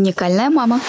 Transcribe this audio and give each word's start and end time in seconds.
Уникальная 0.00 0.48
мама. 0.48 0.80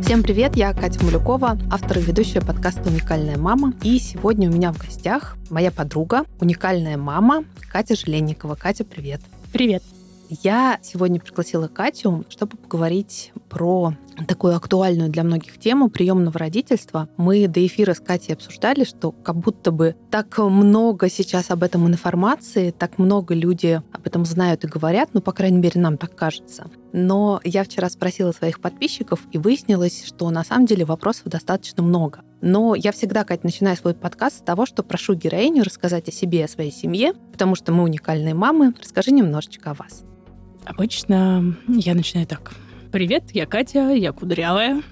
Всем 0.00 0.22
привет, 0.22 0.54
я 0.54 0.72
Катя 0.72 1.02
Малюкова, 1.02 1.58
автор 1.72 1.98
и 1.98 2.02
ведущая 2.02 2.40
подкаста 2.40 2.88
«Уникальная 2.88 3.36
мама». 3.36 3.74
И 3.82 3.98
сегодня 3.98 4.48
у 4.48 4.52
меня 4.52 4.72
в 4.72 4.78
гостях 4.78 5.36
моя 5.50 5.72
подруга, 5.72 6.22
уникальная 6.40 6.96
мама 6.96 7.42
Катя 7.72 7.96
Желенникова. 7.96 8.54
Катя, 8.54 8.84
привет. 8.84 9.22
Привет. 9.52 9.82
Я 10.30 10.78
сегодня 10.82 11.20
пригласила 11.20 11.68
Катю, 11.68 12.26
чтобы 12.28 12.58
поговорить 12.58 13.32
про 13.48 13.94
такую 14.26 14.54
актуальную 14.56 15.08
для 15.08 15.24
многих 15.24 15.58
тему 15.58 15.88
приемного 15.88 16.38
родительства. 16.38 17.08
Мы 17.16 17.48
до 17.48 17.64
эфира 17.66 17.94
с 17.94 18.00
Катей 18.00 18.34
обсуждали, 18.34 18.84
что 18.84 19.12
как 19.12 19.36
будто 19.36 19.70
бы 19.70 19.96
так 20.10 20.36
много 20.38 21.08
сейчас 21.08 21.50
об 21.50 21.62
этом 21.62 21.86
информации, 21.86 22.72
так 22.72 22.98
много 22.98 23.34
люди 23.34 23.80
об 23.90 24.06
этом 24.06 24.26
знают 24.26 24.64
и 24.64 24.68
говорят, 24.68 25.10
ну, 25.14 25.22
по 25.22 25.32
крайней 25.32 25.58
мере, 25.58 25.80
нам 25.80 25.96
так 25.96 26.14
кажется. 26.14 26.70
Но 26.92 27.40
я 27.42 27.64
вчера 27.64 27.88
спросила 27.88 28.32
своих 28.32 28.60
подписчиков, 28.60 29.20
и 29.32 29.38
выяснилось, 29.38 30.04
что 30.04 30.28
на 30.30 30.44
самом 30.44 30.66
деле 30.66 30.84
вопросов 30.84 31.24
достаточно 31.26 31.82
много. 31.82 32.20
Но 32.42 32.74
я 32.74 32.92
всегда, 32.92 33.24
Катя, 33.24 33.42
начинаю 33.44 33.76
свой 33.76 33.94
подкаст 33.94 34.38
с 34.38 34.42
того, 34.42 34.66
что 34.66 34.82
прошу 34.82 35.14
героиню 35.14 35.64
рассказать 35.64 36.08
о 36.08 36.12
себе 36.12 36.40
и 36.40 36.42
о 36.44 36.48
своей 36.48 36.72
семье, 36.72 37.14
потому 37.32 37.54
что 37.54 37.72
мы 37.72 37.82
уникальные 37.82 38.34
мамы. 38.34 38.74
Расскажи 38.78 39.10
немножечко 39.10 39.70
о 39.70 39.74
вас. 39.74 40.04
Обычно 40.68 41.56
я 41.66 41.94
начинаю 41.94 42.26
так. 42.26 42.52
Привет, 42.92 43.30
я 43.32 43.46
Катя, 43.46 43.90
я 43.90 44.12
кудрявая. 44.12 44.82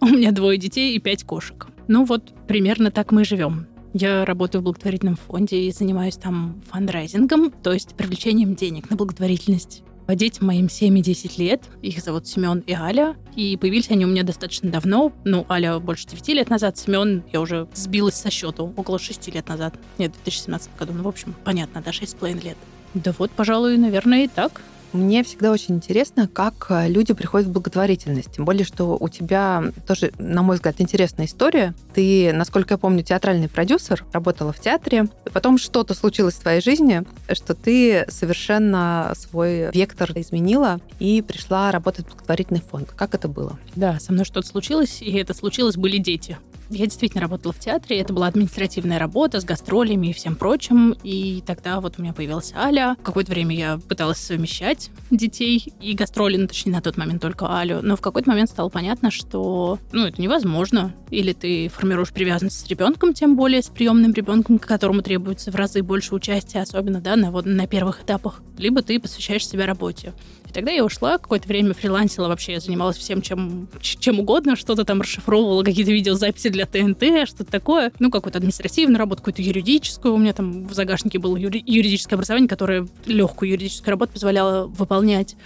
У 0.00 0.06
меня 0.06 0.32
двое 0.32 0.56
детей 0.56 0.96
и 0.96 0.98
пять 0.98 1.24
кошек. 1.24 1.66
Ну 1.86 2.06
вот, 2.06 2.32
примерно 2.46 2.90
так 2.90 3.12
мы 3.12 3.22
и 3.22 3.24
живем. 3.26 3.66
Я 3.92 4.24
работаю 4.24 4.62
в 4.62 4.64
благотворительном 4.64 5.16
фонде 5.16 5.60
и 5.60 5.70
занимаюсь 5.70 6.16
там 6.16 6.62
фандрайзингом, 6.70 7.50
то 7.50 7.74
есть 7.74 7.94
привлечением 7.94 8.54
денег 8.54 8.88
на 8.88 8.96
благотворительность. 8.96 9.82
Детям 10.08 10.46
моим 10.46 10.70
7 10.70 10.98
и 10.98 11.02
10 11.02 11.38
лет. 11.38 11.62
Их 11.82 12.00
зовут 12.00 12.26
Семен 12.26 12.60
и 12.60 12.72
Аля. 12.72 13.14
И 13.36 13.58
появились 13.58 13.90
они 13.90 14.06
у 14.06 14.08
меня 14.08 14.22
достаточно 14.22 14.70
давно. 14.70 15.12
Ну, 15.24 15.44
Аля 15.50 15.78
больше 15.78 16.06
9 16.06 16.28
лет 16.28 16.48
назад. 16.48 16.78
Семен 16.78 17.22
я 17.30 17.42
уже 17.42 17.68
сбилась 17.74 18.14
со 18.14 18.30
счету 18.30 18.72
около 18.76 18.98
6 18.98 19.28
лет 19.34 19.46
назад. 19.50 19.74
Нет, 19.98 20.12
в 20.12 20.24
2017 20.24 20.74
году. 20.78 20.94
Ну, 20.94 21.02
в 21.02 21.08
общем, 21.08 21.34
понятно, 21.44 21.82
да, 21.84 21.90
6,5 21.90 22.42
лет. 22.42 22.56
Да 22.94 23.12
вот, 23.18 23.30
пожалуй, 23.30 23.76
наверное, 23.76 24.24
и 24.24 24.28
так. 24.28 24.62
Мне 24.92 25.22
всегда 25.22 25.52
очень 25.52 25.76
интересно, 25.76 26.28
как 26.28 26.66
э, 26.70 26.88
люди 26.88 27.12
приходят 27.12 27.46
в 27.46 27.52
благотворительность. 27.52 28.32
Тем 28.32 28.44
более, 28.46 28.64
что 28.64 28.96
у 28.98 29.08
тебя 29.08 29.64
тоже, 29.86 30.12
на 30.18 30.42
мой 30.42 30.56
взгляд, 30.56 30.76
интересная 30.78 31.26
история. 31.26 31.74
Ты, 31.94 32.32
насколько 32.32 32.74
я 32.74 32.78
помню, 32.78 33.02
театральный 33.02 33.48
продюсер, 33.48 34.04
работала 34.12 34.52
в 34.52 34.60
театре. 34.60 35.08
Потом 35.32 35.58
что-то 35.58 35.94
случилось 35.94 36.34
в 36.34 36.40
твоей 36.40 36.62
жизни, 36.62 37.04
что 37.32 37.54
ты 37.54 38.06
совершенно 38.08 39.12
свой 39.14 39.70
вектор 39.72 40.10
изменила 40.14 40.80
и 40.98 41.20
пришла 41.20 41.70
работать 41.70 42.06
в 42.06 42.10
благотворительный 42.10 42.62
фонд. 42.62 42.92
Как 42.92 43.14
это 43.14 43.28
было? 43.28 43.58
Да, 43.76 44.00
со 44.00 44.12
мной 44.12 44.24
что-то 44.24 44.46
случилось, 44.46 45.02
и 45.02 45.12
это 45.18 45.34
случилось 45.34 45.76
были 45.76 45.98
дети. 45.98 46.38
Я 46.70 46.84
действительно 46.84 47.22
работала 47.22 47.52
в 47.52 47.58
театре, 47.58 47.98
это 47.98 48.12
была 48.12 48.26
административная 48.26 48.98
работа 48.98 49.40
с 49.40 49.44
гастролями 49.44 50.08
и 50.08 50.12
всем 50.12 50.36
прочим, 50.36 50.94
и 51.02 51.42
тогда 51.46 51.80
вот 51.80 51.94
у 51.98 52.02
меня 52.02 52.12
появилась 52.12 52.52
Аля. 52.54 52.96
Какое-то 53.02 53.32
время 53.32 53.56
я 53.56 53.78
пыталась 53.88 54.18
совмещать 54.18 54.90
детей 55.10 55.72
и 55.80 55.94
гастроли, 55.94 56.36
ну, 56.36 56.46
точнее, 56.46 56.72
на 56.72 56.82
тот 56.82 56.98
момент 56.98 57.22
только 57.22 57.50
Алю, 57.50 57.80
но 57.82 57.96
в 57.96 58.02
какой-то 58.02 58.28
момент 58.28 58.50
стало 58.50 58.68
понятно, 58.68 59.10
что, 59.10 59.78
ну, 59.92 60.06
это 60.06 60.20
невозможно. 60.20 60.94
Или 61.10 61.32
ты 61.32 61.68
формируешь 61.68 62.12
привязанность 62.12 62.60
с 62.60 62.68
ребенком, 62.68 63.14
тем 63.14 63.34
более 63.34 63.62
с 63.62 63.68
приемным 63.68 64.12
ребенком, 64.12 64.58
которому 64.58 65.00
требуется 65.00 65.50
в 65.50 65.54
разы 65.54 65.82
больше 65.82 66.14
участия, 66.14 66.60
особенно, 66.60 67.00
да, 67.00 67.16
на, 67.16 67.30
вот, 67.30 67.46
на 67.46 67.66
первых 67.66 68.02
этапах, 68.02 68.42
либо 68.58 68.82
ты 68.82 69.00
посвящаешь 69.00 69.46
себя 69.46 69.64
работе. 69.64 70.12
И 70.48 70.52
тогда 70.52 70.70
я 70.70 70.84
ушла, 70.84 71.18
какое-то 71.18 71.46
время 71.46 71.74
фрилансила 71.74 72.28
вообще, 72.28 72.52
я 72.52 72.60
занималась 72.60 72.96
всем, 72.96 73.20
чем, 73.20 73.68
чем 73.80 74.18
угодно, 74.18 74.56
что-то 74.56 74.84
там 74.84 75.02
расшифровывала, 75.02 75.62
какие-то 75.62 75.92
видеозаписи 75.92 76.48
для 76.48 76.64
ТНТ, 76.64 77.28
что-то 77.28 77.50
такое. 77.50 77.92
Ну, 77.98 78.10
какую-то 78.10 78.38
административную 78.38 78.98
работу, 78.98 79.20
какую-то 79.20 79.42
юридическую. 79.42 80.14
У 80.14 80.18
меня 80.18 80.32
там 80.32 80.66
в 80.66 80.72
загашнике 80.72 81.18
было 81.18 81.36
юри- 81.36 81.62
юридическое 81.66 82.16
образование, 82.16 82.48
которое 82.48 82.88
легкую 83.04 83.50
юридическую 83.50 83.90
работу 83.90 84.12
позволяло 84.12 84.66
выполнять. 84.66 85.36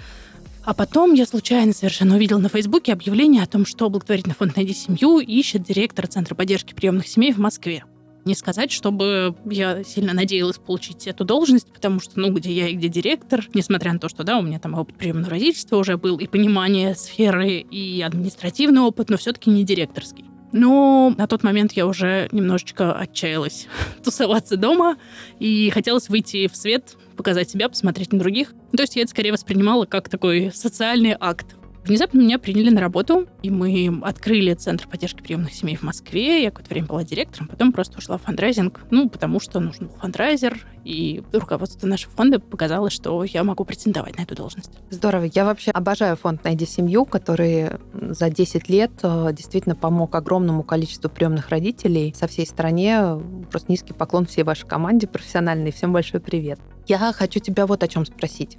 А 0.65 0.75
потом 0.75 1.15
я 1.15 1.27
случайно 1.27 1.73
совершенно 1.73 2.15
увидела 2.15 2.39
на 2.39 2.49
Фейсбуке 2.49 2.93
объявление 2.93 3.43
о 3.43 3.47
том, 3.47 3.67
что 3.67 3.91
благотворительный 3.91 4.37
фонд 4.37 4.55
«Найди 4.55 4.73
семью» 4.73 5.19
ищет 5.19 5.65
директора 5.65 6.07
Центра 6.07 6.37
поддержки 6.37 6.73
приемных 6.73 7.09
семей 7.09 7.33
в 7.33 7.39
Москве. 7.39 7.85
Не 8.25 8.35
сказать, 8.35 8.71
чтобы 8.71 9.35
я 9.47 9.83
сильно 9.83 10.13
надеялась 10.13 10.59
получить 10.59 11.07
эту 11.07 11.25
должность, 11.25 11.73
потому 11.73 12.01
что, 12.01 12.21
ну, 12.21 12.33
где 12.33 12.53
я 12.53 12.69
и 12.69 12.75
где 12.75 12.89
директор, 12.89 13.45
несмотря 13.55 13.93
на 13.93 13.99
то, 13.99 14.09
что, 14.09 14.23
да, 14.23 14.39
у 14.39 14.43
меня 14.43 14.61
там 14.61 14.75
опыт 14.75 14.97
приемного 14.97 15.31
родительства 15.31 15.77
уже 15.77 15.97
был, 15.97 16.19
и 16.19 16.27
понимание 16.27 16.95
сферы, 16.95 17.59
и 17.59 18.01
административный 18.01 18.83
опыт, 18.83 19.11
но 19.11 19.17
все-таки 19.17 19.51
не 19.51 19.65
директорский. 19.65 20.27
Но 20.53 21.15
на 21.17 21.27
тот 21.27 21.43
момент 21.43 21.73
я 21.73 21.87
уже 21.87 22.29
немножечко 22.31 22.93
отчаялась 22.93 23.67
тусоваться 24.05 24.57
дома 24.57 24.99
и 25.39 25.71
хотелось 25.71 26.09
выйти 26.09 26.47
в 26.47 26.57
свет, 26.57 26.97
показать 27.17 27.51
себя, 27.51 27.69
посмотреть 27.69 28.13
на 28.13 28.19
других. 28.19 28.53
То 28.77 28.83
есть 28.83 28.97
я 28.97 29.03
это 29.03 29.11
скорее 29.11 29.33
воспринимала 29.33 29.87
как 29.87 30.09
такой 30.09 30.53
социальный 30.55 31.17
акт. 31.19 31.57
Внезапно 31.85 32.21
меня 32.21 32.39
приняли 32.39 32.71
на 32.71 32.81
работу, 32.81 33.27
и 33.43 33.51
мы 33.51 34.01
открыли 34.03 34.55
Центр 34.55 34.87
поддержки 34.87 35.21
приемных 35.21 35.53
семей 35.53 35.77
в 35.77 35.83
Москве. 35.83 36.45
Я 36.45 36.51
какое-то 36.51 36.71
время 36.71 36.87
была 36.87 37.03
директором, 37.03 37.49
потом 37.49 37.73
просто 37.73 37.99
ушла 37.99 38.19
в 38.19 38.23
фандрайзинг, 38.23 38.87
ну, 38.91 39.09
потому 39.09 39.41
что 39.41 39.59
нужен 39.59 39.89
был 39.89 39.97
фандрайзер, 39.97 40.65
и 40.85 41.25
руководство 41.33 41.89
нашего 41.89 42.13
фонда 42.13 42.39
показало, 42.39 42.89
что 42.89 43.25
я 43.25 43.43
могу 43.43 43.65
претендовать 43.65 44.17
на 44.17 44.23
эту 44.23 44.37
должность. 44.37 44.71
Здорово. 44.91 45.29
Я 45.35 45.45
вообще 45.45 45.73
обожаю 45.73 46.17
фонд 46.17 46.45
«Найди 46.45 46.67
семью», 46.67 47.05
который 47.05 47.71
за 47.93 48.31
10 48.31 48.69
лет 48.69 48.93
э, 49.03 49.31
действительно 49.33 49.75
помог 49.75 50.15
огромному 50.15 50.63
количеству 50.63 51.11
приемных 51.11 51.49
родителей 51.49 52.15
со 52.17 52.29
всей 52.29 52.47
стране. 52.47 53.21
Просто 53.51 53.73
низкий 53.73 53.93
поклон 53.93 54.27
всей 54.27 54.45
вашей 54.45 54.69
команде 54.69 55.09
профессиональной. 55.09 55.73
Всем 55.73 55.93
большой 55.93 56.21
привет. 56.21 56.61
Я 56.87 57.13
хочу 57.13 57.41
тебя 57.41 57.67
вот 57.67 57.83
о 57.83 57.89
чем 57.89 58.07
спросить. 58.07 58.57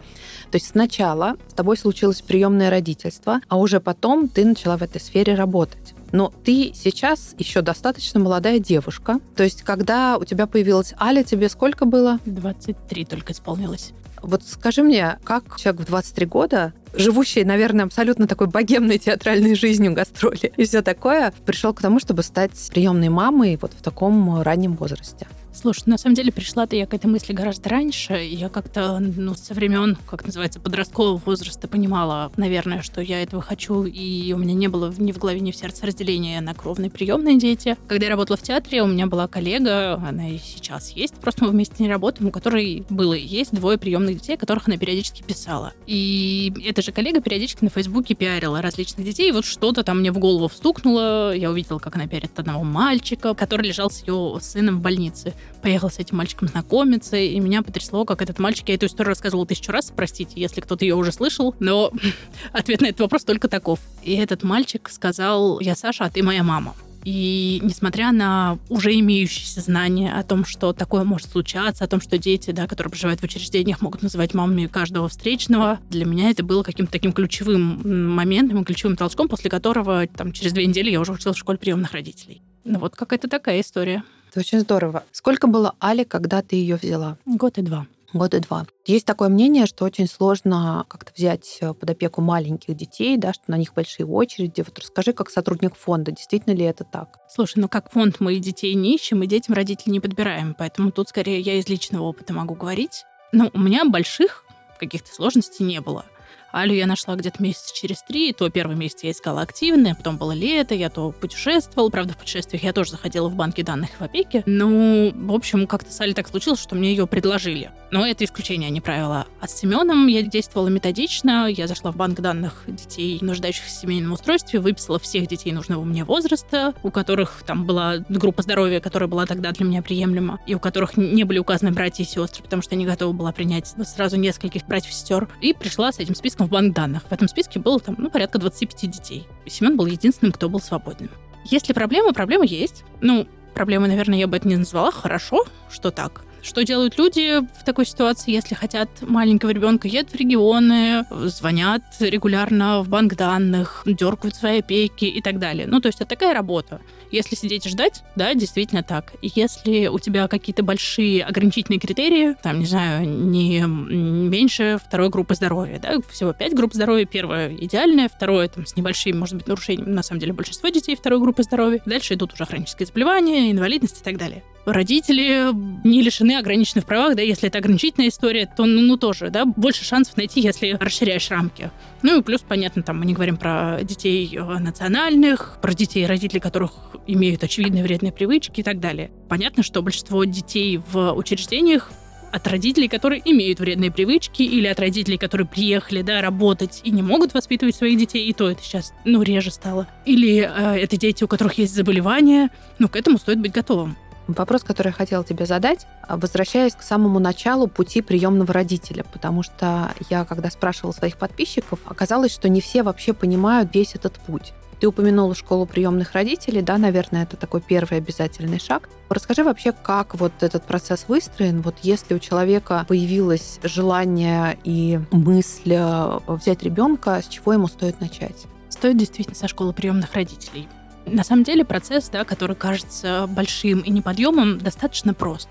То 0.51 0.55
есть 0.55 0.67
сначала 0.67 1.35
с 1.47 1.53
тобой 1.53 1.77
случилось 1.77 2.21
приемное 2.21 2.69
родительство, 2.69 3.41
а 3.47 3.57
уже 3.57 3.79
потом 3.79 4.27
ты 4.27 4.45
начала 4.45 4.77
в 4.77 4.83
этой 4.83 5.01
сфере 5.01 5.35
работать. 5.35 5.93
Но 6.11 6.31
ты 6.43 6.73
сейчас 6.75 7.33
еще 7.37 7.61
достаточно 7.61 8.19
молодая 8.19 8.59
девушка. 8.59 9.19
То 9.35 9.43
есть, 9.43 9.63
когда 9.63 10.17
у 10.17 10.25
тебя 10.25 10.45
появилась 10.45 10.93
Аля, 10.99 11.23
тебе 11.23 11.49
сколько 11.49 11.85
было? 11.85 12.19
23 12.25 13.05
только 13.05 13.33
исполнилось. 13.33 13.93
Вот 14.21 14.43
скажи 14.43 14.83
мне, 14.83 15.19
как 15.25 15.59
человек 15.59 15.81
в 15.81 15.85
23 15.85 16.25
года, 16.27 16.73
живущий, 16.93 17.43
наверное, 17.43 17.85
абсолютно 17.85 18.25
такой 18.25 18.47
богемной 18.47 18.97
театральной 18.97 19.53
жизнью, 19.53 19.93
гастроли 19.93 20.53
и 20.55 20.63
все 20.63 20.81
такое, 20.81 21.33
пришел 21.45 21.73
к 21.73 21.81
тому, 21.81 21.99
чтобы 21.99 22.23
стать 22.23 22.53
приемной 22.71 23.09
мамой 23.09 23.57
вот 23.61 23.73
в 23.73 23.81
таком 23.81 24.41
раннем 24.41 24.75
возрасте? 24.75 25.27
Слушай, 25.53 25.83
на 25.85 25.97
самом 25.99 26.15
деле 26.15 26.31
пришла-то 26.31 26.75
я 26.75 26.87
к 26.87 26.93
этой 26.95 27.05
мысли 27.05 27.31
гораздо 27.31 27.69
раньше. 27.69 28.13
Я 28.13 28.49
как-то, 28.49 28.99
ну, 28.99 29.35
со 29.35 29.53
времен, 29.53 29.97
как 30.07 30.25
называется, 30.25 30.59
подросткового 30.59 31.17
возраста 31.17 31.67
понимала, 31.67 32.31
наверное, 32.37 32.81
что 32.81 33.01
я 33.01 33.21
этого 33.21 33.41
хочу, 33.41 33.83
и 33.83 34.33
у 34.33 34.37
меня 34.37 34.55
не 34.55 34.67
было 34.67 34.91
ни 34.97 35.11
в 35.11 35.19
голове, 35.19 35.41
ни 35.41 35.51
в 35.51 35.55
сердце 35.55 35.85
разделения 35.85 36.41
на 36.41 36.55
кровные 36.55 36.89
приемные 36.89 37.37
дети. 37.37 37.77
Когда 37.87 38.07
я 38.07 38.09
работала 38.09 38.35
в 38.35 38.41
театре, 38.41 38.81
у 38.81 38.87
меня 38.87 39.05
была 39.05 39.27
коллега, 39.27 39.93
она 39.95 40.27
и 40.29 40.39
сейчас 40.39 40.89
есть, 40.89 41.15
просто 41.15 41.45
мы 41.45 41.51
вместе 41.51 41.83
не 41.83 41.89
работаем, 41.89 42.29
у 42.29 42.31
которой 42.31 42.83
было 42.89 43.13
и 43.13 43.23
есть 43.23 43.53
двое 43.53 43.77
приемных 43.77 44.21
детей, 44.21 44.37
которых 44.37 44.67
она 44.67 44.77
периодически 44.77 45.21
писала. 45.21 45.73
И 45.85 46.51
эта 46.65 46.81
же 46.81 46.91
коллега 46.91 47.21
периодически 47.21 47.63
на 47.63 47.69
Фейсбуке 47.69 48.15
пиарила 48.15 48.59
различных 48.61 49.05
детей, 49.05 49.29
и 49.29 49.31
вот 49.31 49.45
что-то 49.45 49.83
там 49.83 49.99
мне 49.99 50.11
в 50.11 50.17
голову 50.17 50.47
встукнуло, 50.47 51.35
я 51.35 51.51
увидела, 51.51 51.77
как 51.77 51.95
она 51.95 52.07
пиарит 52.07 52.39
одного 52.39 52.63
мальчика, 52.63 53.35
который 53.35 53.67
лежал 53.67 53.91
с 53.91 54.01
ее 54.01 54.39
сыном 54.41 54.79
в 54.79 54.81
больнице 54.81 55.33
поехал 55.61 55.89
с 55.89 55.99
этим 55.99 56.17
мальчиком 56.17 56.47
знакомиться, 56.47 57.15
и 57.15 57.39
меня 57.39 57.63
потрясло, 57.63 58.05
как 58.05 58.21
этот 58.21 58.39
мальчик, 58.39 58.69
я 58.69 58.75
эту 58.75 58.87
историю 58.87 59.09
рассказывала 59.09 59.45
тысячу 59.45 59.71
раз, 59.71 59.91
простите, 59.95 60.33
если 60.35 60.61
кто-то 60.61 60.83
ее 60.85 60.95
уже 60.95 61.11
слышал, 61.11 61.55
но 61.59 61.91
ответ 62.51 62.81
на 62.81 62.87
этот 62.87 63.01
вопрос 63.01 63.23
только 63.23 63.47
таков. 63.47 63.79
И 64.03 64.13
этот 64.15 64.43
мальчик 64.43 64.89
сказал, 64.89 65.59
я 65.59 65.75
Саша, 65.75 66.05
а 66.05 66.09
ты 66.09 66.21
моя 66.21 66.43
мама. 66.43 66.75
И 67.03 67.59
несмотря 67.63 68.11
на 68.11 68.57
уже 68.69 68.97
имеющиеся 68.97 69.61
знания 69.61 70.13
о 70.13 70.23
том, 70.23 70.45
что 70.45 70.71
такое 70.73 71.03
может 71.03 71.29
случаться, 71.29 71.83
о 71.83 71.87
том, 71.87 71.99
что 71.99 72.17
дети, 72.17 72.51
да, 72.51 72.65
которые 72.65 72.91
проживают 72.91 73.19
в 73.19 73.23
учреждениях, 73.23 73.81
могут 73.81 74.03
называть 74.03 74.33
мамами 74.33 74.67
каждого 74.67 75.09
встречного, 75.09 75.79
для 75.89 76.05
меня 76.05 76.29
это 76.29 76.43
было 76.43 76.63
каким-то 76.63 76.91
таким 76.91 77.11
ключевым 77.11 78.09
моментом, 78.15 78.63
ключевым 78.63 78.95
толчком, 78.95 79.27
после 79.27 79.49
которого 79.49 80.07
там, 80.07 80.31
через 80.31 80.53
две 80.53 80.65
недели 80.65 80.91
я 80.91 81.01
уже 81.01 81.11
училась 81.11 81.35
в 81.35 81.39
школе 81.39 81.57
приемных 81.57 81.91
родителей. 81.91 82.41
Ну 82.63 82.79
вот 82.79 82.95
какая-то 82.95 83.27
такая 83.27 83.59
история. 83.59 84.03
Это 84.33 84.39
очень 84.39 84.61
здорово. 84.61 85.03
Сколько 85.11 85.45
было 85.45 85.75
Али, 85.79 86.05
когда 86.05 86.41
ты 86.41 86.55
ее 86.55 86.77
взяла? 86.77 87.19
Год 87.23 87.59
и 87.59 87.61
два. 87.61 87.85
года 88.13 88.39
два. 88.39 88.65
Есть 88.87 89.05
такое 89.05 89.29
мнение, 89.29 89.67
что 89.67 89.85
очень 89.85 90.07
сложно 90.07 90.85
как-то 90.89 91.11
взять 91.15 91.59
э, 91.61 91.71
под 91.75 91.87
опеку 91.87 92.21
маленьких 92.21 92.75
детей, 92.75 93.15
да, 93.17 93.31
что 93.31 93.43
на 93.45 93.57
них 93.57 93.75
большие 93.75 94.07
очереди. 94.07 94.61
Вот 94.65 94.79
расскажи, 94.79 95.13
как 95.13 95.29
сотрудник 95.29 95.75
фонда, 95.75 96.11
действительно 96.11 96.55
ли 96.55 96.65
это 96.65 96.83
так? 96.83 97.19
Слушай, 97.29 97.59
ну 97.59 97.69
как 97.69 97.91
фонд 97.91 98.15
мы 98.21 98.39
детей 98.39 98.73
не 98.73 98.95
ищем, 98.95 99.21
и 99.21 99.27
детям 99.27 99.53
родителей 99.53 99.91
не 99.91 99.99
подбираем, 99.99 100.55
поэтому 100.57 100.91
тут 100.91 101.09
скорее 101.09 101.39
я 101.39 101.53
из 101.53 101.69
личного 101.69 102.01
опыта 102.01 102.33
могу 102.33 102.55
говорить. 102.55 103.05
Ну, 103.33 103.51
у 103.53 103.59
меня 103.59 103.85
больших 103.85 104.45
каких-то 104.79 105.13
сложностей 105.13 105.63
не 105.63 105.79
было. 105.79 106.05
Алю 106.53 106.75
я 106.75 106.85
нашла 106.85 107.15
где-то 107.15 107.41
месяца 107.41 107.75
через 107.75 108.03
три. 108.03 108.31
То 108.31 108.49
первый 108.49 108.75
месяц 108.75 109.03
я 109.03 109.11
искала 109.11 109.41
активно, 109.41 109.95
потом 109.95 110.17
было 110.17 110.33
лето, 110.33 110.75
я 110.75 110.91
то 110.91 111.11
путешествовала. 111.11 111.89
Правда, 111.89 112.13
в 112.13 112.17
путешествиях 112.17 112.63
я 112.63 112.73
тоже 112.73 112.91
заходила 112.91 113.27
в 113.27 113.35
банки 113.35 113.63
данных 113.63 113.89
в 113.99 114.03
опеке. 114.03 114.43
Ну, 114.45 115.11
в 115.15 115.33
общем, 115.33 115.65
как-то 115.65 115.91
с 115.91 115.99
Алей 115.99 116.13
так 116.13 116.27
случилось, 116.27 116.61
что 116.61 116.75
мне 116.75 116.91
ее 116.91 117.07
предложили. 117.07 117.71
Но 117.89 118.05
это 118.05 118.23
исключение, 118.23 118.67
а 118.67 118.71
не 118.71 118.81
правило. 118.81 119.25
А 119.41 119.47
с 119.47 119.59
Семеном 119.59 120.07
я 120.07 120.21
действовала 120.21 120.67
методично. 120.67 121.47
Я 121.47 121.67
зашла 121.67 121.91
в 121.91 121.95
банк 121.95 122.19
данных 122.19 122.63
детей, 122.67 123.17
нуждающихся 123.21 123.69
в 123.69 123.81
семейном 123.81 124.11
устройстве, 124.11 124.59
выписала 124.59 124.99
всех 124.99 125.27
детей 125.27 125.51
нужного 125.51 125.83
мне 125.83 126.03
возраста, 126.03 126.75
у 126.83 126.91
которых 126.91 127.43
там 127.47 127.65
была 127.65 127.97
группа 128.09 128.43
здоровья, 128.43 128.79
которая 128.79 129.07
была 129.07 129.25
тогда 129.25 129.51
для 129.51 129.65
меня 129.65 129.81
приемлема, 129.81 130.39
и 130.45 130.53
у 130.53 130.59
которых 130.59 130.97
не 130.97 131.23
были 131.23 131.39
указаны 131.39 131.71
братья 131.71 132.03
и 132.03 132.07
сестры, 132.07 132.43
потому 132.43 132.61
что 132.61 132.75
я 132.75 132.79
не 132.79 132.85
готова 132.85 133.11
была 133.11 133.31
принять 133.31 133.73
сразу 133.85 134.17
нескольких 134.17 134.65
братьев 134.67 134.91
и 134.91 134.93
сестер. 134.93 135.27
И 135.41 135.53
пришла 135.53 135.91
с 135.91 135.99
этим 135.99 136.13
списком 136.13 136.42
в 136.45 136.49
банк 136.49 136.75
данных. 136.75 137.03
В 137.09 137.11
этом 137.11 137.27
списке 137.27 137.59
было 137.59 137.79
там, 137.79 137.95
ну, 137.97 138.09
порядка 138.09 138.39
25 138.39 138.91
детей. 138.91 139.27
И 139.45 139.49
Семен 139.49 139.77
был 139.77 139.85
единственным, 139.85 140.31
кто 140.31 140.49
был 140.49 140.59
свободным. 140.59 141.09
Если 141.45 141.73
проблема, 141.73 142.13
проблема 142.13 142.45
есть. 142.45 142.83
Ну, 143.01 143.27
проблемы, 143.53 143.87
наверное, 143.87 144.17
я 144.17 144.27
бы 144.27 144.37
это 144.37 144.47
не 144.47 144.55
назвала. 144.55 144.91
Хорошо, 144.91 145.45
что 145.69 145.91
так. 145.91 146.23
Что 146.43 146.65
делают 146.65 146.97
люди 146.97 147.39
в 147.39 147.63
такой 147.63 147.85
ситуации, 147.85 148.31
если 148.31 148.53
хотят 148.53 148.89
маленького 149.01 149.51
ребенка? 149.51 149.87
Едут 149.87 150.11
в 150.11 150.15
регионы, 150.15 151.05
звонят 151.09 151.83
регулярно 152.01 152.81
в 152.83 152.89
банк 152.89 153.15
данных, 153.15 153.83
дергают 153.85 154.35
свои 154.35 154.59
опеки 154.59 155.05
и 155.05 155.21
так 155.21 155.39
далее. 155.39 155.67
Ну, 155.67 155.79
то 155.79 155.87
есть 155.87 156.01
это 156.01 156.09
такая 156.09 156.33
работа. 156.33 156.81
Если 157.11 157.35
сидеть 157.35 157.65
и 157.65 157.69
ждать, 157.69 158.03
да, 158.17 158.33
действительно 158.33 158.83
так. 158.83 159.13
Если 159.21 159.87
у 159.87 159.99
тебя 159.99 160.27
какие-то 160.27 160.63
большие 160.63 161.23
ограничительные 161.23 161.79
критерии, 161.79 162.35
там, 162.43 162.59
не 162.59 162.65
знаю, 162.65 163.07
не 163.07 163.61
меньше 163.61 164.79
второй 164.85 165.09
группы 165.09 165.35
здоровья, 165.35 165.79
да, 165.79 166.01
всего 166.09 166.33
пять 166.33 166.53
групп 166.53 166.73
здоровья. 166.73 167.05
Первая 167.05 167.55
идеальная, 167.55 168.09
второе 168.09 168.49
там 168.49 168.65
с 168.65 168.75
небольшими, 168.75 169.15
может 169.15 169.35
быть, 169.35 169.47
нарушениями, 169.47 169.91
на 169.91 170.03
самом 170.03 170.19
деле 170.19 170.33
большинство 170.33 170.67
детей 170.67 170.97
второй 170.97 171.21
группы 171.21 171.43
здоровья. 171.43 171.81
Дальше 171.85 172.15
идут 172.15 172.33
уже 172.33 172.45
хронические 172.45 172.85
заболевания, 172.85 173.49
инвалидность 173.49 174.01
и 174.01 174.03
так 174.03 174.17
далее 174.17 174.43
родители 174.65 175.49
не 175.87 176.01
лишены 176.01 176.32
ограниченных 176.39 176.85
правах, 176.85 177.15
да, 177.15 177.21
если 177.21 177.47
это 177.47 177.57
ограничительная 177.59 178.09
история, 178.09 178.45
то, 178.45 178.65
ну, 178.65 178.81
ну, 178.81 178.97
тоже, 178.97 179.29
да, 179.29 179.45
больше 179.45 179.83
шансов 179.83 180.17
найти, 180.17 180.41
если 180.41 180.77
расширяешь 180.79 181.29
рамки. 181.29 181.71
Ну 182.01 182.19
и 182.19 182.23
плюс, 182.23 182.41
понятно, 182.41 182.83
там 182.83 182.99
мы 182.99 183.05
не 183.05 183.13
говорим 183.13 183.37
про 183.37 183.79
детей 183.83 184.29
э, 184.35 184.41
национальных, 184.59 185.57
про 185.61 185.73
детей, 185.73 186.05
родители 186.05 186.39
которых 186.39 186.71
имеют 187.07 187.43
очевидные 187.43 187.83
вредные 187.83 188.11
привычки 188.11 188.61
и 188.61 188.63
так 188.63 188.79
далее. 188.79 189.11
Понятно, 189.29 189.63
что 189.63 189.81
большинство 189.81 190.23
детей 190.23 190.79
в 190.91 191.13
учреждениях 191.13 191.91
от 192.33 192.47
родителей, 192.47 192.87
которые 192.87 193.21
имеют 193.25 193.59
вредные 193.59 193.91
привычки, 193.91 194.41
или 194.41 194.65
от 194.65 194.79
родителей, 194.79 195.19
которые 195.19 195.47
приехали, 195.47 196.01
да, 196.01 196.19
работать 196.19 196.81
и 196.83 196.89
не 196.89 197.03
могут 197.03 197.35
воспитывать 197.35 197.75
своих 197.75 197.99
детей, 197.99 198.27
и 198.27 198.33
то 198.33 198.49
это 198.49 198.63
сейчас, 198.63 198.91
ну, 199.05 199.21
реже 199.21 199.51
стало. 199.51 199.87
Или 200.05 200.39
э, 200.39 200.79
это 200.81 200.97
дети, 200.97 201.23
у 201.23 201.27
которых 201.27 201.59
есть 201.59 201.75
заболевания, 201.75 202.49
ну, 202.79 202.89
к 202.89 202.95
этому 202.95 203.19
стоит 203.19 203.39
быть 203.39 203.51
готовым. 203.51 203.97
Вопрос, 204.27 204.63
который 204.63 204.89
я 204.89 204.93
хотела 204.93 205.23
тебе 205.23 205.45
задать, 205.45 205.85
возвращаясь 206.07 206.75
к 206.75 206.81
самому 206.81 207.19
началу 207.19 207.67
пути 207.67 208.01
приемного 208.01 208.53
родителя, 208.53 209.03
потому 209.11 209.43
что 209.43 209.93
я, 210.09 210.23
когда 210.23 210.49
спрашивала 210.49 210.93
своих 210.93 211.17
подписчиков, 211.17 211.79
оказалось, 211.85 212.31
что 212.31 212.47
не 212.47 212.61
все 212.61 212.83
вообще 212.83 213.13
понимают 213.13 213.73
весь 213.73 213.95
этот 213.95 214.13
путь. 214.13 214.53
Ты 214.79 214.87
упомянула 214.87 215.33
школу 215.35 215.65
приемных 215.65 216.13
родителей, 216.13 216.61
да, 216.61 216.77
наверное, 216.77 217.23
это 217.23 217.37
такой 217.37 217.61
первый 217.61 217.99
обязательный 217.99 218.59
шаг. 218.59 218.89
Расскажи 219.09 219.43
вообще, 219.43 219.71
как 219.71 220.15
вот 220.15 220.33
этот 220.41 220.65
процесс 220.65 221.05
выстроен, 221.07 221.61
вот 221.61 221.75
если 221.83 222.13
у 222.13 222.19
человека 222.19 222.85
появилось 222.87 223.59
желание 223.63 224.57
и 224.63 224.99
мысль 225.11 225.75
э, 225.75 226.19
взять 226.27 226.63
ребенка, 226.63 227.21
с 227.21 227.27
чего 227.27 227.53
ему 227.53 227.67
стоит 227.67 228.01
начать? 228.01 228.45
Стоит 228.69 228.97
действительно 228.97 229.35
со 229.35 229.47
школы 229.47 229.71
приемных 229.71 230.13
родителей. 230.13 230.67
На 231.05 231.23
самом 231.23 231.43
деле 231.43 231.65
процесс, 231.65 232.09
да, 232.09 232.23
который 232.23 232.55
кажется 232.55 233.27
большим 233.27 233.81
и 233.81 233.89
неподъемным, 233.89 234.57
достаточно 234.57 235.13
прост. 235.13 235.49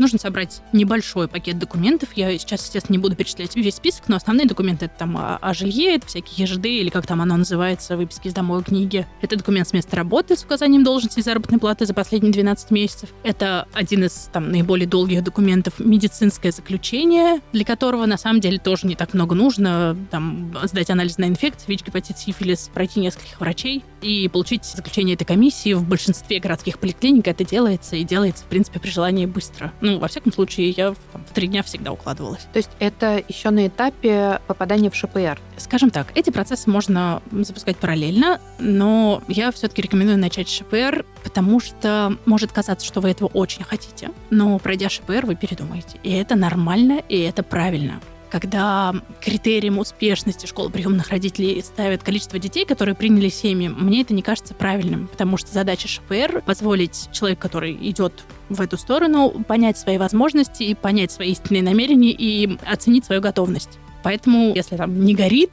Нужно 0.00 0.18
собрать 0.18 0.62
небольшой 0.72 1.28
пакет 1.28 1.58
документов. 1.58 2.08
Я 2.14 2.32
сейчас, 2.38 2.62
естественно, 2.62 2.96
не 2.96 3.02
буду 3.02 3.16
перечислять 3.16 3.54
весь 3.54 3.74
список, 3.74 4.08
но 4.08 4.16
основные 4.16 4.46
документы 4.46 4.86
это 4.86 4.94
там 4.96 5.14
о, 5.18 5.36
о 5.36 5.52
жилье, 5.52 5.96
это 5.96 6.06
всякие 6.06 6.46
ЕЖД 6.46 6.64
или 6.64 6.88
как 6.88 7.06
там 7.06 7.20
оно 7.20 7.36
называется, 7.36 7.98
выписки 7.98 8.28
из 8.28 8.32
домовой 8.32 8.64
книги. 8.64 9.06
Это 9.20 9.36
документ 9.36 9.68
с 9.68 9.74
места 9.74 9.96
работы 9.96 10.36
с 10.36 10.42
указанием 10.42 10.84
должности 10.84 11.18
и 11.18 11.22
заработной 11.22 11.58
платы 11.58 11.84
за 11.84 11.92
последние 11.92 12.32
12 12.32 12.70
месяцев. 12.70 13.10
Это 13.24 13.68
один 13.74 14.04
из 14.04 14.30
там 14.32 14.50
наиболее 14.50 14.88
долгих 14.88 15.22
документов 15.22 15.74
медицинское 15.78 16.50
заключение, 16.50 17.42
для 17.52 17.66
которого 17.66 18.06
на 18.06 18.16
самом 18.16 18.40
деле 18.40 18.58
тоже 18.58 18.86
не 18.86 18.94
так 18.94 19.12
много 19.12 19.34
нужно. 19.34 19.98
Там 20.10 20.56
сдать 20.64 20.88
анализ 20.88 21.18
на 21.18 21.26
инфекции, 21.26 21.66
ВИЧ, 21.66 21.84
гепатит, 21.84 22.16
сифилис, 22.16 22.70
пройти 22.72 23.00
нескольких 23.00 23.38
врачей 23.38 23.84
и 24.00 24.28
получить 24.28 24.64
заключение 24.64 25.14
этой 25.14 25.26
комиссии. 25.26 25.74
В 25.74 25.86
большинстве 25.86 26.40
городских 26.40 26.78
поликлиник 26.78 27.28
это 27.28 27.44
делается 27.44 27.96
и 27.96 28.04
делается, 28.04 28.44
в 28.44 28.46
принципе, 28.46 28.80
при 28.80 28.88
желании 28.88 29.26
быстро. 29.26 29.74
Ну, 29.82 29.89
во 29.98 30.08
всяком 30.08 30.32
случае, 30.32 30.70
я 30.70 30.94
там, 31.12 31.24
в 31.24 31.34
три 31.34 31.46
дня 31.46 31.62
всегда 31.62 31.92
укладывалась. 31.92 32.46
То 32.52 32.58
есть 32.58 32.70
это 32.78 33.22
еще 33.28 33.50
на 33.50 33.66
этапе 33.66 34.40
попадания 34.46 34.90
в 34.90 34.94
ШПР? 34.94 35.40
Скажем 35.56 35.90
так, 35.90 36.08
эти 36.14 36.30
процессы 36.30 36.70
можно 36.70 37.22
запускать 37.32 37.76
параллельно, 37.76 38.40
но 38.58 39.22
я 39.28 39.50
все-таки 39.52 39.82
рекомендую 39.82 40.18
начать 40.18 40.48
с 40.48 40.52
ШПР, 40.52 41.04
потому 41.22 41.60
что 41.60 42.16
может 42.26 42.52
казаться, 42.52 42.86
что 42.86 43.00
вы 43.00 43.10
этого 43.10 43.28
очень 43.28 43.64
хотите, 43.64 44.10
но 44.30 44.58
пройдя 44.58 44.88
ШПР, 44.88 45.26
вы 45.26 45.36
передумаете. 45.36 45.98
И 46.02 46.12
это 46.12 46.36
нормально, 46.36 47.02
и 47.08 47.18
это 47.18 47.42
правильно 47.42 48.00
когда 48.30 48.94
критерием 49.20 49.78
успешности 49.78 50.46
школы 50.46 50.70
приемных 50.70 51.08
родителей 51.08 51.60
ставят 51.62 52.02
количество 52.02 52.38
детей, 52.38 52.64
которые 52.64 52.94
приняли 52.94 53.28
семьи, 53.28 53.68
мне 53.68 54.02
это 54.02 54.14
не 54.14 54.22
кажется 54.22 54.54
правильным, 54.54 55.08
потому 55.08 55.36
что 55.36 55.52
задача 55.52 55.88
ШПР— 55.88 56.42
позволить 56.46 57.08
человеку, 57.12 57.42
который 57.42 57.72
идет 57.72 58.24
в 58.48 58.60
эту 58.60 58.76
сторону, 58.76 59.30
понять 59.46 59.78
свои 59.78 59.98
возможности, 59.98 60.62
и 60.62 60.74
понять 60.74 61.12
свои 61.12 61.32
истинные 61.32 61.62
намерения 61.62 62.12
и 62.12 62.58
оценить 62.66 63.04
свою 63.04 63.20
готовность. 63.20 63.78
Поэтому, 64.02 64.52
если 64.54 64.76
там 64.76 65.04
не 65.04 65.14
горит, 65.14 65.50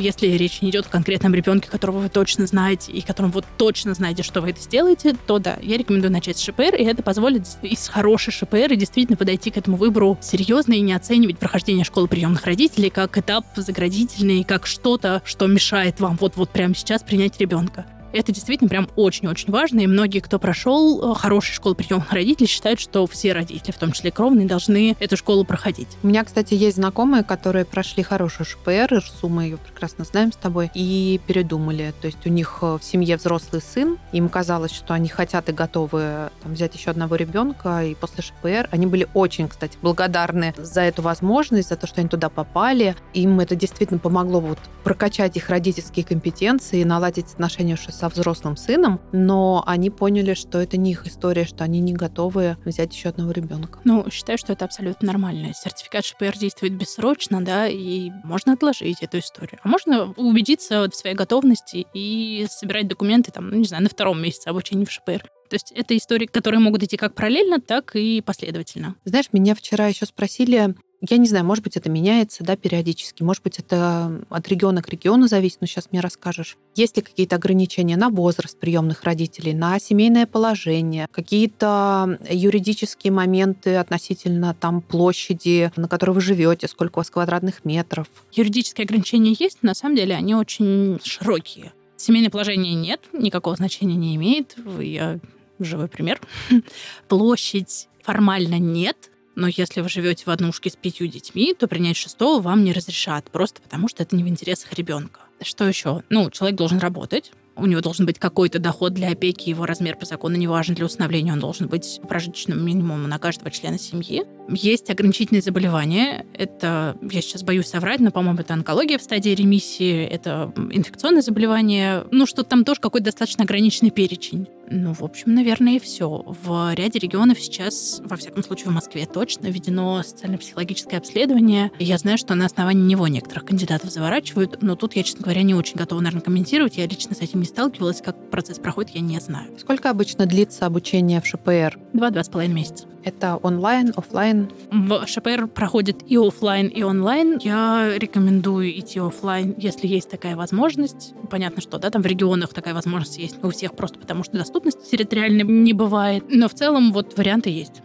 если 0.00 0.26
речь 0.28 0.62
не 0.62 0.70
идет 0.70 0.86
о 0.86 0.90
конкретном 0.90 1.34
ребенке, 1.34 1.68
которого 1.68 1.98
вы 1.98 2.08
точно 2.08 2.46
знаете, 2.46 2.92
и 2.92 3.00
которым 3.00 3.30
вот 3.30 3.44
точно 3.56 3.94
знаете, 3.94 4.22
что 4.22 4.40
вы 4.40 4.50
это 4.50 4.60
сделаете, 4.60 5.14
то 5.26 5.38
да, 5.38 5.58
я 5.62 5.76
рекомендую 5.76 6.12
начать 6.12 6.38
с 6.38 6.42
ШПР, 6.42 6.74
и 6.76 6.84
это 6.84 7.02
позволит 7.02 7.46
из 7.62 7.88
хорошей 7.88 8.32
ШПР 8.32 8.72
и 8.72 8.76
действительно 8.76 9.16
подойти 9.16 9.50
к 9.50 9.56
этому 9.56 9.76
выбору 9.76 10.18
серьезно 10.20 10.74
и 10.74 10.80
не 10.80 10.92
оценивать 10.92 11.38
прохождение 11.38 11.84
школы 11.84 12.08
приемных 12.08 12.44
родителей 12.44 12.90
как 12.90 13.16
этап 13.18 13.44
заградительный, 13.56 14.44
как 14.44 14.66
что-то, 14.66 15.22
что 15.24 15.46
мешает 15.46 16.00
вам 16.00 16.16
вот-вот 16.20 16.50
прямо 16.50 16.74
сейчас 16.74 17.02
принять 17.02 17.38
ребенка. 17.38 17.86
Это 18.12 18.32
действительно 18.32 18.68
прям 18.68 18.88
очень-очень 18.96 19.52
важно, 19.52 19.80
и 19.80 19.86
многие, 19.86 20.20
кто 20.20 20.38
прошел 20.38 21.12
э, 21.12 21.14
хорошую 21.14 21.54
школу 21.54 21.74
приемных 21.74 22.12
родителей, 22.12 22.46
считают, 22.46 22.80
что 22.80 23.06
все 23.06 23.32
родители, 23.32 23.70
в 23.70 23.78
том 23.78 23.92
числе 23.92 24.10
кровные, 24.10 24.46
должны 24.46 24.96
эту 24.98 25.16
школу 25.16 25.44
проходить. 25.44 25.88
У 26.02 26.06
меня, 26.06 26.24
кстати, 26.24 26.54
есть 26.54 26.76
знакомые, 26.76 27.22
которые 27.22 27.64
прошли 27.64 28.02
хорошую 28.02 28.46
ШПР, 28.46 28.98
РСУ, 28.98 29.28
мы 29.28 29.44
ее 29.44 29.56
прекрасно 29.58 30.04
знаем 30.04 30.32
с 30.32 30.36
тобой, 30.36 30.70
и 30.74 31.20
передумали. 31.26 31.92
То 32.00 32.06
есть 32.06 32.26
у 32.26 32.30
них 32.30 32.58
э, 32.62 32.78
в 32.80 32.84
семье 32.84 33.16
взрослый 33.16 33.60
сын, 33.60 33.98
им 34.12 34.28
казалось, 34.28 34.72
что 34.72 34.94
они 34.94 35.08
хотят 35.08 35.48
и 35.50 35.52
готовы 35.52 36.30
там, 36.42 36.54
взять 36.54 36.74
еще 36.74 36.90
одного 36.90 37.16
ребенка, 37.16 37.84
и 37.84 37.94
после 37.94 38.22
ШПР 38.22 38.68
они 38.70 38.86
были 38.86 39.06
очень, 39.12 39.48
кстати, 39.48 39.76
благодарны 39.82 40.54
за 40.56 40.82
эту 40.82 41.02
возможность, 41.02 41.68
за 41.68 41.76
то, 41.76 41.86
что 41.86 42.00
они 42.00 42.08
туда 42.08 42.30
попали. 42.30 42.96
Им 43.12 43.40
это 43.40 43.54
действительно 43.54 43.98
помогло 43.98 44.40
вот 44.40 44.58
прокачать 44.82 45.36
их 45.36 45.50
родительские 45.50 46.04
компетенции, 46.04 46.82
наладить 46.84 47.32
отношения 47.34 47.76
с 47.76 47.80
со 47.98 48.08
взрослым 48.08 48.56
сыном, 48.56 49.00
но 49.12 49.62
они 49.66 49.90
поняли, 49.90 50.34
что 50.34 50.58
это 50.60 50.76
не 50.76 50.92
их 50.92 51.06
история, 51.06 51.44
что 51.44 51.64
они 51.64 51.80
не 51.80 51.92
готовы 51.92 52.56
взять 52.64 52.94
еще 52.94 53.08
одного 53.08 53.32
ребенка. 53.32 53.80
Ну, 53.84 54.08
считаю, 54.10 54.38
что 54.38 54.52
это 54.52 54.64
абсолютно 54.64 55.06
нормально. 55.06 55.52
Сертификат 55.54 56.04
ШПР 56.04 56.38
действует 56.38 56.74
бессрочно, 56.74 57.44
да, 57.44 57.66
и 57.66 58.10
можно 58.24 58.52
отложить 58.52 59.02
эту 59.02 59.18
историю. 59.18 59.58
А 59.62 59.68
можно 59.68 60.12
убедиться 60.12 60.88
в 60.88 60.94
своей 60.94 61.16
готовности 61.16 61.86
и 61.92 62.46
собирать 62.48 62.88
документы, 62.88 63.32
там, 63.32 63.50
ну, 63.50 63.56
не 63.56 63.64
знаю, 63.64 63.82
на 63.82 63.88
втором 63.88 64.22
месяце 64.22 64.48
обучения 64.48 64.86
в 64.86 64.90
ШПР. 64.90 65.28
То 65.48 65.54
есть 65.54 65.72
это 65.72 65.96
истории, 65.96 66.26
которые 66.26 66.60
могут 66.60 66.82
идти 66.82 66.96
как 66.96 67.14
параллельно, 67.14 67.60
так 67.60 67.96
и 67.96 68.20
последовательно. 68.20 68.96
Знаешь, 69.04 69.26
меня 69.32 69.54
вчера 69.54 69.86
еще 69.86 70.04
спросили, 70.06 70.74
Я 71.00 71.16
не 71.18 71.28
знаю, 71.28 71.44
может 71.44 71.62
быть, 71.62 71.76
это 71.76 71.88
меняется, 71.88 72.42
да, 72.42 72.56
периодически. 72.56 73.22
Может 73.22 73.44
быть, 73.44 73.60
это 73.60 74.20
от 74.30 74.48
региона 74.48 74.82
к 74.82 74.88
региону 74.88 75.28
зависит, 75.28 75.60
но 75.60 75.66
сейчас 75.68 75.88
мне 75.92 76.00
расскажешь. 76.00 76.56
Есть 76.74 76.96
ли 76.96 77.02
какие-то 77.02 77.36
ограничения 77.36 77.96
на 77.96 78.08
возраст 78.08 78.58
приемных 78.58 79.04
родителей, 79.04 79.54
на 79.54 79.78
семейное 79.78 80.26
положение, 80.26 81.06
какие-то 81.12 82.18
юридические 82.28 83.12
моменты 83.12 83.76
относительно 83.76 84.54
там 84.54 84.82
площади, 84.82 85.70
на 85.76 85.86
которой 85.86 86.10
вы 86.12 86.20
живете, 86.20 86.66
сколько 86.66 86.98
у 86.98 87.00
вас 87.00 87.10
квадратных 87.10 87.64
метров? 87.64 88.08
Юридические 88.32 88.84
ограничения 88.84 89.36
есть, 89.38 89.62
на 89.62 89.74
самом 89.74 89.94
деле 89.94 90.16
они 90.16 90.34
очень 90.34 90.98
широкие. 91.04 91.72
Семейное 91.96 92.30
положение 92.30 92.74
нет, 92.74 93.00
никакого 93.12 93.54
значения 93.54 93.96
не 93.96 94.16
имеет. 94.16 94.56
Я 94.80 95.20
живой 95.60 95.88
пример. 95.88 96.20
Площадь 97.08 97.88
формально 98.02 98.58
нет, 98.58 99.07
но 99.38 99.46
если 99.46 99.82
вы 99.82 99.88
живете 99.88 100.24
в 100.26 100.30
однушке 100.30 100.68
с 100.68 100.74
пятью 100.74 101.06
детьми, 101.06 101.54
то 101.54 101.68
принять 101.68 101.96
шестого 101.96 102.42
вам 102.42 102.64
не 102.64 102.72
разрешат, 102.72 103.30
просто 103.30 103.62
потому 103.62 103.86
что 103.86 104.02
это 104.02 104.16
не 104.16 104.24
в 104.24 104.28
интересах 104.28 104.72
ребенка. 104.72 105.20
Что 105.40 105.64
еще? 105.64 106.02
Ну, 106.10 106.28
человек 106.30 106.58
должен 106.58 106.78
работать, 106.80 107.30
у 107.54 107.66
него 107.66 107.80
должен 107.80 108.04
быть 108.04 108.18
какой-то 108.18 108.58
доход 108.58 108.94
для 108.94 109.10
опеки, 109.10 109.48
его 109.48 109.64
размер 109.64 109.96
по 109.96 110.06
закону 110.06 110.34
не 110.34 110.48
важен 110.48 110.74
для 110.74 110.86
установления, 110.86 111.32
он 111.32 111.38
должен 111.38 111.68
быть 111.68 112.00
прожиточным 112.08 112.64
минимумом 112.66 113.08
на 113.08 113.20
каждого 113.20 113.52
члена 113.52 113.78
семьи. 113.78 114.24
Есть 114.48 114.90
ограничительные 114.90 115.42
заболевания, 115.42 116.26
это, 116.34 116.96
я 117.00 117.22
сейчас 117.22 117.44
боюсь 117.44 117.68
соврать, 117.68 118.00
но, 118.00 118.10
по-моему, 118.10 118.40
это 118.40 118.54
онкология 118.54 118.98
в 118.98 119.02
стадии 119.02 119.30
ремиссии, 119.30 120.04
это 120.04 120.52
инфекционные 120.72 121.22
заболевания, 121.22 122.04
ну, 122.10 122.26
что 122.26 122.42
там 122.42 122.64
тоже 122.64 122.80
какой-то 122.80 123.04
достаточно 123.04 123.44
ограниченный 123.44 123.92
перечень. 123.92 124.48
Ну, 124.70 124.92
в 124.92 125.02
общем, 125.02 125.34
наверное, 125.34 125.76
и 125.76 125.78
все. 125.78 126.24
В 126.26 126.74
ряде 126.74 126.98
регионов 126.98 127.40
сейчас, 127.40 128.00
во 128.04 128.16
всяком 128.16 128.42
случае 128.42 128.68
в 128.68 128.74
Москве 128.74 129.06
точно, 129.06 129.46
введено 129.46 130.02
социально-психологическое 130.02 130.98
обследование. 130.98 131.70
Я 131.78 131.98
знаю, 131.98 132.18
что 132.18 132.34
на 132.34 132.46
основании 132.46 132.82
него 132.82 133.08
некоторых 133.08 133.46
кандидатов 133.46 133.90
заворачивают, 133.90 134.62
но 134.62 134.76
тут 134.76 134.96
я, 134.96 135.02
честно 135.02 135.22
говоря, 135.22 135.42
не 135.42 135.54
очень 135.54 135.76
готова, 135.76 136.00
наверное, 136.00 136.22
комментировать. 136.22 136.76
Я 136.76 136.86
лично 136.86 137.14
с 137.14 137.20
этим 137.20 137.40
не 137.40 137.46
сталкивалась. 137.46 138.02
Как 138.02 138.30
процесс 138.30 138.58
проходит, 138.58 138.94
я 138.94 139.00
не 139.00 139.18
знаю. 139.20 139.58
Сколько 139.58 139.90
обычно 139.90 140.26
длится 140.26 140.66
обучение 140.66 141.20
в 141.20 141.26
ШПР? 141.26 141.78
Два-два 141.92 142.22
с 142.22 142.28
половиной 142.28 142.54
месяца. 142.54 142.86
Это 143.08 143.36
онлайн, 143.36 143.94
офлайн? 143.96 144.50
В 144.70 145.06
ШПР 145.06 145.48
проходит 145.48 146.02
и 146.06 146.18
офлайн, 146.18 146.68
и 146.68 146.82
онлайн. 146.82 147.38
Я 147.42 147.94
рекомендую 147.96 148.78
идти 148.78 149.00
офлайн, 149.00 149.54
если 149.56 149.86
есть 149.86 150.10
такая 150.10 150.36
возможность. 150.36 151.14
Понятно, 151.30 151.62
что 151.62 151.78
да, 151.78 151.88
там 151.88 152.02
в 152.02 152.06
регионах 152.06 152.52
такая 152.52 152.74
возможность 152.74 153.16
есть 153.16 153.42
у 153.42 153.48
всех, 153.48 153.72
просто 153.72 153.98
потому 153.98 154.24
что 154.24 154.36
доступности 154.36 154.90
территориальной 154.90 155.44
не 155.44 155.72
бывает. 155.72 156.24
Но 156.28 156.50
в 156.50 156.54
целом 156.54 156.92
вот 156.92 157.16
варианты 157.16 157.48
есть. 157.48 157.80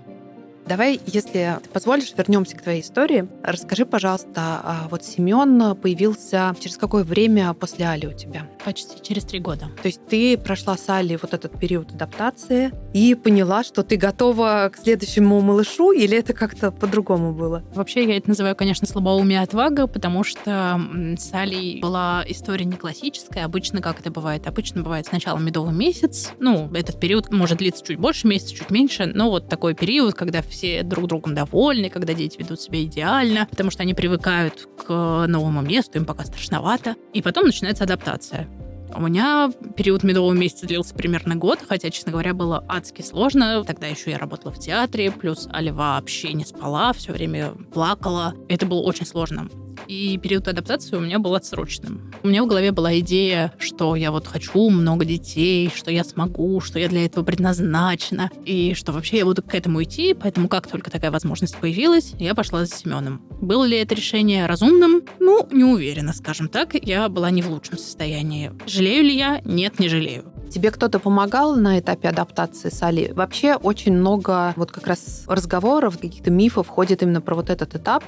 Давай, 0.67 0.99
если 1.05 1.57
ты 1.63 1.69
позволишь, 1.71 2.13
вернемся 2.17 2.57
к 2.57 2.61
твоей 2.61 2.81
истории. 2.81 3.27
Расскажи, 3.43 3.85
пожалуйста, 3.85 4.31
а 4.35 4.87
вот 4.89 5.05
Семен 5.05 5.75
появился 5.77 6.53
через 6.59 6.75
какое 6.75 7.05
время 7.05 7.53
после 7.53 7.85
Али 7.85 8.07
у 8.07 8.13
тебя? 8.13 8.45
Почти 8.65 9.01
через 9.01 9.25
три 9.25 9.39
года. 9.39 9.69
То 9.81 9.87
есть 9.87 10.05
ты 10.07 10.37
прошла 10.37 10.77
с 10.77 10.89
Али 10.89 11.17
вот 11.21 11.33
этот 11.33 11.59
период 11.59 11.91
адаптации 11.91 12.71
и 12.93 13.13
поняла, 13.13 13.63
что 13.63 13.83
ты 13.83 13.97
готова 13.97 14.71
к 14.73 14.77
следующему 14.77 15.41
малышу, 15.41 15.91
или 15.91 16.17
это 16.17 16.33
как-то 16.33 16.71
по-другому 16.71 17.33
было? 17.33 17.63
Вообще, 17.75 18.07
я 18.07 18.17
это 18.17 18.29
называю, 18.29 18.55
конечно, 18.55 18.87
слабоумие 18.87 19.41
отвага, 19.41 19.87
потому 19.87 20.23
что 20.23 20.79
с 21.17 21.33
Али 21.33 21.79
была 21.81 22.23
история 22.27 22.65
не 22.65 22.77
классическая. 22.77 23.45
Обычно, 23.45 23.81
как 23.81 23.99
это 23.99 24.11
бывает? 24.11 24.47
Обычно 24.47 24.81
бывает 24.81 25.07
сначала 25.07 25.37
медовый 25.39 25.73
месяц. 25.73 26.31
Ну, 26.39 26.71
этот 26.73 26.99
период 26.99 27.31
может 27.31 27.57
длиться 27.57 27.83
чуть 27.85 27.99
больше 27.99 28.27
месяца, 28.27 28.55
чуть 28.55 28.69
меньше, 28.69 29.05
но 29.05 29.29
вот 29.29 29.49
такой 29.49 29.73
период, 29.73 30.13
когда 30.13 30.41
все 30.41 30.83
друг 30.83 31.07
другом 31.07 31.35
довольны, 31.35 31.89
когда 31.89 32.13
дети 32.13 32.37
ведут 32.37 32.61
себя 32.61 32.81
идеально, 32.83 33.47
потому 33.49 33.71
что 33.71 33.83
они 33.83 33.93
привыкают 33.93 34.69
к 34.85 35.25
новому 35.27 35.61
месту, 35.61 35.97
им 35.97 36.05
пока 36.05 36.23
страшновато. 36.23 36.95
И 37.13 37.21
потом 37.21 37.45
начинается 37.45 37.83
адаптация. 37.83 38.47
У 38.95 39.01
меня 39.01 39.51
период 39.75 40.03
медового 40.03 40.33
месяца 40.33 40.67
длился 40.67 40.93
примерно 40.93 41.35
год, 41.35 41.59
хотя, 41.67 41.89
честно 41.89 42.11
говоря, 42.11 42.33
было 42.33 42.63
адски 42.67 43.01
сложно. 43.01 43.63
Тогда 43.65 43.87
еще 43.87 44.11
я 44.11 44.17
работала 44.17 44.51
в 44.51 44.59
театре, 44.59 45.11
плюс 45.11 45.47
Аля 45.51 45.73
вообще 45.73 46.33
не 46.33 46.45
спала, 46.45 46.93
все 46.93 47.11
время 47.13 47.53
плакала. 47.73 48.35
Это 48.49 48.65
было 48.65 48.81
очень 48.81 49.05
сложно. 49.05 49.49
И 49.87 50.17
период 50.17 50.47
адаптации 50.47 50.95
у 50.95 50.99
меня 50.99 51.19
был 51.19 51.35
отсроченным. 51.35 52.13
У 52.23 52.27
меня 52.27 52.43
в 52.43 52.47
голове 52.47 52.71
была 52.71 52.99
идея, 52.99 53.53
что 53.57 53.95
я 53.95 54.11
вот 54.11 54.27
хочу 54.27 54.69
много 54.69 55.05
детей, 55.05 55.71
что 55.73 55.91
я 55.91 56.03
смогу, 56.03 56.59
что 56.61 56.79
я 56.79 56.87
для 56.87 57.05
этого 57.05 57.23
предназначена, 57.23 58.29
и 58.45 58.73
что 58.73 58.91
вообще 58.91 59.17
я 59.17 59.25
буду 59.25 59.43
к 59.43 59.53
этому 59.53 59.83
идти, 59.83 60.13
поэтому 60.13 60.47
как 60.47 60.67
только 60.67 60.91
такая 60.91 61.11
возможность 61.11 61.57
появилась, 61.57 62.13
я 62.19 62.35
пошла 62.35 62.65
за 62.65 62.75
Семеном. 62.75 63.21
Было 63.41 63.65
ли 63.65 63.77
это 63.77 63.95
решение 63.95 64.45
разумным? 64.45 65.03
Ну, 65.19 65.47
не 65.51 65.63
уверена, 65.63 66.13
скажем 66.13 66.47
так. 66.47 66.75
Я 66.75 67.09
была 67.09 67.29
не 67.31 67.41
в 67.41 67.49
лучшем 67.49 67.77
состоянии. 67.77 68.51
Жалею 68.65 69.03
ли 69.03 69.15
я? 69.15 69.41
Нет, 69.43 69.79
не 69.79 69.89
жалею. 69.89 70.32
Тебе 70.53 70.69
кто-то 70.69 70.99
помогал 70.99 71.55
на 71.55 71.79
этапе 71.79 72.09
адаптации 72.09 72.69
с 72.69 72.83
Али? 72.83 73.11
Вообще 73.11 73.55
очень 73.55 73.91
много 73.93 74.53
вот 74.55 74.71
как 74.71 74.85
раз 74.85 75.23
разговоров, 75.27 75.97
каких-то 75.97 76.29
мифов 76.29 76.67
ходит 76.67 77.01
именно 77.01 77.21
про 77.21 77.33
вот 77.33 77.49
этот 77.49 77.73
этап, 77.73 78.03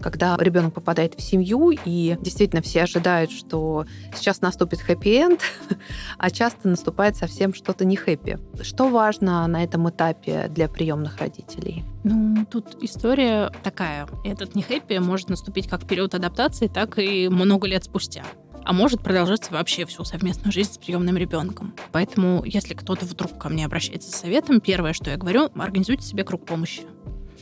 когда 0.00 0.36
ребенок 0.40 0.74
попадает 0.74 1.14
в 1.14 1.22
семью, 1.22 1.70
и 1.70 2.16
действительно 2.20 2.62
все 2.62 2.82
ожидают, 2.82 3.30
что 3.30 3.86
сейчас 4.12 4.40
наступит 4.40 4.80
хэппи-энд, 4.80 5.40
а 6.18 6.30
часто 6.32 6.66
наступает 6.66 7.14
совсем 7.14 7.54
что-то 7.54 7.84
не 7.84 7.94
хэппи. 7.94 8.40
Что 8.62 8.88
важно 8.88 9.46
на 9.46 9.62
этом 9.62 9.88
этапе 9.88 10.48
для 10.48 10.68
приемных 10.68 11.18
родителей? 11.18 11.84
Ну, 12.02 12.44
тут 12.50 12.76
история 12.82 13.52
такая. 13.62 14.08
Этот 14.24 14.56
не 14.56 14.62
хэппи 14.62 14.98
может 14.98 15.28
наступить 15.28 15.68
как 15.68 15.84
в 15.84 15.86
период 15.86 16.12
адаптации, 16.16 16.66
так 16.66 16.98
и 16.98 17.28
много 17.28 17.68
лет 17.68 17.84
спустя 17.84 18.24
а 18.64 18.72
может 18.72 19.02
продолжаться 19.02 19.52
вообще 19.52 19.84
всю 19.86 20.04
совместную 20.04 20.52
жизнь 20.52 20.72
с 20.72 20.78
приемным 20.78 21.16
ребенком. 21.16 21.74
Поэтому, 21.92 22.42
если 22.44 22.74
кто-то 22.74 23.06
вдруг 23.06 23.38
ко 23.38 23.48
мне 23.48 23.66
обращается 23.66 24.10
с 24.10 24.16
советом, 24.16 24.60
первое, 24.60 24.92
что 24.92 25.10
я 25.10 25.16
говорю, 25.16 25.50
организуйте 25.54 26.04
себе 26.06 26.24
круг 26.24 26.44
помощи. 26.44 26.82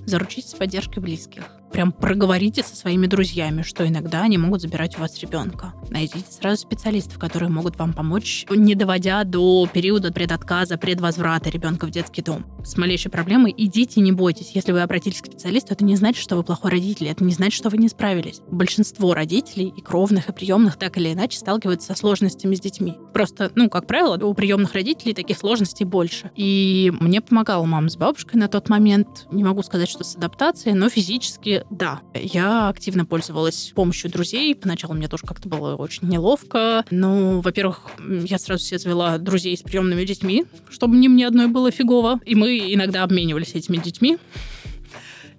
Заручитесь 0.05 0.55
поддержкой 0.55 1.01
близких 1.01 1.45
прям 1.73 1.93
проговорите 1.93 2.63
со 2.63 2.77
своими 2.77 3.07
друзьями, 3.07 3.63
что 3.63 3.87
иногда 3.87 4.23
они 4.23 4.39
могут 4.39 4.61
забирать 4.61 4.97
у 4.97 5.01
вас 5.01 5.19
ребенка. 5.21 5.73
Найдите 5.91 6.31
сразу 6.31 6.63
специалистов, 6.63 7.19
которые 7.19 7.51
могут 7.51 7.79
вам 7.79 7.93
помочь, 7.93 8.47
не 8.51 8.75
доводя 8.75 9.25
до 9.25 9.69
периода 9.73 10.13
предотказа, 10.13 10.77
предвозврата 10.77 11.51
ребенка 11.51 11.87
в 11.87 11.91
детский 11.91 12.23
дом. 12.23 12.45
С 12.65 12.77
малейшей 12.77 13.11
проблемой 13.11 13.55
идите, 13.57 14.01
не 14.01 14.13
бойтесь. 14.13 14.53
Если 14.55 14.73
вы 14.73 14.83
обратились 14.83 15.21
к 15.21 15.27
специалисту, 15.27 15.73
это 15.73 15.85
не 15.85 15.97
значит, 15.97 16.23
что 16.23 16.37
вы 16.37 16.45
плохой 16.45 16.71
родитель, 16.71 17.09
это 17.09 17.25
не 17.25 17.33
значит, 17.33 17.55
что 17.55 17.71
вы 17.71 17.79
не 17.79 17.89
справились. 17.89 18.41
Большинство 18.51 19.15
родителей, 19.15 19.73
и 19.77 19.81
кровных, 19.81 20.29
и 20.29 20.33
приемных, 20.33 20.77
так 20.77 20.97
или 20.99 21.13
иначе 21.13 21.39
сталкиваются 21.39 21.89
со 21.89 21.99
сложностями 21.99 22.55
с 22.55 22.61
детьми. 22.61 22.97
Просто, 23.13 23.51
ну, 23.55 23.69
как 23.69 23.87
правило, 23.87 24.17
у 24.25 24.35
приемных 24.35 24.75
родителей 24.75 25.15
таких 25.15 25.39
сложностей 25.39 25.85
больше. 25.85 26.31
И 26.37 26.93
мне 27.01 27.21
помогала 27.21 27.65
мама 27.65 27.89
с 27.89 27.97
бабушкой 27.97 28.39
на 28.39 28.49
тот 28.49 28.69
момент. 28.69 29.27
Не 29.33 29.43
могу 29.43 29.63
сказать, 29.63 29.89
что 29.89 30.05
с 30.05 30.17
адаптацией, 30.17 30.75
но 30.75 30.89
физически 30.89 31.62
да, 31.71 32.01
я 32.15 32.69
активно 32.69 33.05
пользовалась 33.05 33.73
помощью 33.75 34.11
друзей. 34.11 34.55
Поначалу 34.55 34.95
мне 34.95 35.09
тоже 35.09 35.25
как-то 35.27 35.49
было 35.49 35.77
очень 35.77 36.09
неловко. 36.09 36.85
Ну, 36.91 37.41
во-первых, 37.41 37.91
я 38.01 38.39
сразу 38.39 38.65
себе 38.65 38.79
завела 38.79 39.19
друзей 39.19 39.57
с 39.57 39.63
приемными 39.63 40.05
детьми, 40.05 40.45
чтобы 40.71 40.97
не 40.97 41.09
мне 41.09 41.27
одной 41.27 41.49
было 41.49 41.71
фигово. 41.71 42.21
И 42.25 42.35
мы 42.35 42.59
иногда 42.73 43.03
обменивались 43.03 43.55
этими 43.55 43.79
детьми. 43.79 44.19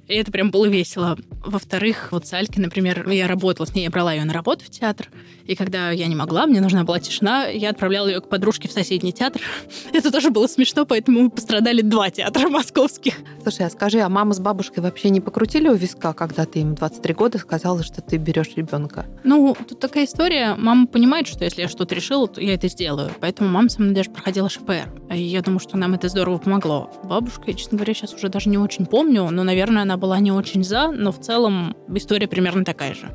И 0.07 0.15
это 0.15 0.31
прям 0.31 0.51
было 0.51 0.65
весело. 0.65 1.17
Во-вторых, 1.45 2.10
вот 2.12 2.27
с 2.27 2.33
Алькой, 2.33 2.62
например, 2.62 3.10
я 3.10 3.27
работала 3.27 3.65
с 3.65 3.74
ней, 3.74 3.83
я 3.83 3.89
брала 3.89 4.13
ее 4.13 4.25
на 4.25 4.33
работу 4.33 4.65
в 4.65 4.69
театр. 4.69 5.10
И 5.45 5.55
когда 5.55 5.91
я 5.91 6.07
не 6.07 6.15
могла, 6.15 6.45
мне 6.45 6.62
нужна 6.62 6.83
была 6.83 7.00
тишина, 7.00 7.48
я 7.48 7.69
отправляла 7.69 8.07
ее 8.07 8.22
к 8.22 8.29
подружке 8.29 8.67
в 8.67 8.72
соседний 8.72 9.12
театр. 9.12 9.41
Это 9.93 10.12
тоже 10.12 10.29
было 10.29 10.48
смешно, 10.48 10.86
поэтому 10.86 11.24
мы 11.24 11.29
пострадали 11.29 11.81
два 11.81 12.10
театра 12.10 12.50
московских. 12.50 13.15
Слушай, 13.41 13.67
а 13.67 13.69
скажи, 13.69 14.00
а 14.00 14.10
мама 14.10 14.33
с 14.33 14.39
бабушкой 14.39 14.83
вообще 14.83 15.10
не 15.10 15.22
покрутили 15.22 15.67
у 15.67 15.75
виска, 15.75 16.13
когда 16.13 16.45
ты 16.45 16.60
им 16.60 16.75
23 16.75 17.13
года 17.13 17.38
сказала, 17.38 17.83
что 17.83 18.01
ты 18.01 18.17
берешь 18.17 18.51
ребенка? 18.55 19.05
Ну, 19.24 19.55
тут 19.67 19.79
такая 19.79 20.05
история. 20.05 20.55
Мама 20.55 20.88
понимает, 20.88 21.27
что 21.27 21.43
если 21.43 21.62
я 21.62 21.67
что-то 21.67 21.95
решила, 21.95 22.27
то 22.27 22.41
я 22.41 22.53
это 22.53 22.67
сделаю. 22.67 23.12
Поэтому 23.19 23.50
мама 23.50 23.69
со 23.69 23.81
мной 23.81 23.93
даже 23.93 24.10
проходила 24.12 24.50
ШПР. 24.50 24.89
И 25.13 25.22
я 25.22 25.41
думаю, 25.41 25.60
что 25.60 25.77
нам 25.77 25.93
это 25.93 26.10
здорово 26.10 26.38
помогло. 26.38 26.89
Бабушка, 27.03 27.43
я, 27.48 27.53
честно 27.53 27.77
говоря, 27.77 27.93
сейчас 27.93 28.13
уже 28.13 28.29
даже 28.29 28.50
не 28.50 28.57
очень 28.57 28.86
помню, 28.86 29.29
но, 29.29 29.43
наверное, 29.43 29.83
она 29.83 29.93
была 29.98 30.20
не 30.20 30.32
очень 30.32 30.64
за, 30.64 30.92
но 30.92 31.12
в 31.12 31.20
целом 31.20 31.76
история 31.88 32.28
примерно 32.28 32.66
такая 32.66 32.94
же 32.94 33.12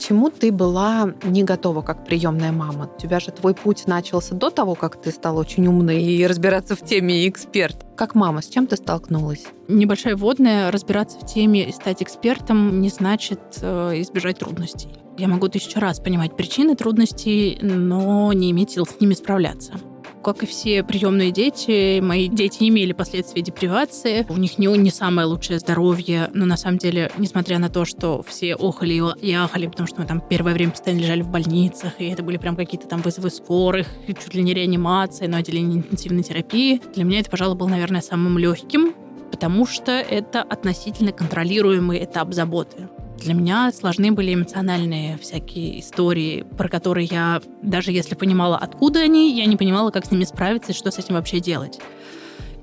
чему 0.00 0.30
ты 0.30 0.50
была 0.50 1.12
не 1.22 1.44
готова 1.44 1.82
как 1.82 2.04
приемная 2.04 2.52
мама? 2.52 2.90
У 2.96 3.00
тебя 3.00 3.20
же 3.20 3.30
твой 3.30 3.54
путь 3.54 3.86
начался 3.86 4.34
до 4.34 4.50
того, 4.50 4.74
как 4.74 5.00
ты 5.00 5.12
стала 5.12 5.40
очень 5.40 5.66
умной 5.66 6.02
и 6.02 6.26
разбираться 6.26 6.74
в 6.74 6.84
теме 6.84 7.24
и 7.24 7.28
эксперт. 7.28 7.84
Как 7.96 8.14
мама, 8.14 8.42
с 8.42 8.48
чем 8.48 8.66
ты 8.66 8.76
столкнулась? 8.76 9.44
Небольшая 9.68 10.16
вводная. 10.16 10.70
Разбираться 10.70 11.18
в 11.18 11.26
теме 11.26 11.68
и 11.68 11.72
стать 11.72 12.02
экспертом 12.02 12.80
не 12.80 12.88
значит 12.88 13.40
э, 13.60 14.00
избежать 14.00 14.38
трудностей. 14.38 14.90
Я 15.18 15.28
могу 15.28 15.48
тысячу 15.48 15.78
раз 15.78 16.00
понимать 16.00 16.34
причины 16.36 16.74
трудностей, 16.74 17.58
но 17.60 18.32
не 18.32 18.50
иметь 18.52 18.70
сил 18.70 18.86
с 18.86 19.00
ними 19.00 19.14
справляться. 19.14 19.74
Как 20.22 20.42
и 20.42 20.46
все 20.46 20.84
приемные 20.84 21.30
дети, 21.30 22.00
мои 22.00 22.28
дети 22.28 22.68
имели 22.68 22.92
последствия 22.92 23.40
депривации. 23.40 24.26
У 24.28 24.36
них 24.36 24.58
не, 24.58 24.66
не 24.66 24.90
самое 24.90 25.26
лучшее 25.26 25.58
здоровье, 25.58 26.30
но 26.34 26.44
на 26.44 26.58
самом 26.58 26.76
деле, 26.76 27.10
несмотря 27.16 27.58
на 27.58 27.70
то, 27.70 27.86
что 27.86 28.22
все 28.22 28.54
охали 28.54 29.00
и 29.22 29.32
ахали, 29.32 29.66
потому 29.66 29.86
что 29.86 30.00
мы 30.00 30.06
там 30.06 30.20
первое 30.20 30.52
время 30.52 30.72
постоянно 30.72 31.00
лежали 31.00 31.22
в 31.22 31.30
больницах, 31.30 31.94
и 31.98 32.06
это 32.06 32.22
были 32.22 32.36
прям 32.36 32.54
какие-то 32.54 32.86
там 32.86 33.00
вызовы 33.00 33.30
скорых, 33.30 33.86
чуть 34.06 34.34
ли 34.34 34.42
не 34.42 34.52
реанимации, 34.52 35.26
но 35.26 35.38
отделение 35.38 35.78
интенсивной 35.78 36.22
терапии, 36.22 36.82
для 36.94 37.04
меня 37.04 37.20
это, 37.20 37.30
пожалуй, 37.30 37.56
был, 37.56 37.68
наверное, 37.68 38.02
самым 38.02 38.36
легким, 38.36 38.94
потому 39.30 39.66
что 39.66 39.92
это 39.92 40.42
относительно 40.42 41.12
контролируемый 41.12 42.04
этап 42.04 42.34
заботы. 42.34 42.88
Для 43.20 43.34
меня 43.34 43.70
сложны 43.72 44.12
были 44.12 44.32
эмоциональные 44.32 45.18
всякие 45.18 45.80
истории, 45.80 46.46
про 46.56 46.68
которые 46.68 47.06
я, 47.06 47.42
даже 47.62 47.92
если 47.92 48.14
понимала, 48.14 48.56
откуда 48.56 49.00
они, 49.00 49.36
я 49.36 49.44
не 49.44 49.58
понимала, 49.58 49.90
как 49.90 50.06
с 50.06 50.10
ними 50.10 50.24
справиться 50.24 50.72
и 50.72 50.74
что 50.74 50.90
с 50.90 50.98
этим 50.98 51.16
вообще 51.16 51.38
делать. 51.38 51.78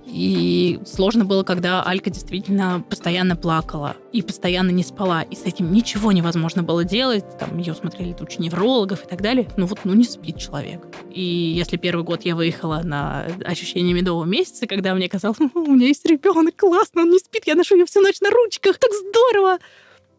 И 0.08 0.80
сложно 0.86 1.26
было, 1.26 1.44
когда 1.44 1.84
Алька 1.84 2.10
действительно 2.10 2.84
постоянно 2.90 3.36
плакала 3.36 3.98
и 4.14 4.24
постоянно 4.24 4.72
не 4.72 4.84
спала. 4.84 5.22
И 5.22 5.36
с 5.36 5.44
этим 5.44 5.72
ничего 5.72 6.12
невозможно 6.12 6.64
было 6.64 6.84
делать. 6.84 7.26
Там 7.38 7.58
ее 7.58 7.76
смотрели 7.76 8.14
тучи 8.14 8.40
неврологов 8.40 9.04
и 9.04 9.08
так 9.08 9.22
далее. 9.22 9.48
Ну 9.58 9.66
вот, 9.66 9.80
ну 9.84 9.94
не 9.94 10.06
спит 10.06 10.38
человек. 10.38 10.88
И 11.12 11.22
если 11.22 11.78
первый 11.78 12.04
год 12.04 12.24
я 12.24 12.36
выехала 12.36 12.82
на 12.84 13.28
ощущение 13.46 13.94
медового 13.94 14.26
месяца, 14.26 14.66
когда 14.66 14.96
мне 14.96 15.10
казалось, 15.10 15.40
у 15.54 15.72
меня 15.72 15.88
есть 15.88 16.06
ребенок, 16.06 16.56
классно, 16.56 17.02
он 17.02 17.12
не 17.12 17.20
спит, 17.20 17.44
я 17.46 17.56
ношу 17.56 17.76
ее 17.76 17.86
всю 17.86 18.02
ночь 18.02 18.22
на 18.22 18.32
ручках, 18.32 18.80
так 18.80 18.90
здорово 18.94 19.60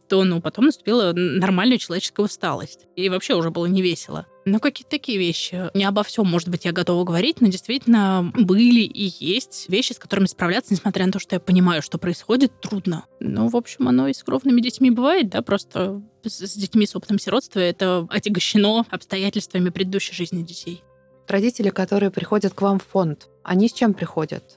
то 0.09 0.25
ну, 0.25 0.41
потом 0.41 0.67
наступила 0.67 1.13
нормальная 1.13 1.79
человеческая 1.79 2.23
усталость. 2.23 2.87
И 2.97 3.09
вообще 3.09 3.35
уже 3.35 3.51
было 3.51 3.67
не 3.67 3.83
весело. 3.83 4.27
Ну, 4.45 4.61
какие-то 4.61 4.91
такие 4.91 5.19
вещи. 5.19 5.71
Не 5.75 5.85
обо 5.85 6.03
всем, 6.03 6.27
может 6.27 6.49
быть, 6.49 6.65
я 6.65 6.73
готова 6.73 7.05
говорить, 7.05 7.41
но 7.41 7.49
действительно 7.49 8.33
были 8.35 8.81
и 8.81 9.13
есть 9.23 9.67
вещи, 9.69 9.93
с 9.93 9.99
которыми 9.99 10.27
справляться, 10.27 10.73
несмотря 10.73 11.05
на 11.05 11.13
то, 11.13 11.19
что 11.19 11.37
я 11.37 11.41
понимаю, 11.41 11.83
что 11.83 11.99
происходит, 11.99 12.59
трудно. 12.61 13.05
Ну, 13.21 13.49
в 13.49 13.57
общем, 13.57 13.89
оно 13.89 14.09
и 14.09 14.15
с 14.15 14.23
кровными 14.23 14.61
детьми 14.61 14.91
бывает, 14.91 15.29
да, 15.29 15.43
просто 15.43 16.03
с 16.25 16.57
детьми 16.57 16.87
с 16.87 16.97
опытом 16.97 17.19
сиротства 17.19 17.61
это 17.61 18.07
отягощено 18.11 18.87
обстоятельствами 18.91 19.69
предыдущей 19.69 20.15
жизни 20.15 20.43
детей. 20.43 20.83
Родители, 21.27 21.69
которые 21.69 22.11
приходят 22.11 22.55
к 22.55 22.63
вам 22.63 22.79
в 22.79 22.87
фонд, 22.87 23.29
они 23.45 23.69
с 23.69 23.75
чем 23.75 23.93
приходят? 23.93 24.57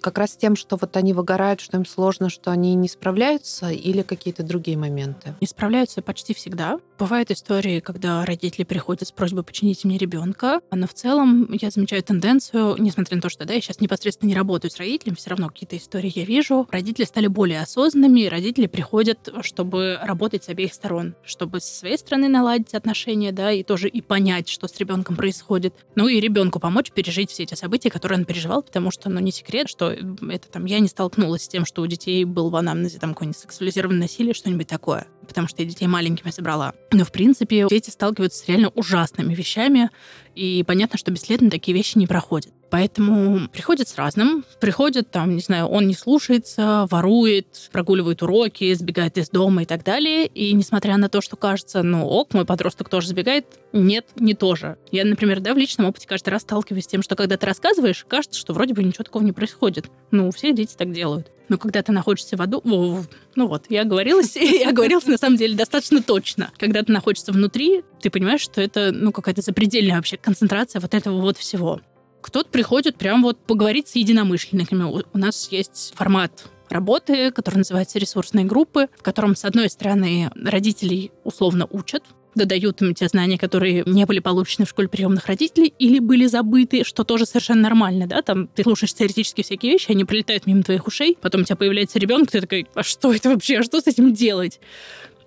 Как 0.00 0.18
раз 0.18 0.36
тем, 0.36 0.56
что 0.56 0.76
вот 0.80 0.96
они 0.96 1.12
выгорают, 1.12 1.60
что 1.60 1.76
им 1.76 1.86
сложно, 1.86 2.28
что 2.28 2.50
они 2.50 2.74
не 2.74 2.88
справляются, 2.88 3.70
или 3.70 4.02
какие-то 4.02 4.42
другие 4.42 4.76
моменты? 4.76 5.34
Не 5.40 5.46
справляются 5.46 6.02
почти 6.02 6.34
всегда. 6.34 6.78
Бывают 6.98 7.30
истории, 7.30 7.80
когда 7.80 8.24
родители 8.24 8.64
приходят 8.64 9.08
с 9.08 9.12
просьбой 9.12 9.42
починить 9.42 9.84
мне 9.84 9.98
ребенка, 9.98 10.60
но 10.70 10.86
в 10.86 10.94
целом 10.94 11.52
я 11.52 11.70
замечаю 11.70 12.02
тенденцию, 12.02 12.76
несмотря 12.78 13.16
на 13.16 13.22
то, 13.22 13.28
что 13.28 13.44
да, 13.44 13.54
я 13.54 13.60
сейчас 13.60 13.80
непосредственно 13.80 14.28
не 14.28 14.36
работаю 14.36 14.70
с 14.70 14.76
родителями, 14.76 15.16
все 15.16 15.30
равно 15.30 15.48
какие-то 15.48 15.76
истории 15.76 16.12
я 16.14 16.24
вижу. 16.24 16.68
Родители 16.70 17.04
стали 17.04 17.26
более 17.26 17.60
осознанными, 17.60 18.26
родители 18.26 18.66
приходят, 18.66 19.28
чтобы 19.42 19.98
работать 20.02 20.44
с 20.44 20.48
обеих 20.48 20.72
сторон, 20.72 21.14
чтобы 21.24 21.60
со 21.60 21.74
своей 21.74 21.98
стороны 21.98 22.28
наладить 22.28 22.74
отношения, 22.74 23.32
да, 23.32 23.50
и 23.50 23.62
тоже 23.62 23.88
и 23.88 24.00
понять, 24.00 24.48
что 24.48 24.68
с 24.68 24.76
ребенком 24.78 25.16
происходит. 25.16 25.74
Ну 25.96 26.08
и 26.08 26.20
ребенку 26.20 26.60
помочь 26.60 26.92
пережить 26.92 27.30
все 27.30 27.42
эти 27.42 27.54
события, 27.54 27.90
которые 27.90 28.18
он 28.20 28.24
переживал, 28.24 28.62
потому 28.62 28.90
что, 28.90 29.10
ну, 29.10 29.20
не 29.20 29.32
секрет, 29.32 29.63
лет, 29.64 29.70
что 29.70 29.90
это 29.90 30.48
там 30.48 30.64
я 30.66 30.78
не 30.78 30.88
столкнулась 30.88 31.42
с 31.42 31.48
тем, 31.48 31.64
что 31.64 31.82
у 31.82 31.86
детей 31.86 32.24
был 32.24 32.50
в 32.50 32.56
анамнезе 32.56 32.98
там 32.98 33.14
какое-нибудь 33.14 33.40
сексуализированное 33.40 34.02
насилие, 34.02 34.34
что-нибудь 34.34 34.68
такое. 34.68 35.06
Потому 35.26 35.48
что 35.48 35.62
я 35.62 35.68
детей 35.68 35.86
маленькими 35.86 36.30
собрала. 36.30 36.74
Но, 36.92 37.04
в 37.04 37.12
принципе, 37.12 37.66
дети 37.68 37.90
сталкиваются 37.90 38.44
с 38.44 38.48
реально 38.48 38.68
ужасными 38.70 39.34
вещами, 39.34 39.90
и 40.34 40.62
понятно, 40.66 40.98
что 40.98 41.10
бесследно 41.10 41.50
такие 41.50 41.76
вещи 41.76 41.98
не 41.98 42.06
проходят. 42.06 42.52
Поэтому 42.74 43.48
приходят 43.50 43.88
с 43.88 43.94
разным. 43.94 44.44
Приходят, 44.58 45.08
там, 45.08 45.36
не 45.36 45.40
знаю, 45.40 45.66
он 45.68 45.86
не 45.86 45.94
слушается, 45.94 46.88
ворует, 46.90 47.70
прогуливает 47.70 48.20
уроки, 48.24 48.74
сбегает 48.74 49.16
из 49.16 49.28
дома 49.30 49.62
и 49.62 49.64
так 49.64 49.84
далее. 49.84 50.26
И 50.26 50.52
несмотря 50.54 50.96
на 50.96 51.08
то, 51.08 51.20
что 51.20 51.36
кажется, 51.36 51.84
ну 51.84 52.04
ок, 52.04 52.34
мой 52.34 52.44
подросток 52.44 52.88
тоже 52.88 53.06
сбегает, 53.06 53.46
нет, 53.72 54.06
не 54.16 54.34
тоже. 54.34 54.76
Я, 54.90 55.04
например, 55.04 55.38
да, 55.38 55.54
в 55.54 55.56
личном 55.56 55.86
опыте 55.86 56.08
каждый 56.08 56.30
раз 56.30 56.42
сталкиваюсь 56.42 56.82
с 56.82 56.88
тем, 56.88 57.04
что 57.04 57.14
когда 57.14 57.36
ты 57.36 57.46
рассказываешь, 57.46 58.04
кажется, 58.08 58.40
что 58.40 58.52
вроде 58.52 58.74
бы 58.74 58.82
ничего 58.82 59.04
такого 59.04 59.22
не 59.22 59.30
происходит. 59.30 59.86
Ну, 60.10 60.32
все 60.32 60.52
дети 60.52 60.74
так 60.76 60.90
делают. 60.90 61.30
Но 61.48 61.58
когда 61.58 61.80
ты 61.80 61.92
находишься 61.92 62.36
в 62.36 62.42
аду... 62.42 62.60
Ну 62.64 63.46
вот, 63.46 63.66
я 63.68 63.84
говорилась, 63.84 64.34
я 64.36 64.72
говорилась 64.72 65.06
на 65.06 65.18
самом 65.18 65.36
деле 65.36 65.54
достаточно 65.54 66.02
точно. 66.02 66.50
Когда 66.58 66.82
ты 66.82 66.90
находишься 66.90 67.30
внутри, 67.30 67.84
ты 68.00 68.10
понимаешь, 68.10 68.40
что 68.40 68.60
это, 68.60 68.90
ну, 68.92 69.12
какая-то 69.12 69.42
запредельная 69.42 69.94
вообще 69.94 70.16
концентрация 70.16 70.80
вот 70.80 70.92
этого 70.92 71.20
вот 71.20 71.38
всего. 71.38 71.80
Кто-то 72.24 72.48
приходит 72.48 72.96
прям 72.96 73.22
вот 73.22 73.38
поговорить 73.38 73.88
с 73.88 73.96
единомышленниками. 73.96 74.84
У 74.84 75.18
нас 75.18 75.48
есть 75.50 75.92
формат 75.94 76.48
работы, 76.70 77.30
который 77.30 77.58
называется 77.58 77.98
ресурсные 77.98 78.46
группы, 78.46 78.88
в 78.98 79.02
котором, 79.02 79.36
с 79.36 79.44
одной 79.44 79.68
стороны, 79.68 80.30
родителей 80.34 81.12
условно 81.22 81.68
учат, 81.70 82.02
додают 82.34 82.80
им 82.80 82.94
те 82.94 83.08
знания, 83.08 83.36
которые 83.36 83.82
не 83.84 84.06
были 84.06 84.20
получены 84.20 84.64
в 84.64 84.70
школе 84.70 84.88
приемных 84.88 85.26
родителей 85.26 85.74
или 85.78 85.98
были 85.98 86.24
забыты, 86.24 86.82
что 86.82 87.04
тоже 87.04 87.26
совершенно 87.26 87.60
нормально, 87.60 88.06
да, 88.06 88.22
там 88.22 88.48
ты 88.48 88.62
слушаешь 88.62 88.94
теоретически 88.94 89.42
всякие 89.42 89.72
вещи, 89.72 89.90
они 89.90 90.06
прилетают 90.06 90.46
мимо 90.46 90.62
твоих 90.62 90.86
ушей, 90.86 91.18
потом 91.20 91.42
у 91.42 91.44
тебя 91.44 91.56
появляется 91.56 91.98
ребенок, 91.98 92.30
ты 92.30 92.40
такой, 92.40 92.66
а 92.74 92.82
что 92.82 93.12
это 93.12 93.28
вообще, 93.28 93.58
а 93.58 93.62
что 93.62 93.82
с 93.82 93.86
этим 93.86 94.14
делать? 94.14 94.60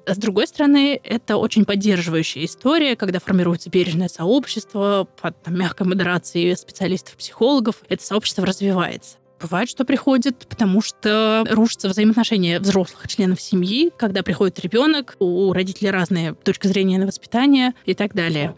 С 0.07 0.17
другой 0.17 0.47
стороны, 0.47 0.99
это 1.03 1.35
очень 1.35 1.65
поддерживающая 1.65 2.45
история, 2.45 2.95
когда 2.95 3.19
формируется 3.19 3.69
бережное 3.69 4.07
сообщество 4.07 5.05
под 5.21 5.43
там, 5.43 5.59
мягкой 5.59 5.85
модерацией 5.85 6.55
специалистов-психологов. 6.55 7.83
Это 7.89 8.03
сообщество 8.03 8.45
развивается. 8.45 9.17
Бывает, 9.41 9.69
что 9.69 9.83
приходит, 9.83 10.47
потому 10.47 10.81
что 10.81 11.45
рушатся 11.49 11.89
взаимоотношения 11.89 12.59
взрослых 12.59 13.05
членов 13.07 13.41
семьи, 13.41 13.91
когда 13.97 14.23
приходит 14.23 14.59
ребенок, 14.61 15.17
у 15.19 15.51
родителей 15.51 15.91
разные 15.91 16.33
точки 16.33 16.67
зрения 16.67 16.97
на 16.97 17.05
воспитание 17.05 17.73
и 17.85 17.93
так 17.93 18.13
далее. 18.13 18.55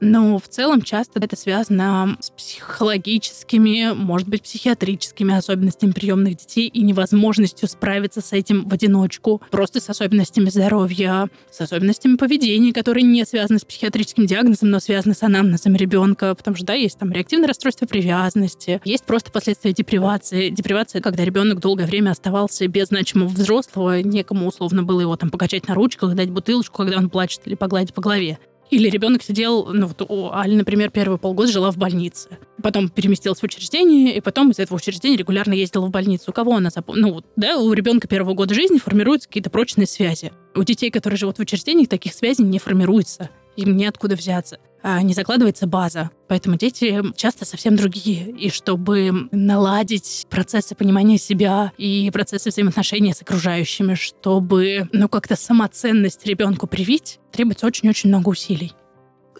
Но 0.00 0.38
в 0.38 0.48
целом 0.48 0.82
часто 0.82 1.20
это 1.20 1.36
связано 1.36 2.16
с 2.20 2.30
психологическими, 2.30 3.92
может 3.94 4.28
быть, 4.28 4.42
психиатрическими 4.42 5.34
особенностями 5.34 5.92
приемных 5.92 6.36
детей 6.36 6.68
и 6.68 6.82
невозможностью 6.82 7.68
справиться 7.68 8.22
с 8.22 8.32
этим 8.32 8.66
в 8.66 8.72
одиночку. 8.72 9.42
Просто 9.50 9.80
с 9.80 9.90
особенностями 9.90 10.48
здоровья, 10.48 11.28
с 11.50 11.60
особенностями 11.60 12.16
поведения, 12.16 12.72
которые 12.72 13.04
не 13.04 13.24
связаны 13.26 13.58
с 13.58 13.64
психиатрическим 13.64 14.26
диагнозом, 14.26 14.70
но 14.70 14.80
связаны 14.80 15.14
с 15.14 15.22
анамнезом 15.22 15.76
ребенка. 15.76 16.34
Потому 16.34 16.56
что, 16.56 16.66
да, 16.66 16.74
есть 16.74 16.98
там 16.98 17.12
реактивное 17.12 17.48
расстройство 17.48 17.86
привязанности, 17.86 18.80
есть 18.84 19.04
просто 19.04 19.30
последствия 19.30 19.72
депривации. 19.72 20.48
Депривация, 20.48 21.02
когда 21.02 21.24
ребенок 21.24 21.60
долгое 21.60 21.86
время 21.86 22.10
оставался 22.10 22.66
без 22.68 22.88
значимого 22.88 23.28
взрослого, 23.28 24.00
некому 24.00 24.46
условно 24.46 24.82
было 24.82 25.02
его 25.02 25.16
там 25.16 25.30
покачать 25.30 25.68
на 25.68 25.74
ручках, 25.74 26.14
дать 26.14 26.30
бутылочку, 26.30 26.78
когда 26.78 26.96
он 26.96 27.10
плачет, 27.10 27.42
или 27.44 27.54
погладить 27.54 27.92
по 27.92 28.00
голове. 28.00 28.38
Или 28.70 28.88
ребенок 28.88 29.22
сидел, 29.22 29.66
ну 29.66 29.86
вот 29.88 30.02
у 30.08 30.30
Али, 30.32 30.54
например, 30.54 30.90
первые 30.90 31.18
полгода 31.18 31.50
жила 31.50 31.70
в 31.72 31.76
больнице. 31.76 32.28
Потом 32.62 32.88
переместилась 32.88 33.40
в 33.40 33.42
учреждение, 33.42 34.16
и 34.16 34.20
потом 34.20 34.50
из 34.50 34.58
этого 34.58 34.76
учреждения 34.76 35.16
регулярно 35.16 35.54
ездила 35.54 35.86
в 35.86 35.90
больницу. 35.90 36.30
У 36.30 36.32
кого 36.32 36.54
она 36.54 36.70
запомнила? 36.70 37.00
Ну, 37.00 37.24
да, 37.36 37.58
у 37.58 37.72
ребенка 37.72 38.06
первого 38.06 38.34
года 38.34 38.54
жизни 38.54 38.78
формируются 38.78 39.28
какие-то 39.28 39.50
прочные 39.50 39.86
связи. 39.86 40.32
У 40.54 40.62
детей, 40.62 40.90
которые 40.90 41.18
живут 41.18 41.38
в 41.38 41.40
учреждениях, 41.40 41.88
таких 41.88 42.14
связей 42.14 42.44
не 42.44 42.58
формируется. 42.58 43.30
Им 43.56 43.76
неоткуда 43.76 44.14
взяться. 44.14 44.58
А, 44.82 45.02
не 45.02 45.14
закладывается 45.14 45.66
база. 45.66 46.10
Поэтому 46.28 46.56
дети 46.56 47.02
часто 47.16 47.44
совсем 47.44 47.76
другие. 47.76 48.30
И 48.30 48.50
чтобы 48.50 49.28
наладить 49.30 50.26
процессы 50.30 50.74
понимания 50.74 51.18
себя 51.18 51.72
и 51.76 52.10
процессы 52.12 52.50
взаимоотношения 52.50 53.14
с 53.14 53.22
окружающими, 53.22 53.94
чтобы, 53.94 54.88
ну, 54.92 55.08
как-то 55.08 55.36
самоценность 55.36 56.26
ребенку 56.26 56.66
привить, 56.66 57.18
требуется 57.32 57.66
очень-очень 57.66 58.08
много 58.08 58.28
усилий. 58.28 58.72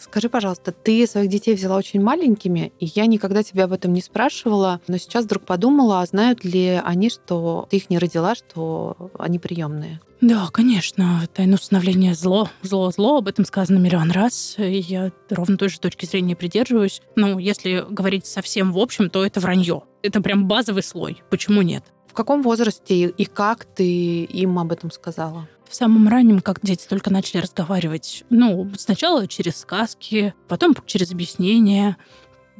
Скажи, 0.00 0.30
пожалуйста, 0.30 0.72
ты 0.72 1.06
своих 1.06 1.28
детей 1.28 1.54
взяла 1.54 1.76
очень 1.76 2.00
маленькими, 2.00 2.72
и 2.80 2.86
я 2.86 3.04
никогда 3.04 3.42
тебя 3.42 3.64
об 3.64 3.72
этом 3.72 3.92
не 3.92 4.00
спрашивала, 4.00 4.80
но 4.88 4.96
сейчас 4.96 5.26
вдруг 5.26 5.44
подумала, 5.44 6.00
а 6.00 6.06
знают 6.06 6.42
ли 6.42 6.80
они, 6.82 7.10
что 7.10 7.68
ты 7.70 7.76
их 7.76 7.90
не 7.90 7.98
родила, 7.98 8.34
что 8.34 9.10
они 9.18 9.38
приемные? 9.38 10.00
Да, 10.22 10.48
конечно. 10.52 11.26
Тайну 11.34 11.56
становления 11.56 12.14
зло. 12.14 12.48
Зло, 12.62 12.90
зло. 12.90 13.18
Об 13.18 13.28
этом 13.28 13.46
сказано 13.46 13.78
миллион 13.78 14.10
раз. 14.10 14.56
И 14.58 14.78
я 14.78 15.12
ровно 15.30 15.56
той 15.56 15.70
же 15.70 15.80
точки 15.80 16.04
зрения 16.04 16.36
придерживаюсь. 16.36 17.00
Ну, 17.16 17.38
если 17.38 17.86
говорить 17.88 18.26
совсем 18.26 18.72
в 18.72 18.78
общем, 18.78 19.08
то 19.08 19.24
это 19.24 19.40
вранье. 19.40 19.82
Это 20.02 20.20
прям 20.20 20.46
базовый 20.46 20.82
слой. 20.82 21.22
Почему 21.30 21.62
нет? 21.62 21.84
В 22.06 22.12
каком 22.12 22.42
возрасте 22.42 23.06
и 23.06 23.24
как 23.24 23.64
ты 23.64 24.24
им 24.24 24.58
об 24.58 24.72
этом 24.72 24.90
сказала? 24.90 25.48
В 25.70 25.74
самом 25.74 26.08
раннем, 26.08 26.40
как 26.40 26.58
дети 26.62 26.86
только 26.88 27.10
начали 27.12 27.40
разговаривать. 27.40 28.24
Ну, 28.28 28.68
сначала 28.76 29.28
через 29.28 29.56
сказки, 29.56 30.34
потом 30.48 30.74
через 30.84 31.12
объяснения. 31.12 31.96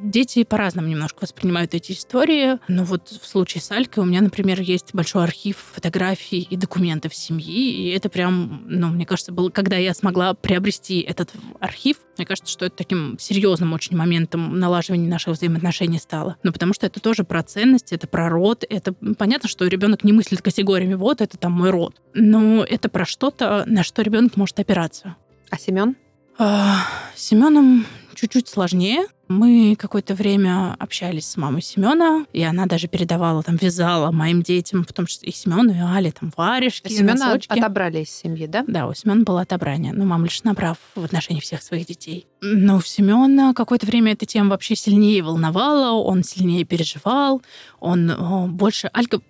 Дети 0.03 0.45
по-разному 0.45 0.89
немножко 0.89 1.19
воспринимают 1.23 1.75
эти 1.75 1.93
истории. 1.93 2.59
Но 2.69 2.85
вот 2.85 3.09
в 3.09 3.27
случае 3.27 3.61
с 3.61 3.71
Алькой 3.71 4.03
у 4.03 4.07
меня, 4.07 4.23
например, 4.23 4.61
есть 4.61 4.95
большой 4.95 5.25
архив 5.25 5.59
фотографий 5.75 6.41
и 6.41 6.57
документов 6.57 7.15
семьи. 7.15 7.71
И 7.71 7.91
это 7.91 8.09
прям, 8.09 8.63
ну, 8.67 8.89
мне 8.89 9.05
кажется, 9.05 9.33
было, 9.33 9.51
когда 9.51 9.77
я 9.77 9.93
смогла 9.93 10.33
приобрести 10.35 11.01
этот 11.01 11.33
архив, 11.61 11.99
мне 12.17 12.27
кажется, 12.27 12.51
что 12.51 12.67
это 12.67 12.77
таким 12.77 13.19
серьезным 13.19 13.73
очень 13.73 13.97
моментом 13.97 14.59
налаживания 14.59 15.09
наших 15.09 15.35
взаимоотношений 15.35 15.99
стало. 15.99 16.37
Ну, 16.43 16.53
потому 16.53 16.73
что 16.73 16.87
это 16.87 17.01
тоже 17.01 17.25
про 17.25 17.43
ценности, 17.43 17.95
это 17.95 18.07
про 18.07 18.29
род. 18.29 18.65
Это 18.69 18.93
понятно, 18.93 19.49
что 19.49 19.67
ребенок 19.67 20.05
не 20.05 20.13
мыслит 20.13 20.41
категориями, 20.41 20.95
вот 20.95 21.21
это 21.21 21.37
там 21.37 21.53
мой 21.53 21.71
род. 21.71 22.01
Но 22.15 22.65
это 22.65 22.89
про 22.89 23.05
что-то, 23.05 23.65
на 23.67 23.83
что 23.83 24.03
ребенок 24.03 24.37
может 24.37 24.59
опираться. 24.59 25.17
А 25.51 25.59
Семен? 25.59 25.97
А, 26.39 26.87
Семеном 27.15 27.87
чуть-чуть 28.15 28.49
сложнее. 28.49 29.07
Мы 29.31 29.77
какое-то 29.79 30.17
время 30.17 30.75
общались 30.81 31.29
с 31.29 31.37
мамой 31.37 31.63
Семена, 31.63 32.27
и 32.33 32.43
она 32.43 32.67
даже 32.67 32.89
передавала, 32.89 33.45
там, 33.45 33.55
вязала 33.55 34.11
моим 34.11 34.43
детям, 34.43 34.83
в 34.83 34.93
том 34.93 35.07
числе 35.07 35.29
и 35.29 35.33
Семену, 35.33 35.73
и 35.73 35.79
Али, 35.79 36.11
там, 36.11 36.33
варежки, 36.37 36.89
а 36.89 36.91
Семена 36.91 37.15
носочки. 37.15 37.57
отобрали 37.57 38.01
из 38.01 38.11
семьи, 38.11 38.49
да? 38.49 38.65
Да, 38.67 38.89
у 38.89 38.93
Семена 38.93 39.23
было 39.23 39.43
отобрание. 39.43 39.93
Но 39.93 40.05
мама 40.05 40.25
лишь 40.25 40.43
прав 40.57 40.79
в 40.97 41.05
отношении 41.05 41.41
всех 41.41 41.63
своих 41.63 41.87
детей. 41.87 42.27
Но 42.41 42.79
у 42.79 42.81
Семена 42.81 43.55
какое-то 43.55 43.87
время 43.87 44.15
эта 44.15 44.27
тема 44.27 44.51
вообще 44.51 44.75
сильнее 44.75 45.23
волновала, 45.23 45.93
он 45.93 46.25
сильнее 46.25 46.65
переживал, 46.65 47.41
он 47.79 48.11
о, 48.11 48.49
больше... 48.49 48.91
Алька 48.93 49.21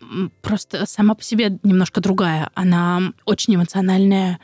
просто 0.40 0.86
сама 0.86 1.14
по 1.14 1.22
себе 1.22 1.58
немножко 1.62 2.00
другая. 2.00 2.48
Она 2.54 3.12
очень 3.26 3.54
эмоциональная, 3.54 4.40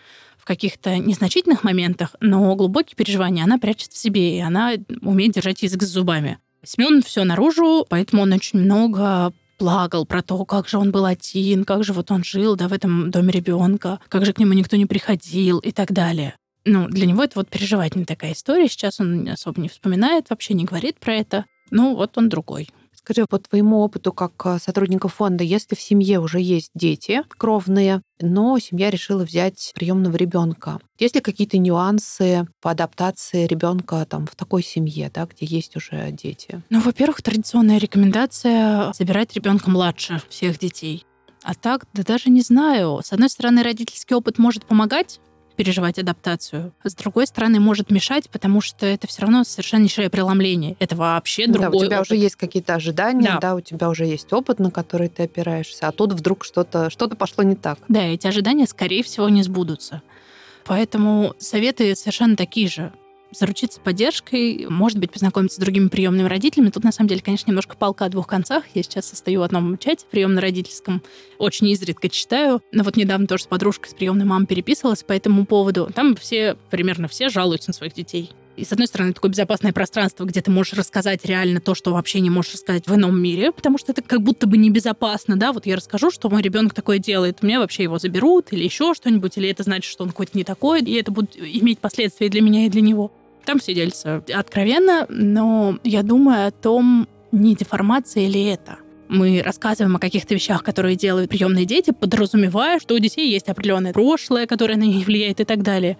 каких-то 0.46 0.96
незначительных 0.96 1.64
моментах, 1.64 2.14
но 2.20 2.54
глубокие 2.54 2.96
переживания 2.96 3.44
она 3.44 3.58
прячет 3.58 3.92
в 3.92 3.98
себе, 3.98 4.38
и 4.38 4.40
она 4.40 4.72
умеет 5.02 5.32
держать 5.32 5.62
язык 5.62 5.82
за 5.82 5.88
зубами. 5.88 6.38
Семен 6.64 7.02
все 7.02 7.24
наружу, 7.24 7.84
поэтому 7.88 8.22
он 8.22 8.32
очень 8.32 8.60
много 8.60 9.32
плакал 9.58 10.06
про 10.06 10.22
то, 10.22 10.44
как 10.44 10.68
же 10.68 10.78
он 10.78 10.90
был 10.90 11.04
один, 11.04 11.64
как 11.64 11.84
же 11.84 11.92
вот 11.92 12.10
он 12.10 12.24
жил, 12.24 12.56
да, 12.56 12.68
в 12.68 12.72
этом 12.72 13.10
доме 13.10 13.32
ребенка, 13.32 14.00
как 14.08 14.24
же 14.24 14.32
к 14.32 14.38
нему 14.38 14.52
никто 14.52 14.76
не 14.76 14.86
приходил 14.86 15.58
и 15.58 15.72
так 15.72 15.92
далее. 15.92 16.36
Ну, 16.64 16.88
для 16.88 17.06
него 17.06 17.22
это 17.22 17.38
вот 17.38 17.48
переживательная 17.48 18.06
такая 18.06 18.32
история. 18.32 18.68
Сейчас 18.68 18.98
он 19.00 19.28
особо 19.28 19.60
не 19.60 19.68
вспоминает, 19.68 20.30
вообще 20.30 20.54
не 20.54 20.64
говорит 20.64 20.98
про 20.98 21.14
это. 21.14 21.44
Ну, 21.70 21.94
вот 21.94 22.18
он 22.18 22.28
другой. 22.28 22.68
Скажи, 23.06 23.24
по 23.28 23.38
твоему 23.38 23.82
опыту 23.82 24.12
как 24.12 24.32
а, 24.44 24.58
сотрудника 24.58 25.06
фонда, 25.06 25.44
если 25.44 25.76
в 25.76 25.80
семье 25.80 26.18
уже 26.18 26.40
есть 26.40 26.72
дети 26.74 27.22
кровные, 27.38 28.02
но 28.20 28.58
семья 28.58 28.90
решила 28.90 29.22
взять 29.22 29.70
приемного 29.76 30.16
ребенка, 30.16 30.80
есть 30.98 31.14
ли 31.14 31.20
какие-то 31.20 31.56
нюансы 31.56 32.48
по 32.60 32.72
адаптации 32.72 33.46
ребенка 33.46 34.04
там 34.06 34.26
в 34.26 34.34
такой 34.34 34.64
семье, 34.64 35.08
да, 35.14 35.26
где 35.26 35.46
есть 35.46 35.76
уже 35.76 36.10
дети? 36.10 36.64
Ну, 36.68 36.80
во-первых, 36.80 37.22
традиционная 37.22 37.78
рекомендация 37.78 38.92
забирать 38.92 39.32
ребенка 39.34 39.70
младше 39.70 40.20
всех 40.28 40.58
детей. 40.58 41.06
А 41.44 41.54
так, 41.54 41.86
да 41.94 42.02
даже 42.02 42.28
не 42.28 42.40
знаю. 42.40 43.02
С 43.04 43.12
одной 43.12 43.30
стороны, 43.30 43.62
родительский 43.62 44.16
опыт 44.16 44.38
может 44.38 44.64
помогать, 44.64 45.20
переживать 45.56 45.98
адаптацию. 45.98 46.72
С 46.84 46.94
другой 46.94 47.26
стороны, 47.26 47.58
может 47.60 47.90
мешать, 47.90 48.30
потому 48.30 48.60
что 48.60 48.86
это 48.86 49.06
все 49.06 49.22
равно 49.22 49.44
совершеннейшее 49.44 50.10
преломление. 50.10 50.76
Это 50.78 50.94
вообще 50.96 51.46
другой 51.46 51.70
Да, 51.70 51.76
у 51.76 51.80
тебя 51.88 51.96
опыт. 52.00 52.10
уже 52.12 52.20
есть 52.20 52.36
какие-то 52.36 52.74
ожидания, 52.74 53.32
да. 53.34 53.38
да, 53.40 53.54
у 53.54 53.60
тебя 53.60 53.88
уже 53.88 54.04
есть 54.04 54.32
опыт, 54.32 54.58
на 54.58 54.70
который 54.70 55.08
ты 55.08 55.24
опираешься, 55.24 55.88
а 55.88 55.92
тут 55.92 56.12
вдруг 56.12 56.44
что-то 56.44 56.90
что 56.90 57.08
пошло 57.08 57.42
не 57.44 57.56
так. 57.56 57.78
Да, 57.88 58.02
эти 58.02 58.26
ожидания, 58.26 58.66
скорее 58.66 59.02
всего, 59.02 59.28
не 59.28 59.42
сбудутся. 59.42 60.02
Поэтому 60.64 61.34
советы 61.38 61.94
совершенно 61.94 62.36
такие 62.36 62.68
же 62.68 62.92
заручиться 63.38 63.80
поддержкой, 63.80 64.66
может 64.68 64.98
быть, 64.98 65.10
познакомиться 65.10 65.56
с 65.56 65.60
другими 65.60 65.88
приемными 65.88 66.28
родителями. 66.28 66.70
Тут, 66.70 66.84
на 66.84 66.92
самом 66.92 67.08
деле, 67.08 67.20
конечно, 67.20 67.50
немножко 67.50 67.76
палка 67.76 68.04
о 68.04 68.08
двух 68.08 68.26
концах. 68.26 68.64
Я 68.74 68.82
сейчас 68.82 69.06
состою 69.06 69.40
в 69.40 69.42
одном 69.42 69.78
чате 69.78 70.06
приемно-родительском, 70.10 71.02
очень 71.38 71.68
изредка 71.68 72.08
читаю. 72.08 72.60
Но 72.72 72.84
вот 72.84 72.96
недавно 72.96 73.26
тоже 73.26 73.44
с 73.44 73.46
подружкой, 73.46 73.90
с 73.90 73.94
приемной 73.94 74.24
мамой 74.24 74.46
переписывалась 74.46 75.02
по 75.02 75.12
этому 75.12 75.46
поводу. 75.46 75.90
Там 75.94 76.16
все, 76.16 76.56
примерно 76.70 77.08
все 77.08 77.28
жалуются 77.28 77.70
на 77.70 77.74
своих 77.74 77.94
детей. 77.94 78.30
И, 78.56 78.64
с 78.64 78.72
одной 78.72 78.86
стороны, 78.86 79.12
такое 79.12 79.30
безопасное 79.30 79.72
пространство, 79.72 80.24
где 80.24 80.40
ты 80.40 80.50
можешь 80.50 80.72
рассказать 80.72 81.24
реально 81.26 81.60
то, 81.60 81.74
что 81.74 81.92
вообще 81.92 82.20
не 82.20 82.30
можешь 82.30 82.54
рассказать 82.54 82.86
в 82.86 82.94
ином 82.94 83.20
мире, 83.20 83.52
потому 83.52 83.76
что 83.76 83.92
это 83.92 84.00
как 84.00 84.22
будто 84.22 84.46
бы 84.46 84.56
небезопасно, 84.56 85.36
да, 85.36 85.52
вот 85.52 85.66
я 85.66 85.76
расскажу, 85.76 86.10
что 86.10 86.30
мой 86.30 86.40
ребенок 86.40 86.72
такое 86.72 86.98
делает, 86.98 87.38
у 87.42 87.46
меня 87.46 87.60
вообще 87.60 87.82
его 87.82 87.98
заберут 87.98 88.52
или 88.52 88.64
еще 88.64 88.94
что-нибудь, 88.94 89.36
или 89.36 89.50
это 89.50 89.62
значит, 89.62 89.90
что 89.90 90.04
он 90.04 90.10
какой-то 90.10 90.36
не 90.38 90.44
такой, 90.44 90.80
и 90.80 90.94
это 90.94 91.12
будет 91.12 91.36
иметь 91.36 91.80
последствия 91.80 92.30
для 92.30 92.40
меня 92.40 92.64
и 92.64 92.70
для 92.70 92.80
него. 92.80 93.12
Там 93.46 93.58
делится 93.58 94.24
откровенно, 94.34 95.06
но 95.08 95.78
я 95.84 96.02
думаю 96.02 96.48
о 96.48 96.50
том, 96.50 97.08
не 97.30 97.54
деформация 97.54 98.26
ли 98.26 98.44
это. 98.44 98.78
Мы 99.08 99.40
рассказываем 99.40 99.94
о 99.94 100.00
каких-то 100.00 100.34
вещах, 100.34 100.64
которые 100.64 100.96
делают 100.96 101.30
приемные 101.30 101.64
дети, 101.64 101.92
подразумевая, 101.92 102.80
что 102.80 102.96
у 102.96 102.98
детей 102.98 103.30
есть 103.30 103.48
определенное 103.48 103.92
прошлое, 103.92 104.46
которое 104.46 104.76
на 104.76 104.82
них 104.82 105.06
влияет 105.06 105.38
и 105.40 105.44
так 105.44 105.62
далее. 105.62 105.96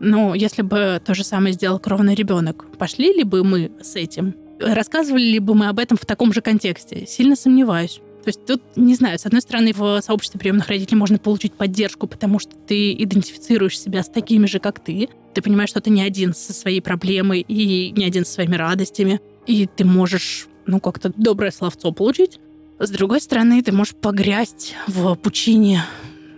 Но 0.00 0.34
если 0.34 0.60
бы 0.60 1.00
то 1.02 1.14
же 1.14 1.24
самое 1.24 1.54
сделал 1.54 1.78
кровный 1.78 2.14
ребенок, 2.14 2.66
пошли 2.76 3.10
ли 3.10 3.24
бы 3.24 3.42
мы 3.42 3.72
с 3.80 3.96
этим? 3.96 4.34
Рассказывали 4.60 5.22
ли 5.22 5.38
бы 5.38 5.54
мы 5.54 5.68
об 5.68 5.78
этом 5.78 5.96
в 5.96 6.04
таком 6.04 6.34
же 6.34 6.42
контексте? 6.42 7.06
Сильно 7.06 7.36
сомневаюсь. 7.36 8.02
То 8.26 8.30
есть 8.30 8.44
тут, 8.44 8.60
не 8.74 8.96
знаю, 8.96 9.20
с 9.20 9.24
одной 9.24 9.40
стороны, 9.40 9.72
в 9.72 10.00
сообществе 10.02 10.40
приемных 10.40 10.66
родителей 10.66 10.96
можно 10.96 11.16
получить 11.16 11.52
поддержку, 11.52 12.08
потому 12.08 12.40
что 12.40 12.56
ты 12.56 12.92
идентифицируешь 12.92 13.78
себя 13.78 14.02
с 14.02 14.08
такими 14.08 14.46
же, 14.46 14.58
как 14.58 14.80
ты. 14.80 15.08
Ты 15.32 15.42
понимаешь, 15.42 15.70
что 15.70 15.80
ты 15.80 15.90
не 15.90 16.02
один 16.02 16.34
со 16.34 16.52
своей 16.52 16.80
проблемой 16.80 17.42
и 17.46 17.92
не 17.92 18.04
один 18.04 18.24
со 18.24 18.32
своими 18.32 18.56
радостями. 18.56 19.20
И 19.46 19.68
ты 19.68 19.84
можешь, 19.84 20.48
ну, 20.66 20.80
как-то 20.80 21.12
доброе 21.16 21.52
словцо 21.52 21.92
получить. 21.92 22.40
С 22.80 22.90
другой 22.90 23.20
стороны, 23.20 23.62
ты 23.62 23.70
можешь 23.70 23.94
погрязть 23.94 24.74
в 24.88 25.14
пучине 25.14 25.84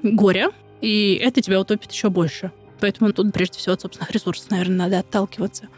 горя, 0.02 0.50
и 0.82 1.14
это 1.14 1.40
тебя 1.40 1.58
утопит 1.58 1.90
еще 1.90 2.10
больше. 2.10 2.52
Поэтому 2.80 3.14
тут 3.14 3.32
прежде 3.32 3.60
всего 3.60 3.72
от 3.72 3.80
собственных 3.80 4.10
ресурсов, 4.10 4.50
наверное, 4.50 4.76
надо 4.76 4.98
отталкиваться. 4.98 5.68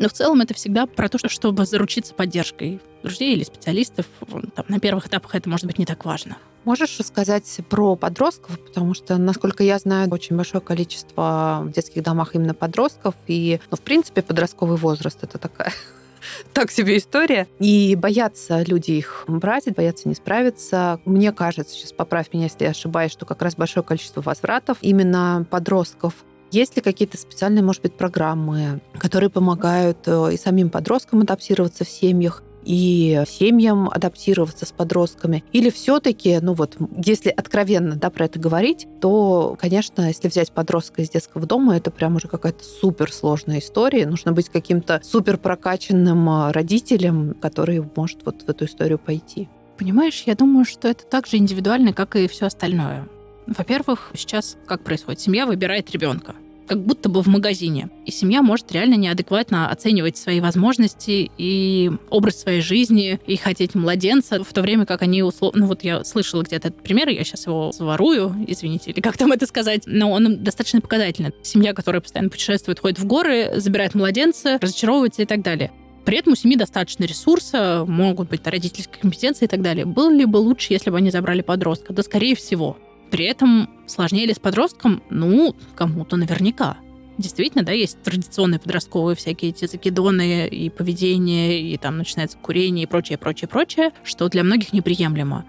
Но 0.00 0.08
в 0.08 0.12
целом 0.12 0.40
это 0.40 0.54
всегда 0.54 0.86
про 0.86 1.10
то, 1.10 1.18
чтобы 1.28 1.66
заручиться 1.66 2.14
поддержкой 2.14 2.80
друзей 3.02 3.34
или 3.34 3.44
специалистов. 3.44 4.06
Там, 4.54 4.64
на 4.66 4.80
первых 4.80 5.06
этапах 5.06 5.34
это 5.34 5.48
может 5.50 5.66
быть 5.66 5.78
не 5.78 5.84
так 5.84 6.06
важно. 6.06 6.38
Можешь 6.64 6.98
рассказать 6.98 7.60
про 7.68 7.96
подростков, 7.96 8.58
потому 8.58 8.94
что, 8.94 9.18
насколько 9.18 9.62
я 9.62 9.78
знаю, 9.78 10.10
очень 10.10 10.36
большое 10.36 10.62
количество 10.62 11.60
в 11.64 11.72
детских 11.72 12.02
домах 12.02 12.34
именно 12.34 12.54
подростков, 12.54 13.14
и, 13.26 13.60
ну, 13.70 13.76
в 13.76 13.80
принципе, 13.82 14.22
подростковый 14.22 14.78
возраст— 14.78 15.18
это 15.22 15.36
такая 15.36 15.72
так 16.54 16.70
себе 16.70 16.96
история. 16.96 17.46
И 17.58 17.94
боятся 17.94 18.62
люди 18.62 18.92
их 18.92 19.24
брать, 19.28 19.70
боятся 19.74 20.08
не 20.08 20.14
справиться. 20.14 20.98
Мне 21.04 21.32
кажется, 21.32 21.74
сейчас 21.74 21.92
поправь 21.92 22.32
меня, 22.32 22.44
если 22.44 22.64
я 22.64 22.70
ошибаюсь, 22.70 23.12
что 23.12 23.26
как 23.26 23.42
раз 23.42 23.54
большое 23.54 23.84
количество 23.84 24.22
возвратов 24.22 24.78
именно 24.80 25.46
подростков 25.50 26.14
есть 26.50 26.76
ли 26.76 26.82
какие-то 26.82 27.16
специальные, 27.16 27.62
может 27.62 27.82
быть, 27.82 27.94
программы, 27.94 28.80
которые 28.98 29.30
помогают 29.30 29.98
э, 30.06 30.34
и 30.34 30.36
самим 30.36 30.70
подросткам 30.70 31.20
адаптироваться 31.20 31.84
в 31.84 31.88
семьях, 31.88 32.42
и 32.64 33.22
семьям 33.26 33.88
адаптироваться 33.88 34.66
с 34.66 34.72
подростками? 34.72 35.44
Или 35.52 35.70
все-таки, 35.70 36.38
ну 36.40 36.54
вот, 36.54 36.76
если 37.04 37.30
откровенно 37.30 37.96
да, 37.96 38.10
про 38.10 38.26
это 38.26 38.38
говорить, 38.38 38.86
то, 39.00 39.56
конечно, 39.58 40.08
если 40.08 40.28
взять 40.28 40.52
подростка 40.52 41.02
из 41.02 41.10
детского 41.10 41.46
дома, 41.46 41.76
это 41.76 41.90
прям 41.90 42.16
уже 42.16 42.28
какая-то 42.28 42.64
суперсложная 42.64 43.60
история. 43.60 44.06
Нужно 44.06 44.32
быть 44.32 44.48
каким-то 44.48 45.00
супер 45.02 45.38
прокачанным 45.38 46.28
а, 46.28 46.52
родителем, 46.52 47.34
который 47.40 47.82
может 47.96 48.20
вот 48.24 48.42
в 48.42 48.48
эту 48.48 48.66
историю 48.66 48.98
пойти. 48.98 49.48
Понимаешь, 49.78 50.24
я 50.26 50.34
думаю, 50.34 50.66
что 50.66 50.88
это 50.88 51.04
так 51.04 51.26
же 51.26 51.38
индивидуально, 51.38 51.94
как 51.94 52.16
и 52.16 52.28
все 52.28 52.46
остальное. 52.46 53.08
Во-первых, 53.50 54.12
сейчас 54.14 54.56
как 54.66 54.84
происходит? 54.84 55.20
Семья 55.20 55.44
выбирает 55.44 55.90
ребенка 55.90 56.34
как 56.66 56.84
будто 56.84 57.08
бы 57.08 57.20
в 57.20 57.26
магазине. 57.26 57.90
И 58.06 58.12
семья 58.12 58.42
может 58.42 58.70
реально 58.70 58.94
неадекватно 58.94 59.68
оценивать 59.70 60.16
свои 60.16 60.38
возможности 60.38 61.28
и 61.36 61.90
образ 62.10 62.42
своей 62.42 62.60
жизни, 62.60 63.18
и 63.26 63.36
хотеть 63.36 63.74
младенца, 63.74 64.44
в 64.44 64.52
то 64.52 64.62
время 64.62 64.86
как 64.86 65.02
они 65.02 65.24
условно... 65.24 65.62
Ну 65.62 65.66
вот 65.66 65.82
я 65.82 66.04
слышала 66.04 66.42
где-то 66.42 66.68
этот 66.68 66.80
пример, 66.80 67.08
я 67.08 67.24
сейчас 67.24 67.46
его 67.46 67.72
заворую, 67.72 68.36
извините, 68.46 68.92
или 68.92 69.00
как 69.00 69.16
там 69.16 69.32
это 69.32 69.46
сказать, 69.46 69.82
но 69.86 70.12
он 70.12 70.44
достаточно 70.44 70.80
показательный. 70.80 71.32
Семья, 71.42 71.74
которая 71.74 72.02
постоянно 72.02 72.30
путешествует, 72.30 72.78
ходит 72.78 73.00
в 73.00 73.04
горы, 73.04 73.54
забирает 73.56 73.96
младенца, 73.96 74.58
разочаровывается 74.60 75.22
и 75.22 75.26
так 75.26 75.42
далее. 75.42 75.72
При 76.04 76.18
этом 76.18 76.34
у 76.34 76.36
семьи 76.36 76.56
достаточно 76.56 77.02
ресурса, 77.02 77.84
могут 77.84 78.28
быть 78.28 78.46
родительские 78.46 79.00
компетенции 79.00 79.46
и 79.46 79.48
так 79.48 79.60
далее. 79.60 79.86
Было 79.86 80.12
ли 80.12 80.24
бы 80.24 80.36
лучше, 80.36 80.72
если 80.72 80.90
бы 80.90 80.98
они 80.98 81.10
забрали 81.10 81.42
подростка? 81.42 81.92
Да, 81.92 82.04
скорее 82.04 82.36
всего. 82.36 82.78
При 83.10 83.24
этом 83.24 83.68
сложнее 83.86 84.26
ли 84.26 84.34
с 84.34 84.38
подростком? 84.38 85.02
Ну, 85.10 85.56
кому-то 85.74 86.16
наверняка. 86.16 86.76
Действительно, 87.18 87.64
да, 87.64 87.72
есть 87.72 88.00
традиционные 88.02 88.60
подростковые 88.60 89.14
всякие 89.14 89.50
эти 89.50 89.66
закидоны 89.66 90.48
и 90.48 90.70
поведение, 90.70 91.60
и 91.60 91.76
там 91.76 91.98
начинается 91.98 92.38
курение 92.38 92.84
и 92.84 92.86
прочее, 92.86 93.18
прочее, 93.18 93.48
прочее, 93.48 93.92
что 94.04 94.28
для 94.28 94.42
многих 94.42 94.72
неприемлемо. 94.72 95.44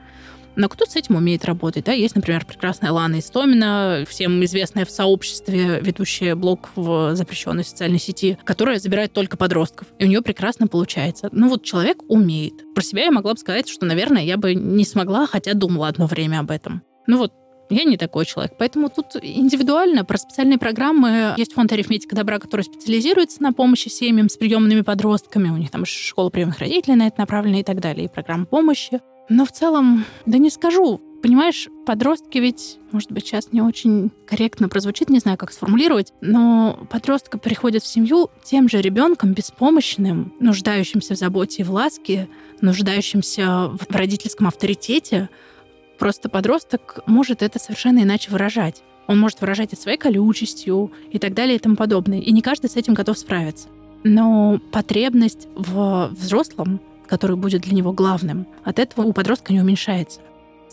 Но 0.55 0.67
кто 0.67 0.85
с 0.85 0.95
этим 0.97 1.15
умеет 1.15 1.45
работать? 1.45 1.85
Да? 1.85 1.93
Есть, 1.93 2.15
например, 2.15 2.45
прекрасная 2.45 2.91
Лана 2.91 3.19
Истомина, 3.19 4.03
всем 4.07 4.43
известная 4.43 4.85
в 4.85 4.91
сообществе, 4.91 5.79
ведущая 5.81 6.35
блог 6.35 6.69
в 6.75 7.15
запрещенной 7.15 7.63
социальной 7.63 7.99
сети, 7.99 8.37
которая 8.43 8.77
забирает 8.79 9.13
только 9.13 9.37
подростков. 9.37 9.87
И 9.97 10.03
у 10.03 10.07
нее 10.07 10.21
прекрасно 10.21 10.67
получается. 10.67 11.29
Ну 11.31 11.47
вот 11.47 11.63
человек 11.63 11.99
умеет. 12.09 12.73
Про 12.75 12.83
себя 12.83 13.05
я 13.05 13.11
могла 13.11 13.33
бы 13.33 13.39
сказать, 13.39 13.69
что, 13.69 13.85
наверное, 13.85 14.23
я 14.23 14.35
бы 14.35 14.53
не 14.53 14.83
смогла, 14.83 15.25
хотя 15.25 15.53
думала 15.53 15.87
одно 15.87 16.05
время 16.05 16.39
об 16.39 16.51
этом. 16.51 16.81
Ну 17.07 17.17
вот 17.17 17.33
я 17.71 17.83
не 17.83 17.97
такой 17.97 18.25
человек. 18.25 18.53
Поэтому 18.57 18.89
тут 18.89 19.15
индивидуально 19.21 20.05
про 20.05 20.17
специальные 20.17 20.57
программы. 20.57 21.33
Есть 21.37 21.53
фонд 21.53 21.71
«Арифметика 21.71 22.15
добра», 22.15 22.39
который 22.39 22.61
специализируется 22.61 23.41
на 23.41 23.53
помощи 23.53 23.87
семьям 23.87 24.29
с 24.29 24.37
приемными 24.37 24.81
подростками. 24.81 25.49
У 25.49 25.57
них 25.57 25.71
там 25.71 25.85
школа 25.85 26.29
приемных 26.29 26.59
родителей 26.59 26.95
на 26.95 27.07
это 27.07 27.19
направлена 27.19 27.61
и 27.61 27.63
так 27.63 27.79
далее, 27.79 28.05
и 28.05 28.09
программа 28.09 28.45
помощи. 28.45 28.99
Но 29.29 29.45
в 29.45 29.51
целом, 29.51 30.05
да 30.25 30.37
не 30.37 30.49
скажу. 30.49 30.99
Понимаешь, 31.21 31.69
подростки 31.85 32.39
ведь, 32.39 32.79
может 32.91 33.11
быть, 33.11 33.25
сейчас 33.25 33.51
не 33.51 33.61
очень 33.61 34.11
корректно 34.25 34.69
прозвучит, 34.69 35.09
не 35.09 35.19
знаю, 35.19 35.37
как 35.37 35.53
сформулировать, 35.53 36.13
но 36.19 36.79
подростка 36.89 37.37
приходит 37.37 37.83
в 37.83 37.87
семью 37.87 38.31
тем 38.43 38.67
же 38.67 38.81
ребенком 38.81 39.33
беспомощным, 39.33 40.33
нуждающимся 40.39 41.13
в 41.13 41.17
заботе 41.17 41.61
и 41.61 41.65
в 41.65 41.71
ласке, 41.71 42.27
нуждающимся 42.59 43.67
в 43.67 43.95
родительском 43.95 44.47
авторитете, 44.47 45.29
Просто 46.01 46.29
подросток 46.29 47.01
может 47.05 47.43
это 47.43 47.59
совершенно 47.59 47.99
иначе 47.99 48.31
выражать. 48.31 48.81
Он 49.05 49.19
может 49.19 49.39
выражать 49.39 49.73
это 49.73 49.79
своей 49.79 49.99
колючестью 49.99 50.91
и 51.11 51.19
так 51.19 51.35
далее 51.35 51.57
и 51.57 51.59
тому 51.59 51.75
подобное. 51.75 52.17
И 52.17 52.31
не 52.31 52.41
каждый 52.41 52.71
с 52.71 52.75
этим 52.75 52.95
готов 52.95 53.19
справиться. 53.19 53.67
Но 54.03 54.59
потребность 54.71 55.47
в 55.53 56.09
взрослом, 56.11 56.81
который 57.05 57.35
будет 57.35 57.61
для 57.61 57.75
него 57.75 57.93
главным, 57.93 58.47
от 58.63 58.79
этого 58.79 59.05
у 59.05 59.13
подростка 59.13 59.53
не 59.53 59.61
уменьшается. 59.61 60.21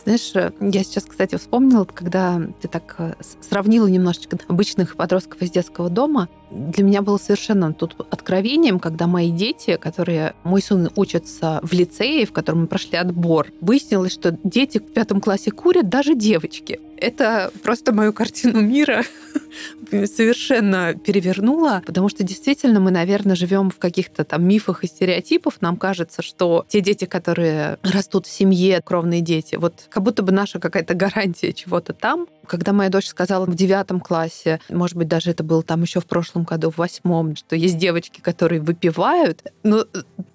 Знаешь, 0.02 0.30
э, 0.34 0.50
я 0.62 0.82
сейчас, 0.82 1.04
кстати, 1.04 1.36
вспомнила, 1.36 1.84
когда 1.84 2.40
ты 2.62 2.66
так 2.66 2.94
э, 2.96 3.12
сравнила 3.42 3.86
немножечко 3.86 4.38
обычных 4.48 4.96
подростков 4.96 5.42
из 5.42 5.50
детского 5.50 5.90
дома, 5.90 6.30
для 6.50 6.84
меня 6.84 7.02
было 7.02 7.18
совершенно 7.18 7.72
тут 7.72 7.96
откровением, 8.10 8.78
когда 8.78 9.06
мои 9.06 9.30
дети, 9.30 9.76
которые... 9.76 10.34
Мой 10.44 10.62
сын 10.62 10.90
учится 10.96 11.60
в 11.62 11.72
лицее, 11.72 12.26
в 12.26 12.32
котором 12.32 12.62
мы 12.62 12.66
прошли 12.66 12.96
отбор, 12.96 13.48
выяснилось, 13.60 14.12
что 14.12 14.38
дети 14.44 14.78
в 14.78 14.92
пятом 14.92 15.20
классе 15.20 15.50
курят, 15.50 15.88
даже 15.88 16.14
девочки. 16.14 16.80
Это 16.96 17.52
просто 17.62 17.92
мою 17.92 18.12
картину 18.12 18.60
мира 18.60 19.04
совершенно 19.90 20.94
перевернуло, 20.94 21.82
потому 21.86 22.08
что 22.08 22.24
действительно 22.24 22.80
мы, 22.80 22.90
наверное, 22.90 23.36
живем 23.36 23.70
в 23.70 23.78
каких-то 23.78 24.24
там 24.24 24.46
мифах 24.46 24.84
и 24.84 24.88
стереотипах. 24.88 25.60
Нам 25.60 25.76
кажется, 25.76 26.22
что 26.22 26.64
те 26.68 26.80
дети, 26.80 27.04
которые 27.04 27.78
растут 27.82 28.26
в 28.26 28.30
семье, 28.30 28.80
кровные 28.82 29.20
дети, 29.20 29.56
вот 29.56 29.86
как 29.88 30.02
будто 30.02 30.22
бы 30.22 30.32
наша 30.32 30.58
какая-то 30.58 30.94
гарантия 30.94 31.52
чего-то 31.52 31.92
там. 31.92 32.26
Когда 32.46 32.72
моя 32.72 32.90
дочь 32.90 33.06
сказала 33.06 33.46
в 33.46 33.54
девятом 33.54 34.00
классе, 34.00 34.60
может 34.68 34.96
быть, 34.96 35.08
даже 35.08 35.30
это 35.30 35.44
было 35.44 35.62
там 35.62 35.82
еще 35.82 36.00
в 36.00 36.06
прошлом 36.06 36.37
году, 36.44 36.70
в 36.70 36.78
восьмом, 36.78 37.36
что 37.36 37.56
есть 37.56 37.78
девочки, 37.78 38.20
которые 38.20 38.60
выпивают, 38.60 39.44
ну, 39.62 39.84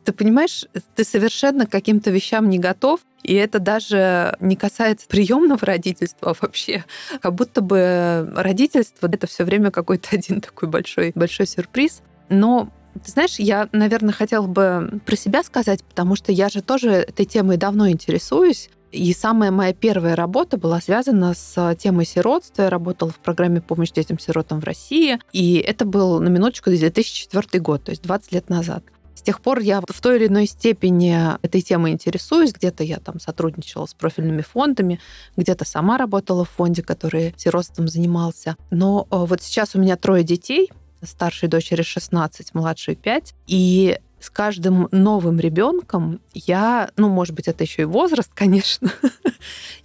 ты 0.03 0.11
понимаешь, 0.11 0.65
ты 0.95 1.03
совершенно 1.03 1.65
к 1.65 1.71
каким-то 1.71 2.11
вещам 2.11 2.49
не 2.49 2.59
готов, 2.59 3.01
и 3.23 3.33
это 3.33 3.59
даже 3.59 4.35
не 4.39 4.55
касается 4.55 5.07
приемного 5.07 5.65
родительства 5.65 6.35
вообще. 6.41 6.83
Как 7.21 7.33
будто 7.33 7.61
бы 7.61 8.31
родительство 8.35 9.07
это 9.07 9.27
все 9.27 9.43
время 9.45 9.71
какой-то 9.71 10.09
один 10.15 10.41
такой 10.41 10.67
большой, 10.67 11.11
большой 11.15 11.47
сюрприз. 11.47 12.01
Но 12.29 12.69
ты 13.03 13.11
знаешь, 13.11 13.39
я, 13.39 13.69
наверное, 13.71 14.13
хотела 14.13 14.45
бы 14.45 15.01
про 15.05 15.15
себя 15.15 15.43
сказать, 15.43 15.83
потому 15.83 16.15
что 16.15 16.31
я 16.31 16.49
же 16.49 16.61
тоже 16.61 16.91
этой 16.91 17.25
темой 17.25 17.57
давно 17.57 17.89
интересуюсь. 17.89 18.69
И 18.93 19.12
самая 19.13 19.49
моя 19.49 19.73
первая 19.73 20.15
работа 20.15 20.58
была 20.58 20.79
связана 20.79 21.34
с 21.34 21.75
темой 21.79 22.06
сиротства. 22.06 22.63
Я 22.63 22.69
работала 22.69 23.10
в 23.10 23.17
программе 23.17 23.60
«Помощь 23.60 23.89
детям-сиротам 23.91 24.62
в 24.62 24.63
России». 24.63 25.17
И 25.32 25.56
это 25.56 25.84
был, 25.84 26.19
на 26.19 26.27
минуточку, 26.27 26.69
2004 26.69 27.60
год, 27.60 27.84
то 27.84 27.89
есть 27.89 28.03
20 28.03 28.32
лет 28.34 28.49
назад. 28.49 28.84
С 29.15 29.23
тех 29.23 29.41
пор 29.41 29.60
я 29.60 29.82
в 29.82 29.99
той 29.99 30.17
или 30.17 30.27
иной 30.27 30.45
степени 30.45 31.17
этой 31.41 31.62
темой 31.62 31.91
интересуюсь. 31.91 32.53
Где-то 32.53 32.84
я 32.84 32.99
там 32.99 33.19
сотрудничала 33.19 33.88
с 33.88 33.95
профильными 33.95 34.41
фондами, 34.41 34.99
где-то 35.38 35.65
сама 35.65 35.97
работала 35.97 36.45
в 36.45 36.51
фонде, 36.51 36.84
который 36.84 37.34
сиротством 37.36 37.88
занимался. 37.88 38.56
Но 38.69 39.08
э, 39.10 39.15
вот 39.17 39.41
сейчас 39.41 39.73
у 39.73 39.79
меня 39.79 39.97
трое 39.97 40.23
детей, 40.23 40.71
старшей 41.03 41.49
дочери 41.49 41.82
16, 41.82 42.53
младшей 42.53 42.95
5. 42.95 43.34
И 43.47 43.97
с 44.23 44.29
каждым 44.29 44.88
новым 44.91 45.38
ребенком 45.38 46.21
я, 46.33 46.89
ну, 46.95 47.09
может 47.09 47.36
быть, 47.36 47.49
это 47.49 47.65
еще 47.65 47.81
и 47.81 47.86
возраст, 47.86 48.31
конечно, 48.33 48.89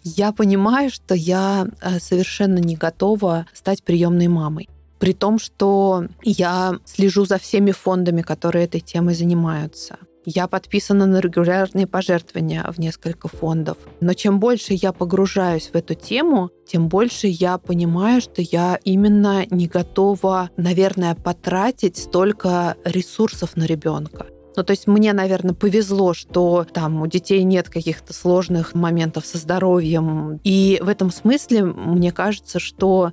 я 0.05 0.33
понимаю, 0.33 0.91
что 0.91 1.15
я 1.15 1.67
э, 1.81 1.99
совершенно 1.99 2.59
не 2.59 2.77
готова 2.77 3.47
стать 3.53 3.83
приемной 3.83 4.29
мамой. 4.29 4.69
При 5.01 5.13
том, 5.13 5.39
что 5.39 6.07
я 6.23 6.79
слежу 6.85 7.25
за 7.25 7.39
всеми 7.39 7.73
фондами, 7.73 8.23
которые 8.23 8.65
этой 8.65 8.81
темой 8.81 9.15
занимаются. 9.15 9.97
Я 10.31 10.47
подписана 10.47 11.07
на 11.07 11.21
регулярные 11.21 11.87
пожертвования 11.87 12.63
в 12.71 12.79
несколько 12.79 13.29
фондов. 13.29 13.79
Но 14.03 14.13
чем 14.13 14.41
больше 14.41 14.75
я 14.75 14.93
погружаюсь 14.93 15.71
в 15.73 15.75
эту 15.75 15.95
тему, 15.95 16.51
тем 16.67 16.89
больше 16.89 17.29
я 17.29 17.57
понимаю, 17.57 18.21
что 18.21 18.43
я 18.43 18.79
именно 18.85 19.47
не 19.47 19.69
готова, 19.69 20.51
наверное, 20.59 21.15
потратить 21.15 21.97
столько 21.97 22.77
ресурсов 22.85 23.57
на 23.57 23.65
ребенка. 23.65 24.27
Ну, 24.55 24.65
то 24.65 24.73
есть 24.73 24.87
мне, 24.87 25.15
наверное, 25.15 25.55
повезло, 25.55 26.13
что 26.13 26.67
там 26.71 27.01
у 27.01 27.07
детей 27.07 27.43
нет 27.45 27.71
каких-то 27.71 28.13
сложных 28.13 28.75
моментов 28.75 29.25
со 29.25 29.39
здоровьем. 29.39 30.41
И 30.45 30.79
в 30.83 30.89
этом 30.89 31.11
смысле 31.11 31.65
мне 31.65 32.13
кажется, 32.13 32.59
что 32.59 33.13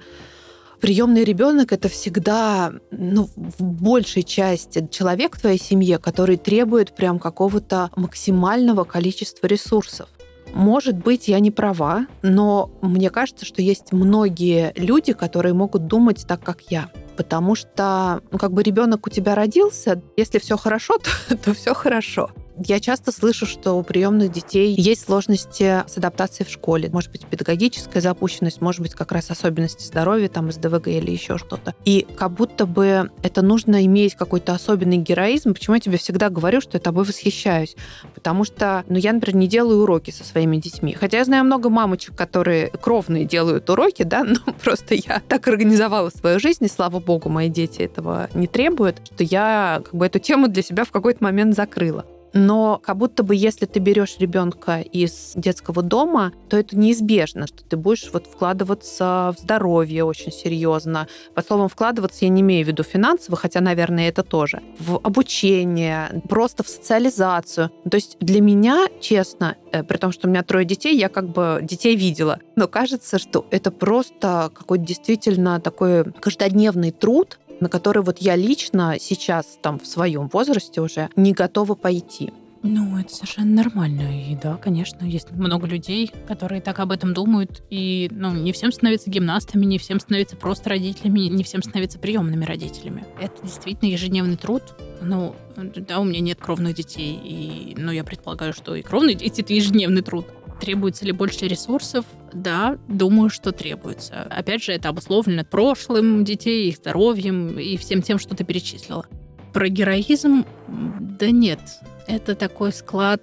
приемный 0.79 1.23
ребенок 1.23 1.71
это 1.71 1.89
всегда, 1.89 2.73
ну, 2.91 3.29
в 3.35 3.63
большей 3.63 4.23
части 4.23 4.87
человек 4.91 5.37
в 5.37 5.41
твоей 5.41 5.59
семье, 5.59 5.97
который 5.97 6.37
требует 6.37 6.95
прям 6.95 7.19
какого-то 7.19 7.91
максимального 7.95 8.83
количества 8.83 9.47
ресурсов. 9.47 10.09
Может 10.53 10.95
быть, 10.95 11.27
я 11.27 11.39
не 11.39 11.51
права, 11.51 12.07
но 12.21 12.71
мне 12.81 13.09
кажется, 13.09 13.45
что 13.45 13.61
есть 13.61 13.91
многие 13.91 14.71
люди, 14.77 15.11
которые 15.11 15.53
могут 15.53 15.87
думать 15.87 16.25
так, 16.27 16.41
как 16.41 16.61
я. 16.69 16.89
Потому 17.17 17.55
что, 17.55 18.21
ну, 18.31 18.37
как 18.37 18.53
бы 18.53 18.63
ребенок 18.63 19.05
у 19.07 19.09
тебя 19.09 19.35
родился, 19.35 20.01
если 20.15 20.39
все 20.39 20.55
хорошо, 20.55 20.97
то, 21.29 21.37
то 21.37 21.53
все 21.53 21.73
хорошо. 21.73 22.31
Я 22.57 22.79
часто 22.79 23.11
слышу, 23.11 23.45
что 23.45 23.73
у 23.73 23.83
приемных 23.83 24.31
детей 24.31 24.73
есть 24.75 25.05
сложности 25.05 25.83
с 25.87 25.97
адаптацией 25.97 26.47
в 26.47 26.51
школе. 26.51 26.89
Может 26.91 27.11
быть, 27.11 27.25
педагогическая 27.25 28.01
запущенность, 28.01 28.61
может 28.61 28.81
быть, 28.81 28.93
как 28.93 29.11
раз 29.11 29.29
особенности 29.29 29.83
здоровья, 29.83 30.29
там, 30.29 30.49
из 30.49 30.57
ДВГ 30.57 30.87
или 30.87 31.11
еще 31.11 31.37
что-то. 31.37 31.75
И 31.83 32.07
как 32.15 32.31
будто 32.31 32.65
бы 32.65 33.11
это 33.23 33.41
нужно 33.41 33.85
иметь 33.85 34.15
какой-то 34.15 34.53
особенный 34.53 34.97
героизм. 34.97 35.53
Почему 35.53 35.75
я 35.75 35.81
тебе 35.81 35.97
всегда 35.97 36.29
говорю, 36.29 36.61
что 36.61 36.77
я 36.77 36.79
тобой 36.79 37.03
восхищаюсь? 37.03 37.75
Потому 38.13 38.45
что, 38.45 38.85
ну, 38.87 38.97
я, 38.97 39.11
например, 39.11 39.35
не 39.35 39.47
делаю 39.47 39.83
уроки 39.83 40.11
со 40.11 40.23
своими 40.23 40.57
детьми. 40.57 40.93
Хотя 40.93 41.17
я 41.17 41.25
знаю 41.25 41.43
много 41.43 41.69
мамочек, 41.69 42.15
которые 42.15 42.67
кровные 42.69 43.25
делают 43.25 43.69
уроки, 43.69 44.03
да, 44.03 44.23
но 44.23 44.53
просто 44.53 44.95
я 44.95 45.21
так 45.27 45.45
организовала 45.47 46.09
свою 46.09 46.39
жизнь, 46.39 46.63
и 46.63 46.69
слава 46.69 46.99
богу, 46.99 47.27
мои 47.29 47.49
дети 47.49 47.81
этого 47.81 48.29
не 48.33 48.47
требуют, 48.47 49.01
что 49.03 49.23
я 49.25 49.81
как 49.83 49.93
бы 49.93 50.05
эту 50.05 50.19
тему 50.19 50.47
для 50.47 50.63
себя 50.63 50.85
в 50.85 50.91
какой-то 50.91 51.23
момент 51.23 51.55
закрыла. 51.55 52.05
Но 52.35 52.81
как 52.83 52.97
будто 52.97 53.23
бы 53.23 53.33
если 53.33 53.65
ты 53.65 53.79
берешь 53.79 54.17
ребенка 54.19 54.81
из 54.81 55.31
детского 55.35 55.81
дома, 55.81 56.33
то 56.49 56.57
это 56.57 56.77
неизбежно, 56.77 57.47
что 57.47 57.63
ты 57.63 57.77
будешь 57.77 58.09
вот 58.11 58.27
вкладываться 58.27 59.33
в 59.35 59.39
здоровье 59.39 60.03
очень 60.03 60.33
серьезно. 60.33 61.07
Под 61.33 61.47
словом 61.47 61.69
вкладываться 61.69 62.25
я 62.25 62.29
не 62.29 62.41
имею 62.41 62.65
в 62.65 62.67
виду 62.67 62.83
финансово, 62.83 63.37
хотя, 63.37 63.61
наверное, 63.61 64.09
это 64.09 64.21
тоже. 64.21 64.61
В 64.79 64.97
обучение, 64.97 66.21
просто 66.27 66.63
в 66.63 66.67
социализацию. 66.67 67.71
То 67.89 67.95
есть 67.95 68.17
для 68.19 68.41
меня, 68.41 68.87
честно, 68.99 69.55
э, 69.71 69.83
при 69.83 69.95
том, 69.95 70.11
что 70.11 70.27
у 70.27 70.29
меня 70.29 70.43
трое 70.43 70.65
детей, 70.65 70.97
я 70.97 71.07
как 71.07 71.29
бы 71.29 71.59
детей 71.61 71.95
видела. 71.95 72.39
Но 72.57 72.67
кажется, 72.67 73.17
что 73.17 73.45
это 73.49 73.71
просто 73.71 74.51
какой-то 74.53 74.83
действительно 74.83 75.61
такой 75.61 76.03
каждодневный 76.11 76.91
труд, 76.91 77.39
на 77.59 77.69
который 77.69 78.03
вот 78.03 78.19
я 78.19 78.35
лично 78.35 78.95
сейчас, 78.99 79.57
там, 79.61 79.79
в 79.79 79.87
своем 79.87 80.27
возрасте 80.27 80.81
уже 80.81 81.09
не 81.15 81.33
готова 81.33 81.75
пойти. 81.75 82.31
Ну, 82.67 82.97
это 82.97 83.13
совершенно 83.13 83.63
нормально. 83.63 84.31
И 84.31 84.35
да, 84.35 84.57
конечно, 84.57 85.05
есть 85.05 85.29
много 85.29 85.67
людей, 85.67 86.11
которые 86.27 86.61
так 86.61 86.79
об 86.79 86.91
этом 86.91 87.13
думают. 87.13 87.63
И 87.69 88.09
ну, 88.11 88.33
не 88.33 88.51
всем 88.53 88.71
становятся 88.71 89.11
гимнастами, 89.11 89.65
не 89.65 89.77
всем 89.77 89.99
становятся 89.99 90.35
просто 90.35 90.71
родителями, 90.71 91.21
не 91.21 91.43
всем 91.43 91.61
становятся 91.61 91.99
приемными 91.99 92.43
родителями. 92.43 93.05
Это 93.21 93.43
действительно 93.43 93.89
ежедневный 93.89 94.35
труд. 94.35 94.63
Ну, 94.99 95.35
да, 95.55 95.99
у 95.99 96.03
меня 96.05 96.21
нет 96.21 96.39
кровных 96.41 96.73
детей. 96.73 97.19
И, 97.23 97.75
ну, 97.77 97.91
я 97.91 98.03
предполагаю, 98.03 98.51
что 98.51 98.73
и 98.73 98.81
кровные 98.81 99.15
дети— 99.15 99.41
это 99.41 99.53
ежедневный 99.53 100.01
труд. 100.01 100.25
Требуется 100.59 101.05
ли 101.05 101.11
больше 101.11 101.47
ресурсов? 101.47 102.05
Да, 102.33 102.77
думаю, 102.87 103.29
что 103.29 103.51
требуется. 103.51 104.23
Опять 104.23 104.63
же, 104.63 104.71
это 104.71 104.89
обусловлено 104.89 105.43
прошлым 105.43 106.23
детей, 106.23 106.69
их 106.69 106.77
здоровьем 106.77 107.59
и 107.59 107.77
всем 107.77 108.01
тем, 108.01 108.19
что 108.19 108.35
ты 108.35 108.43
перечислила. 108.43 109.05
Про 109.53 109.69
героизм? 109.69 110.45
Да 110.67 111.29
нет. 111.31 111.59
Это 112.07 112.35
такой 112.35 112.71
склад... 112.71 113.21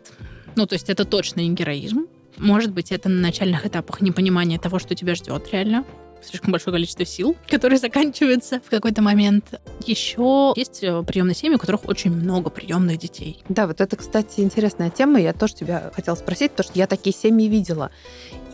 Ну, 0.55 0.67
то 0.67 0.75
есть 0.75 0.91
это 0.91 1.07
точно 1.07 1.41
не 1.41 1.55
героизм. 1.55 2.07
Может 2.37 2.73
быть, 2.73 2.93
это 2.93 3.09
на 3.09 3.21
начальных 3.21 3.65
этапах 3.65 4.03
непонимание 4.03 4.59
того, 4.59 4.79
что 4.79 4.95
тебя 4.95 5.15
ждет 5.15 5.49
реально 5.51 5.85
слишком 6.25 6.53
большое 6.53 6.75
количество 6.75 7.05
сил, 7.05 7.37
которые 7.49 7.79
заканчиваются 7.79 8.61
в 8.61 8.71
какой-то 8.71 9.03
момент. 9.03 9.61
Еще 9.87 10.53
есть 10.57 10.83
э, 10.83 11.03
приемные 11.03 11.35
семьи, 11.35 11.57
у 11.57 11.59
которых 11.59 11.89
очень 11.89 12.13
много 12.13 12.51
приемных 12.51 12.99
детей. 12.99 13.43
Да, 13.49 13.67
вот 13.67 13.81
это, 13.81 13.97
кстати, 13.97 14.41
интересная 14.41 14.91
тема. 14.91 15.21
Я 15.21 15.33
тоже 15.33 15.55
тебя 15.55 15.91
хотела 15.95 16.15
спросить, 16.15 16.53
потому 16.53 16.71
что 16.71 16.79
я 16.79 16.87
такие 16.87 17.15
семьи 17.15 17.49
видела. 17.49 17.91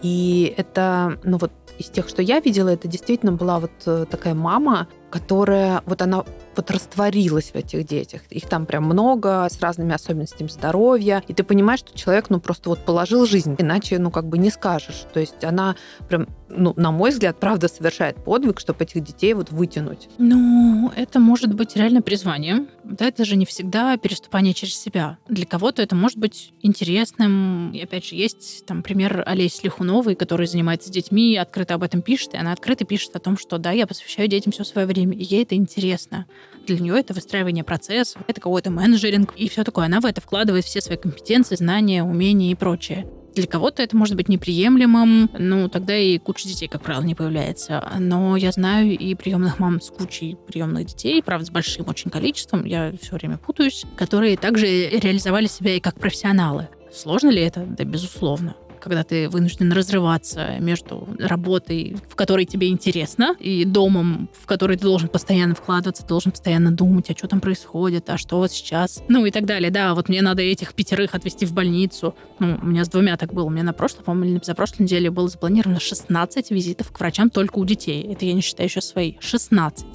И 0.03 0.55
это, 0.57 1.19
ну 1.25 1.39
вот 1.39 1.53
из 1.79 1.87
тех, 1.87 2.09
что 2.09 2.23
я 2.23 2.41
видела, 2.41 2.69
это 2.69 2.89
действительно 2.89 3.33
была 3.33 3.61
вот 3.61 3.71
э, 3.87 4.07
такая 4.11 4.35
мама, 4.35 4.89
которая, 5.11 5.83
вот 5.87 6.03
она 6.03 6.25
вот 6.59 6.71
растворилась 6.73 7.51
в 7.51 7.55
этих 7.55 7.87
детях. 7.87 8.23
Их 8.31 8.49
там 8.49 8.67
прям 8.67 8.85
много, 8.85 9.47
с 9.49 9.61
разными 9.61 9.95
особенностями 9.95 10.49
здоровья. 10.49 11.23
И 11.29 11.35
ты 11.35 11.45
понимаешь, 11.45 11.81
что 11.81 11.97
человек, 11.97 12.31
ну, 12.31 12.41
просто 12.41 12.69
вот 12.69 12.85
положил 12.85 13.27
жизнь. 13.27 13.55
Иначе, 13.59 13.99
ну, 13.99 14.11
как 14.11 14.27
бы 14.27 14.39
не 14.39 14.51
скажешь. 14.51 15.05
То 15.15 15.21
есть 15.21 15.45
она 15.45 15.77
прям, 16.09 16.27
ну, 16.49 16.75
на 16.77 16.91
мой 16.91 17.11
взгляд, 17.11 17.39
правда 17.39 17.69
совершает 17.69 18.17
подвиг, 18.25 18.59
чтобы 18.59 18.83
этих 18.83 19.05
детей 19.05 19.35
вот 19.35 19.53
вытянуть. 19.53 20.09
Ну, 20.19 20.93
это 20.97 21.21
может 21.21 21.55
быть 21.55 21.77
реально 21.77 22.03
призванием. 22.03 22.69
Да, 22.83 23.07
это 23.07 23.25
же 23.25 23.37
не 23.37 23.47
всегда 23.47 23.97
переступание 23.97 24.53
через 24.53 24.77
себя. 24.77 25.19
Для 25.29 25.47
кого-то 25.47 25.81
это 25.81 25.95
может 25.95 26.19
быть 26.19 26.53
интересным. 26.63 27.71
И 27.71 27.81
опять 27.81 28.07
же, 28.07 28.17
есть 28.17 28.67
там 28.67 28.83
пример 28.83 29.23
Олеси 29.27 29.61
Лихуновой, 29.63 30.17
которая 30.17 30.49
занимается 30.49 30.91
детьми, 30.91 31.37
открыто 31.37 31.75
об 31.75 31.85
этом 31.85 32.03
пишет, 32.03 32.35
и 32.35 32.37
она 32.37 32.53
открыто 32.53 32.85
пишет 32.85 33.15
о 33.15 33.21
том, 33.21 33.39
что 33.39 33.59
да, 33.59 33.71
я 33.71 33.87
посвящаю 33.87 34.27
детям 34.27 34.53
все 34.53 34.65
свое 34.65 34.87
время, 34.87 34.98
и 35.05 35.25
ей 35.25 35.43
это 35.43 35.55
интересно. 35.55 36.27
Для 36.67 36.79
нее 36.79 36.99
это 36.99 37.15
выстраивание 37.15 37.65
процесса, 37.65 38.19
это 38.27 38.41
какой-то 38.41 38.71
менеджеринг 38.71 39.35
и 39.37 39.49
все 39.49 39.65
такое. 39.65 39.87
Она 39.87 40.01
в 40.01 40.05
это 40.05 40.21
вкладывает 40.21 40.65
все 40.65 40.81
свои 40.81 40.99
компетенции, 40.99 41.57
знания, 41.57 42.05
умения 42.05 42.53
и 42.53 42.55
прочее. 42.55 43.07
Для 43.35 43.47
кого-то 43.47 43.83
это 43.83 43.97
может 43.97 44.17
быть 44.17 44.29
неприемлемым, 44.29 45.31
ну, 45.39 45.69
тогда 45.69 45.97
и 45.97 46.19
куча 46.19 46.49
детей, 46.49 46.67
как 46.67 46.83
правило, 46.83 47.03
не 47.03 47.15
появляется. 47.15 47.89
Но 47.99 48.37
я 48.37 48.51
знаю 48.51 48.99
и 48.99 49.15
приемных 49.15 49.61
мам 49.61 49.81
с 49.81 49.91
кучей 49.91 50.37
приемных 50.47 50.87
детей, 50.87 51.23
правда, 51.23 51.47
с 51.47 51.51
большим 51.51 51.87
очень 51.89 52.11
количеством, 52.11 52.65
я 52.65 52.93
все 53.01 53.15
время 53.15 53.39
путаюсь, 53.39 53.85
которые 53.97 54.37
также 54.37 54.67
реализовали 54.67 55.47
себя 55.47 55.77
и 55.77 55.81
как 55.81 56.01
профессионалы. 56.01 56.69
Сложно 56.93 57.29
ли 57.29 57.43
это? 57.43 57.61
Да, 57.61 57.85
безусловно 57.85 58.57
когда 58.81 59.05
ты 59.05 59.29
вынужден 59.29 59.73
разрываться 59.73 60.59
между 60.61 61.09
работой, 61.19 61.97
в 62.09 62.15
которой 62.15 62.45
тебе 62.45 62.69
интересно, 62.69 63.35
и 63.39 63.65
домом, 63.65 64.29
в 64.41 64.47
который 64.47 64.77
ты 64.77 64.85
должен 64.85 65.09
постоянно 65.09 65.55
вкладываться, 65.55 66.07
должен 66.07 66.33
постоянно 66.33 66.71
думать, 66.71 67.11
а 67.11 67.17
что 67.17 67.29
там 67.29 67.41
происходит, 67.41 68.09
а 68.11 68.19
что 68.19 68.39
вот 68.39 68.53
сейчас, 68.53 69.03
ну 69.09 69.27
и 69.27 69.31
так 69.31 69.45
далее. 69.45 69.71
Да, 69.71 69.95
вот 69.95 70.09
мне 70.09 70.23
надо 70.23 70.43
этих 70.43 70.75
пятерых 70.75 71.15
отвезти 71.15 71.47
в 71.47 71.53
больницу. 71.53 72.15
Ну, 72.39 72.59
у 72.63 72.67
меня 72.67 72.85
с 72.85 72.89
двумя 72.89 73.17
так 73.17 73.33
было. 73.33 73.45
У 73.45 73.51
меня 73.51 73.65
на 73.65 73.73
прошлой, 73.73 74.03
по-моему, 74.03 74.41
за 74.43 74.55
прошлой 74.55 74.83
неделе 74.85 75.11
было 75.11 75.29
запланировано 75.29 75.81
16 75.81 76.51
визитов 76.51 76.91
к 76.93 77.01
врачам 77.01 77.31
только 77.31 77.59
у 77.59 77.65
детей. 77.65 78.03
Это 78.13 78.25
я 78.25 78.35
не 78.35 78.41
считаю 78.41 78.69
еще 78.69 78.81
свои. 78.81 79.15
16. 79.21 79.87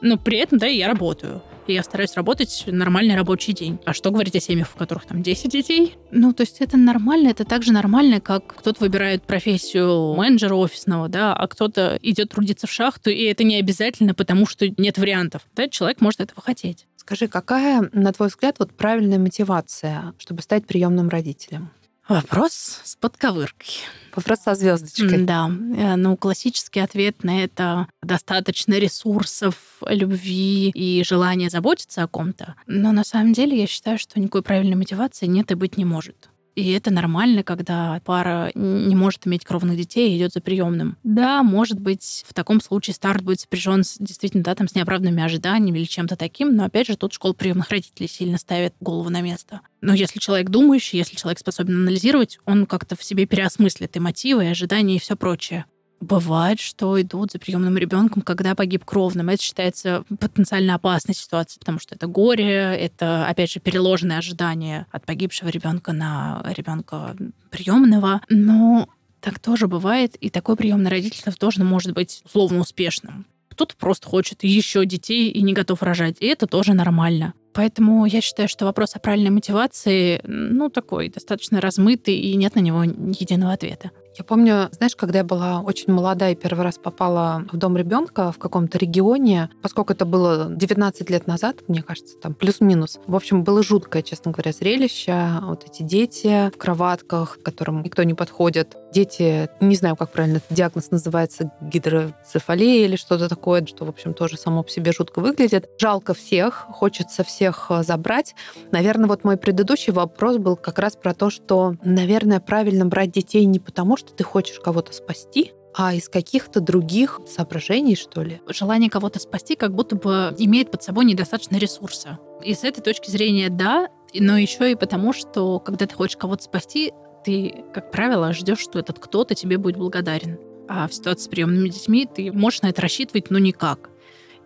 Но 0.00 0.16
при 0.18 0.38
этом, 0.38 0.58
да, 0.58 0.66
я 0.66 0.88
работаю 0.88 1.42
и 1.66 1.74
я 1.74 1.82
стараюсь 1.82 2.14
работать 2.14 2.64
нормальный 2.66 3.14
рабочий 3.14 3.52
день. 3.52 3.78
А 3.84 3.92
что 3.92 4.10
говорить 4.10 4.36
о 4.36 4.40
семьях, 4.40 4.68
в 4.68 4.74
которых 4.74 5.06
там 5.06 5.22
10 5.22 5.50
детей? 5.50 5.96
Ну, 6.10 6.32
то 6.32 6.42
есть 6.42 6.60
это 6.60 6.76
нормально, 6.76 7.28
это 7.28 7.44
так 7.44 7.62
же 7.62 7.72
нормально, 7.72 8.20
как 8.20 8.46
кто-то 8.46 8.80
выбирает 8.80 9.24
профессию 9.24 10.14
менеджера 10.14 10.54
офисного, 10.54 11.08
да, 11.08 11.34
а 11.34 11.46
кто-то 11.46 11.98
идет 12.02 12.30
трудиться 12.30 12.66
в 12.66 12.70
шахту, 12.70 13.10
и 13.10 13.22
это 13.24 13.44
не 13.44 13.56
обязательно, 13.56 14.14
потому 14.14 14.46
что 14.46 14.68
нет 14.68 14.98
вариантов. 14.98 15.42
Да, 15.54 15.68
человек 15.68 16.00
может 16.00 16.20
этого 16.20 16.42
хотеть. 16.42 16.86
Скажи, 16.96 17.26
какая, 17.26 17.90
на 17.92 18.12
твой 18.12 18.28
взгляд, 18.28 18.56
вот 18.60 18.72
правильная 18.76 19.18
мотивация, 19.18 20.14
чтобы 20.18 20.42
стать 20.42 20.66
приемным 20.66 21.08
родителем? 21.08 21.70
Вопрос 22.12 22.80
с 22.84 22.94
подковыркой. 22.96 23.70
Вопрос 24.14 24.40
со 24.40 24.54
звездочкой. 24.54 25.24
Да. 25.24 25.50
Э, 25.76 25.96
ну, 25.96 26.14
классический 26.18 26.80
ответ 26.80 27.24
на 27.24 27.42
это 27.42 27.88
достаточно 28.02 28.74
ресурсов, 28.74 29.54
любви 29.86 30.68
и 30.74 31.02
желания 31.04 31.48
заботиться 31.48 32.02
о 32.02 32.08
ком-то. 32.08 32.56
Но 32.66 32.92
на 32.92 33.04
самом 33.04 33.32
деле 33.32 33.58
я 33.58 33.66
считаю, 33.66 33.98
что 33.98 34.20
никакой 34.20 34.42
правильной 34.42 34.76
мотивации 34.76 35.24
нет 35.24 35.50
и 35.52 35.54
быть 35.54 35.78
не 35.78 35.86
может. 35.86 36.28
И 36.54 36.70
это 36.72 36.90
нормально, 36.90 37.42
когда 37.42 38.00
пара 38.04 38.50
не 38.54 38.94
может 38.94 39.26
иметь 39.26 39.44
кровных 39.44 39.76
детей 39.76 40.12
и 40.12 40.18
идет 40.18 40.32
за 40.32 40.40
приемным. 40.40 40.96
Да, 41.02 41.42
может 41.42 41.80
быть, 41.80 42.24
в 42.28 42.34
таком 42.34 42.60
случае 42.60 42.94
старт 42.94 43.22
будет 43.22 43.40
сопряжен 43.40 43.84
с, 43.84 43.96
действительно, 43.98 44.42
да, 44.42 44.54
там, 44.54 44.68
с 44.68 44.74
неоправданными 44.74 45.22
ожиданиями 45.22 45.78
или 45.78 45.86
чем-то 45.86 46.16
таким, 46.16 46.54
но 46.54 46.64
опять 46.64 46.86
же, 46.86 46.96
тут 46.96 47.14
школа 47.14 47.32
приемных 47.32 47.70
родителей 47.70 48.08
сильно 48.08 48.38
ставит 48.38 48.74
голову 48.80 49.08
на 49.08 49.22
место. 49.22 49.60
Но 49.80 49.94
если 49.94 50.18
человек 50.18 50.50
думающий, 50.50 50.98
если 50.98 51.16
человек 51.16 51.38
способен 51.38 51.74
анализировать, 51.74 52.38
он 52.44 52.66
как-то 52.66 52.96
в 52.96 53.02
себе 53.02 53.26
переосмыслит 53.26 53.96
и 53.96 54.00
мотивы, 54.00 54.44
и 54.44 54.48
ожидания, 54.48 54.96
и 54.96 55.00
все 55.00 55.16
прочее. 55.16 55.64
Бывает, 56.02 56.58
что 56.58 57.00
идут 57.00 57.30
за 57.30 57.38
приемным 57.38 57.78
ребенком, 57.78 58.22
когда 58.22 58.56
погиб 58.56 58.84
кровным. 58.84 59.28
Это 59.28 59.40
считается 59.40 60.02
потенциально 60.18 60.74
опасной 60.74 61.14
ситуацией, 61.14 61.60
потому 61.60 61.78
что 61.78 61.94
это 61.94 62.08
горе, 62.08 62.76
это, 62.76 63.24
опять 63.28 63.52
же, 63.52 63.60
переложенное 63.60 64.18
ожидание 64.18 64.86
от 64.90 65.06
погибшего 65.06 65.48
ребенка 65.48 65.92
на 65.92 66.42
ребенка 66.56 67.16
приемного. 67.50 68.20
Но 68.28 68.88
так 69.20 69.38
тоже 69.38 69.68
бывает, 69.68 70.16
и 70.16 70.28
такое 70.28 70.56
приемное 70.56 70.90
родительство 70.90 71.30
тоже 71.30 71.62
может 71.62 71.92
быть 71.92 72.20
условно 72.24 72.58
успешным. 72.58 73.24
Кто-то 73.50 73.76
просто 73.76 74.08
хочет 74.08 74.42
еще 74.42 74.84
детей 74.84 75.30
и 75.30 75.40
не 75.40 75.52
готов 75.52 75.84
рожать, 75.84 76.16
и 76.18 76.26
это 76.26 76.48
тоже 76.48 76.74
нормально. 76.74 77.32
Поэтому 77.52 78.06
я 78.06 78.20
считаю, 78.20 78.48
что 78.48 78.64
вопрос 78.64 78.96
о 78.96 78.98
правильной 78.98 79.30
мотивации, 79.30 80.20
ну, 80.24 80.68
такой 80.68 81.10
достаточно 81.10 81.60
размытый, 81.60 82.16
и 82.16 82.34
нет 82.34 82.56
на 82.56 82.60
него 82.60 82.82
единого 82.82 83.52
ответа. 83.52 83.92
Я 84.16 84.24
помню, 84.24 84.68
знаешь, 84.72 84.94
когда 84.94 85.18
я 85.18 85.24
была 85.24 85.60
очень 85.60 85.92
молода 85.92 86.28
и 86.28 86.34
первый 86.34 86.64
раз 86.64 86.76
попала 86.76 87.44
в 87.50 87.56
дом 87.56 87.76
ребенка 87.76 88.30
в 88.30 88.38
каком-то 88.38 88.76
регионе, 88.76 89.48
поскольку 89.62 89.94
это 89.94 90.04
было 90.04 90.48
19 90.50 91.08
лет 91.08 91.26
назад, 91.26 91.56
мне 91.66 91.82
кажется, 91.82 92.18
там 92.18 92.34
плюс-минус. 92.34 93.00
В 93.06 93.16
общем, 93.16 93.42
было 93.42 93.62
жуткое, 93.62 94.02
честно 94.02 94.32
говоря, 94.32 94.52
зрелище. 94.52 95.28
Вот 95.42 95.64
эти 95.64 95.82
дети 95.82 96.50
в 96.54 96.58
кроватках, 96.58 97.38
к 97.38 97.42
которым 97.42 97.82
никто 97.82 98.02
не 98.02 98.14
подходит. 98.14 98.76
Дети, 98.92 99.48
не 99.60 99.74
знаю, 99.74 99.96
как 99.96 100.10
правильно 100.10 100.36
этот 100.36 100.52
диагноз 100.54 100.90
называется, 100.90 101.50
гидроцефалия 101.62 102.84
или 102.84 102.96
что-то 102.96 103.28
такое, 103.28 103.64
что, 103.64 103.86
в 103.86 103.88
общем, 103.88 104.12
тоже 104.12 104.36
само 104.36 104.62
по 104.62 104.68
себе 104.68 104.92
жутко 104.92 105.20
выглядит. 105.20 105.70
Жалко 105.78 106.12
всех, 106.12 106.66
хочется 106.68 107.24
всех 107.24 107.66
э, 107.70 107.82
забрать. 107.84 108.34
Наверное, 108.70 109.08
вот 109.08 109.24
мой 109.24 109.38
предыдущий 109.38 109.94
вопрос 109.94 110.36
был 110.36 110.56
как 110.56 110.78
раз 110.78 110.96
про 110.96 111.14
то, 111.14 111.30
что, 111.30 111.74
наверное, 111.82 112.38
правильно 112.38 112.84
брать 112.84 113.12
детей 113.12 113.46
не 113.46 113.58
потому, 113.58 113.96
что 113.96 114.12
ты 114.12 114.24
хочешь 114.24 114.60
кого-то 114.60 114.92
спасти, 114.92 115.52
а 115.74 115.94
из 115.94 116.08
каких-то 116.08 116.60
других 116.60 117.20
соображений, 117.26 117.96
что 117.96 118.22
ли? 118.22 118.40
Желание 118.48 118.90
кого-то 118.90 119.18
спасти 119.18 119.56
как 119.56 119.74
будто 119.74 119.96
бы 119.96 120.34
имеет 120.38 120.70
под 120.70 120.82
собой 120.82 121.06
недостаточно 121.06 121.56
ресурса. 121.56 122.18
И 122.44 122.54
с 122.54 122.64
этой 122.64 122.82
точки 122.82 123.10
зрения, 123.10 123.48
да, 123.48 123.88
но 124.14 124.36
еще 124.36 124.70
и 124.70 124.74
потому, 124.74 125.12
что 125.12 125.58
когда 125.60 125.86
ты 125.86 125.94
хочешь 125.94 126.16
кого-то 126.16 126.42
спасти, 126.42 126.92
ты, 127.24 127.64
как 127.72 127.90
правило, 127.90 128.32
ждешь, 128.32 128.60
что 128.60 128.78
этот 128.78 128.98
кто-то 128.98 129.34
тебе 129.34 129.58
будет 129.58 129.76
благодарен. 129.76 130.38
А 130.68 130.86
в 130.88 130.94
ситуации 130.94 131.24
с 131.24 131.28
приемными 131.28 131.68
детьми 131.68 132.06
ты 132.12 132.32
можешь 132.32 132.62
на 132.62 132.68
это 132.68 132.80
рассчитывать, 132.82 133.30
но 133.30 133.38
никак. 133.38 133.90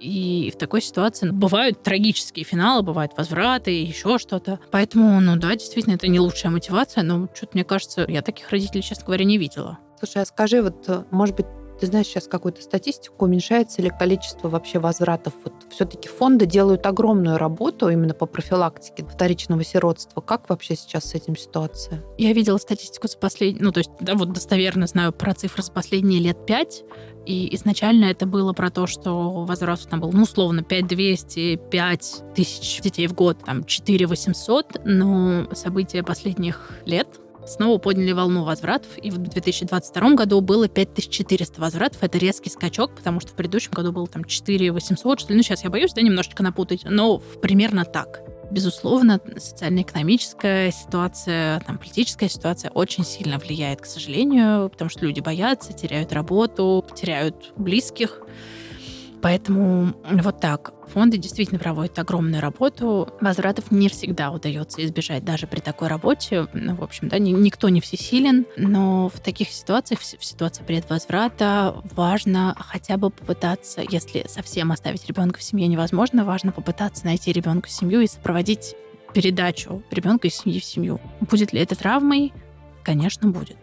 И 0.01 0.53
в 0.55 0.59
такой 0.59 0.83
ситуации 0.83 1.31
бывают 1.31 1.83
трагические 1.83 2.45
финалы, 2.45 2.83
бывают 2.83 3.13
возвраты, 3.17 3.71
еще 3.71 4.19
что-то. 4.19 4.61
Поэтому, 4.71 5.21
ну 5.21 5.37
да, 5.37 5.55
действительно, 5.55 5.95
это 5.95 6.07
не 6.09 6.21
лучшая 6.21 6.53
мотивация, 6.53 7.03
но 7.03 7.29
что-то, 7.35 7.53
мне 7.55 7.65
кажется, 7.65 8.05
я 8.09 8.23
таких 8.23 8.51
родителей, 8.51 8.83
честно 8.83 9.07
говоря, 9.07 9.25
не 9.25 9.39
видела. 9.39 9.79
Слушай, 9.99 10.23
а 10.23 10.27
скажи, 10.27 10.63
вот, 10.63 11.07
может 11.11 11.37
быть, 11.37 11.47
ты 11.79 11.87
знаешь 11.87 12.07
сейчас 12.07 12.27
какую-то 12.27 12.63
статистику, 12.63 13.25
уменьшается 13.25 13.83
ли 13.83 13.91
количество 13.91 14.49
вообще 14.49 14.79
возвратов? 14.79 15.35
Вот 15.45 15.55
все-таки 15.71 16.09
фонды 16.09 16.47
делают 16.47 16.87
огромную 16.87 17.39
работу 17.39 17.89
именно 17.89 18.15
по 18.15 18.27
профилактике 18.27 19.05
вторичного 19.05 19.65
сиротства. 19.65 20.21
Как 20.21 20.49
вообще 20.49 20.77
сейчас 20.77 21.05
с 21.05 21.15
этим 21.15 21.37
ситуация? 21.37 22.03
Я 22.19 22.33
видела 22.33 22.59
статистику 22.59 23.09
за 23.09 23.19
последние, 23.19 23.63
ну 23.63 23.73
то 23.73 23.79
есть, 23.79 23.91
да, 24.01 24.15
вот 24.15 24.33
достоверно 24.33 24.87
знаю 24.87 25.13
про 25.13 25.35
цифры 25.35 25.63
за 25.63 25.73
последние 25.73 26.21
лет 26.21 26.47
пять. 26.47 26.85
И 27.27 27.53
изначально 27.57 28.05
это 28.05 28.25
было 28.25 28.53
про 28.53 28.71
то, 28.71 28.87
что 28.87 29.45
возврат 29.45 29.81
там 29.91 30.01
был, 30.01 30.13
ну, 30.13 30.23
условно, 30.23 30.63
5200, 30.63 31.57
5 31.57 32.23
тысяч 32.37 32.81
детей 32.81 33.09
в 33.09 33.15
год, 33.15 33.39
там, 33.45 33.65
4 33.65 34.07
800, 34.07 34.83
но 34.85 35.53
события 35.53 36.05
последних 36.05 36.71
лет 36.85 37.09
снова 37.47 37.79
подняли 37.79 38.13
волну 38.13 38.45
возвратов, 38.45 38.99
и 38.99 39.11
в 39.11 39.19
2022 39.19 40.15
году 40.15 40.41
было 40.41 40.69
5400 40.69 41.61
возвратов. 41.61 42.03
Это 42.03 42.19
резкий 42.19 42.51
скачок, 42.51 42.95
потому 42.95 43.21
что 43.21 43.31
в 43.31 43.35
предыдущем 43.35 43.73
году 43.73 43.93
было 43.93 44.07
там 44.07 44.25
4800, 44.25 45.21
что 45.21 45.33
ли. 45.33 45.37
Ну, 45.37 45.43
сейчас 45.43 45.65
я 45.65 45.71
боюсь, 45.71 45.93
да, 45.93 46.03
немножечко 46.03 46.43
напутать, 46.43 46.83
но 46.85 47.19
примерно 47.19 47.85
так. 47.85 48.23
Безусловно, 48.51 49.21
социально-экономическая 49.37 50.71
ситуация, 50.71 51.61
там, 51.61 51.79
политическая 51.79 52.29
ситуация 52.29 52.71
очень 52.71 53.05
сильно 53.05 53.39
влияет, 53.39 53.81
к 53.81 53.87
сожалению, 53.87 54.71
потому 54.71 54.89
что 54.89 55.05
люди 55.05 55.21
боятся, 55.21 55.73
теряют 55.73 56.13
работу, 56.13 56.85
теряют 56.95 57.53
близких. 57.57 58.21
Поэтому 59.23 59.95
вот 60.05 60.41
так. 60.41 60.73
Фонды 60.89 61.19
действительно 61.19 61.59
проводят 61.59 61.99
огромную 61.99 62.41
работу. 62.41 63.09
Возвратов 63.21 63.71
не 63.71 63.89
всегда 63.89 64.31
удается 64.31 64.85
избежать 64.85 65.25
даже 65.25 65.47
при 65.47 65.61
такой 65.61 65.89
работе. 65.89 66.47
Ну, 66.53 66.77
в 66.77 66.83
общем, 66.83 67.09
да, 67.09 67.19
никто 67.19 67.69
не 67.69 67.81
всесилен, 67.81 68.47
но 68.57 69.09
в 69.09 69.21
таких 69.21 69.51
ситуациях, 69.51 70.01
в 70.01 70.25
ситуации 70.25 70.63
предвозврата, 70.63 71.75
важно 71.95 72.55
хотя 72.59 72.97
бы 72.97 73.11
попытаться, 73.11 73.83
если 73.89 74.27
совсем 74.29 74.71
оставить 74.71 75.07
ребенка 75.09 75.41
в 75.41 75.43
семье 75.43 75.67
невозможно, 75.67 76.25
важно 76.25 76.53
попытаться 76.53 77.05
найти 77.05 77.33
ребенка 77.33 77.69
в 77.69 77.73
семью 77.73 78.01
и 78.01 78.07
сопроводить 78.07 78.77
передачу 79.13 79.83
ребенка 79.91 80.29
из 80.29 80.37
семьи 80.37 80.61
в 80.61 80.65
семью. 80.65 81.01
Будет 81.21 81.53
ли 81.53 81.61
это 81.61 81.75
травмой? 81.75 82.33
Конечно, 82.85 83.29
будет 83.29 83.57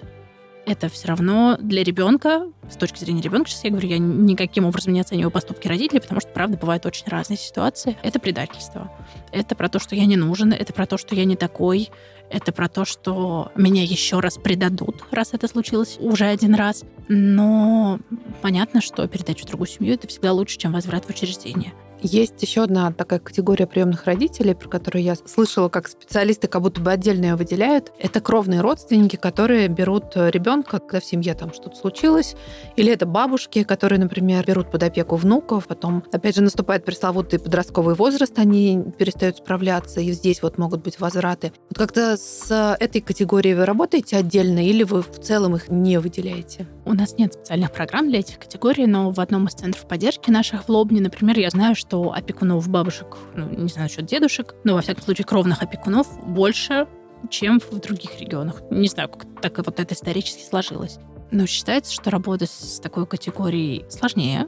это 0.65 0.89
все 0.89 1.07
равно 1.07 1.57
для 1.59 1.83
ребенка, 1.83 2.47
с 2.69 2.75
точки 2.75 2.99
зрения 2.99 3.21
ребенка, 3.21 3.49
сейчас 3.49 3.63
я 3.65 3.69
говорю, 3.69 3.87
я 3.89 3.97
никаким 3.97 4.65
образом 4.65 4.93
не 4.93 5.01
оцениваю 5.01 5.31
поступки 5.31 5.67
родителей, 5.67 6.01
потому 6.01 6.21
что, 6.21 6.29
правда, 6.29 6.57
бывают 6.57 6.85
очень 6.85 7.07
разные 7.07 7.37
ситуации. 7.37 7.97
Это 8.01 8.19
предательство. 8.19 8.91
Это 9.31 9.55
про 9.55 9.69
то, 9.69 9.79
что 9.79 9.95
я 9.95 10.05
не 10.05 10.15
нужен, 10.15 10.53
это 10.53 10.73
про 10.73 10.85
то, 10.85 10.97
что 10.97 11.15
я 11.15 11.25
не 11.25 11.35
такой, 11.35 11.89
это 12.29 12.51
про 12.51 12.69
то, 12.69 12.85
что 12.85 13.51
меня 13.55 13.83
еще 13.83 14.19
раз 14.19 14.37
предадут, 14.37 15.03
раз 15.11 15.33
это 15.33 15.47
случилось 15.47 15.97
уже 15.99 16.25
один 16.25 16.55
раз. 16.55 16.83
Но 17.09 17.99
понятно, 18.41 18.81
что 18.81 19.07
передача 19.07 19.43
в 19.43 19.47
другую 19.47 19.67
семью 19.67 19.93
это 19.93 20.07
всегда 20.07 20.31
лучше, 20.31 20.57
чем 20.57 20.71
возврат 20.71 21.05
в 21.05 21.09
учреждение. 21.09 21.73
Есть 22.05 22.41
еще 22.41 22.63
одна 22.63 22.91
такая 22.91 23.19
категория 23.19 23.65
приемных 23.65 24.03
родителей, 24.05 24.53
про 24.53 24.67
которую 24.67 25.03
я 25.03 25.15
слышала, 25.15 25.69
как 25.69 25.87
специалисты 25.87 26.49
как 26.49 26.61
будто 26.61 26.81
бы 26.81 26.91
отдельно 26.91 27.27
ее 27.27 27.35
выделяют. 27.35 27.93
Это 27.97 28.19
кровные 28.19 28.59
родственники, 28.59 29.15
которые 29.15 29.69
берут 29.69 30.07
ребенка, 30.15 30.79
когда 30.79 30.99
в 30.99 31.05
семье 31.05 31.33
там 31.33 31.53
что-то 31.53 31.77
случилось, 31.77 32.35
или 32.75 32.91
это 32.91 33.05
бабушки, 33.05 33.63
которые, 33.63 33.99
например, 33.99 34.45
берут 34.45 34.69
под 34.69 34.83
опеку 34.83 35.15
внуков, 35.15 35.67
потом, 35.67 36.03
опять 36.11 36.35
же, 36.35 36.43
наступает 36.43 36.83
пресловутый 36.83 37.39
подростковый 37.39 37.95
возраст, 37.95 38.37
они 38.37 38.83
перестают 38.97 39.37
справляться, 39.37 40.01
и 40.01 40.11
здесь 40.11 40.41
вот 40.41 40.57
могут 40.57 40.83
быть 40.83 40.99
возвраты. 40.99 41.53
Вот 41.69 41.77
как-то 41.77 42.17
с 42.17 42.75
этой 42.81 42.99
категорией 42.99 43.55
вы 43.55 43.65
работаете 43.65 44.17
отдельно, 44.17 44.59
или 44.59 44.83
вы 44.83 45.03
в 45.03 45.21
целом 45.21 45.55
их 45.55 45.69
не 45.69 45.97
выделяете? 46.01 46.67
У 46.83 46.93
нас 46.93 47.17
нет 47.17 47.33
специальных 47.33 47.71
программ 47.71 48.09
для 48.09 48.19
этих 48.19 48.39
категорий, 48.39 48.87
но 48.87 49.09
в 49.09 49.21
одном 49.21 49.47
из 49.47 49.53
центров 49.53 49.87
поддержки 49.87 50.29
наших 50.29 50.65
в 50.65 50.69
Лобне, 50.69 50.99
например, 50.99 51.39
я 51.39 51.49
знаю, 51.49 51.75
что 51.75 51.92
что 51.93 52.11
опекунов 52.11 52.67
бабушек, 52.69 53.17
ну, 53.35 53.47
не 53.49 53.67
знаю 53.67 53.87
насчет 53.87 54.07
дедушек, 54.07 54.55
но, 54.63 54.73
во 54.73 54.81
всяком 54.81 55.03
случае, 55.03 55.25
кровных 55.25 55.61
опекунов 55.61 56.07
больше, 56.25 56.87
чем 57.29 57.59
в 57.59 57.79
других 57.79 58.19
регионах. 58.19 58.63
Не 58.71 58.87
знаю, 58.87 59.09
как 59.09 59.27
так 59.43 59.57
вот 59.59 59.79
это 59.79 59.93
исторически 59.93 60.41
сложилось. 60.41 60.97
Но 61.29 61.45
считается, 61.45 61.93
что 61.93 62.09
работа 62.09 62.47
с 62.47 62.79
такой 62.79 63.05
категорией 63.05 63.85
сложнее. 63.89 64.47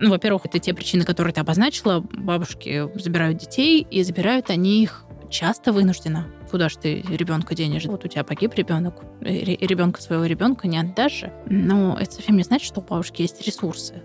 Ну, 0.00 0.10
во-первых, 0.10 0.46
это 0.46 0.58
те 0.58 0.74
причины, 0.74 1.04
которые 1.04 1.32
ты 1.32 1.40
обозначила. 1.40 2.00
Бабушки 2.00 2.90
забирают 2.98 3.38
детей, 3.38 3.86
и 3.88 4.02
забирают 4.02 4.50
они 4.50 4.82
их 4.82 5.04
часто 5.30 5.72
вынужденно. 5.72 6.26
Куда 6.50 6.68
же 6.68 6.76
ты 6.78 7.02
ребенка 7.08 7.54
денешь? 7.54 7.84
Вот 7.84 8.04
у 8.04 8.08
тебя 8.08 8.24
погиб 8.24 8.54
ребенок, 8.54 9.04
ребенка 9.20 10.02
своего 10.02 10.24
ребенка 10.24 10.66
не 10.66 10.78
отдашь 10.78 11.20
же. 11.20 11.32
Но 11.46 11.96
это 11.96 12.14
совсем 12.14 12.36
не 12.36 12.42
значит, 12.42 12.66
что 12.66 12.80
у 12.80 12.82
бабушки 12.82 13.22
есть 13.22 13.46
ресурсы. 13.46 14.02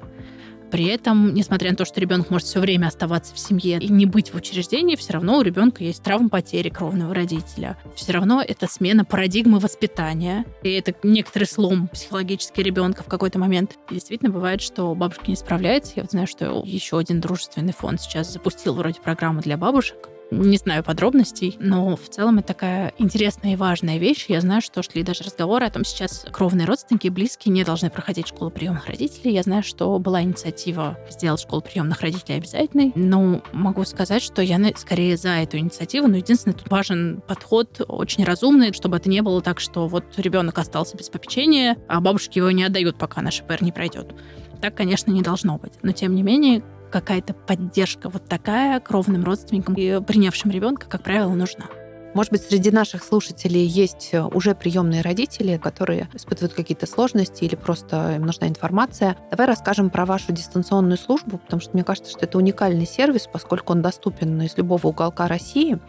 При 0.73 0.85
этом, 0.85 1.35
несмотря 1.35 1.69
на 1.69 1.77
то, 1.77 1.85
что 1.85 2.01
ребенок 2.01 2.31
может 2.31 2.47
все 2.47 2.59
время 2.59 2.87
оставаться 2.87 3.35
в 3.35 3.37
семье 3.37 3.77
и 3.77 3.89
не 3.89 4.07
быть 4.07 4.33
в 4.33 4.37
учреждении, 4.37 4.95
все 4.95 5.13
равно 5.13 5.37
у 5.37 5.43
ребенка 5.43 5.83
есть 5.83 6.01
травма 6.01 6.29
потери 6.29 6.69
кровного 6.69 7.13
родителя. 7.13 7.77
Все 7.95 8.11
равно 8.11 8.41
это 8.41 8.65
смена 8.65 9.05
парадигмы 9.05 9.59
воспитания. 9.59 10.45
И 10.63 10.71
это 10.71 10.95
некоторый 11.03 11.43
слом 11.43 11.89
психологический 11.89 12.63
ребенка 12.63 13.03
в 13.03 13.05
какой-то 13.05 13.37
момент. 13.37 13.77
И 13.91 13.93
действительно 13.93 14.31
бывает, 14.31 14.61
что 14.61 14.95
бабушка 14.95 15.25
не 15.27 15.35
справляется. 15.35 15.93
Я 15.95 16.01
вот 16.01 16.11
знаю, 16.13 16.25
что 16.25 16.63
еще 16.65 16.97
один 16.97 17.21
дружественный 17.21 17.73
фонд 17.73 18.01
сейчас 18.01 18.33
запустил 18.33 18.73
вроде 18.73 18.99
программу 18.99 19.41
для 19.41 19.57
бабушек, 19.57 20.09
не 20.41 20.57
знаю 20.57 20.83
подробностей, 20.83 21.55
но 21.59 21.95
в 21.95 22.09
целом 22.09 22.39
это 22.39 22.49
такая 22.49 22.93
интересная 22.97 23.53
и 23.53 23.55
важная 23.55 23.97
вещь. 23.97 24.25
Я 24.27 24.41
знаю, 24.41 24.61
что 24.61 24.83
шли 24.83 25.03
даже 25.03 25.23
разговоры 25.23 25.65
о 25.65 25.71
том, 25.71 25.83
сейчас 25.85 26.25
кровные 26.31 26.65
родственники 26.67 27.07
и 27.07 27.09
близкие 27.09 27.53
не 27.53 27.63
должны 27.63 27.89
проходить 27.89 28.27
школу 28.27 28.51
приемных 28.51 28.87
родителей. 28.87 29.33
Я 29.33 29.43
знаю, 29.43 29.63
что 29.63 29.97
была 29.99 30.21
инициатива 30.21 30.97
сделать 31.09 31.41
школу 31.41 31.61
приемных 31.61 32.01
родителей 32.01 32.37
обязательной. 32.37 32.91
Но 32.95 33.41
могу 33.51 33.83
сказать, 33.85 34.21
что 34.21 34.41
я 34.41 34.59
скорее 34.77 35.17
за 35.17 35.29
эту 35.29 35.57
инициативу. 35.57 36.07
Но 36.07 36.17
единственное, 36.17 36.55
тут 36.55 36.69
важен 36.69 37.21
подход 37.27 37.81
очень 37.87 38.23
разумный, 38.23 38.73
чтобы 38.73 38.97
это 38.97 39.09
не 39.09 39.21
было 39.21 39.41
так, 39.41 39.59
что 39.59 39.87
вот 39.87 40.05
ребенок 40.17 40.57
остался 40.57 40.97
без 40.97 41.09
попечения, 41.09 41.77
а 41.87 41.99
бабушки 42.01 42.37
его 42.37 42.51
не 42.51 42.63
отдают, 42.63 42.97
пока 42.97 43.21
наш 43.21 43.41
ПР 43.41 43.61
не 43.61 43.71
пройдет. 43.71 44.13
Так, 44.61 44.75
конечно, 44.75 45.11
не 45.11 45.21
должно 45.21 45.57
быть. 45.57 45.73
Но, 45.81 45.91
тем 45.91 46.15
не 46.15 46.23
менее, 46.23 46.63
какая-то 46.93 47.33
поддержка 47.33 48.07
вот 48.07 48.25
такая 48.27 48.79
кровным 48.79 49.23
родственникам 49.23 49.73
и 49.73 49.99
принявшим 49.99 50.51
ребенка, 50.51 50.85
как 50.87 51.01
правило, 51.01 51.33
нужна. 51.33 51.65
Может 52.13 52.31
быть, 52.31 52.43
среди 52.43 52.69
наших 52.69 53.03
слушателей 53.03 53.65
есть 53.65 54.09
э, 54.11 54.21
уже 54.21 54.53
приемные 54.53 55.01
родители, 55.01 55.57
которые 55.57 56.07
испытывают 56.13 56.53
какие-то 56.53 56.85
сложности 56.85 57.43
или 57.43 57.55
просто 57.55 58.13
им 58.17 58.21
нужна 58.27 58.47
информация. 58.47 59.17
Давай 59.31 59.47
расскажем 59.47 59.89
про 59.89 60.05
вашу 60.05 60.31
дистанционную 60.31 60.99
службу, 60.99 61.39
потому 61.39 61.59
что 61.59 61.71
мне 61.73 61.83
кажется, 61.83 62.11
что 62.11 62.25
это 62.25 62.37
уникальный 62.37 62.85
сервис, 62.85 63.27
поскольку 63.31 63.73
он 63.73 63.81
доступен 63.81 64.39
из 64.43 64.55
любого 64.57 64.85
уголка 64.85 65.27
России. 65.27 65.79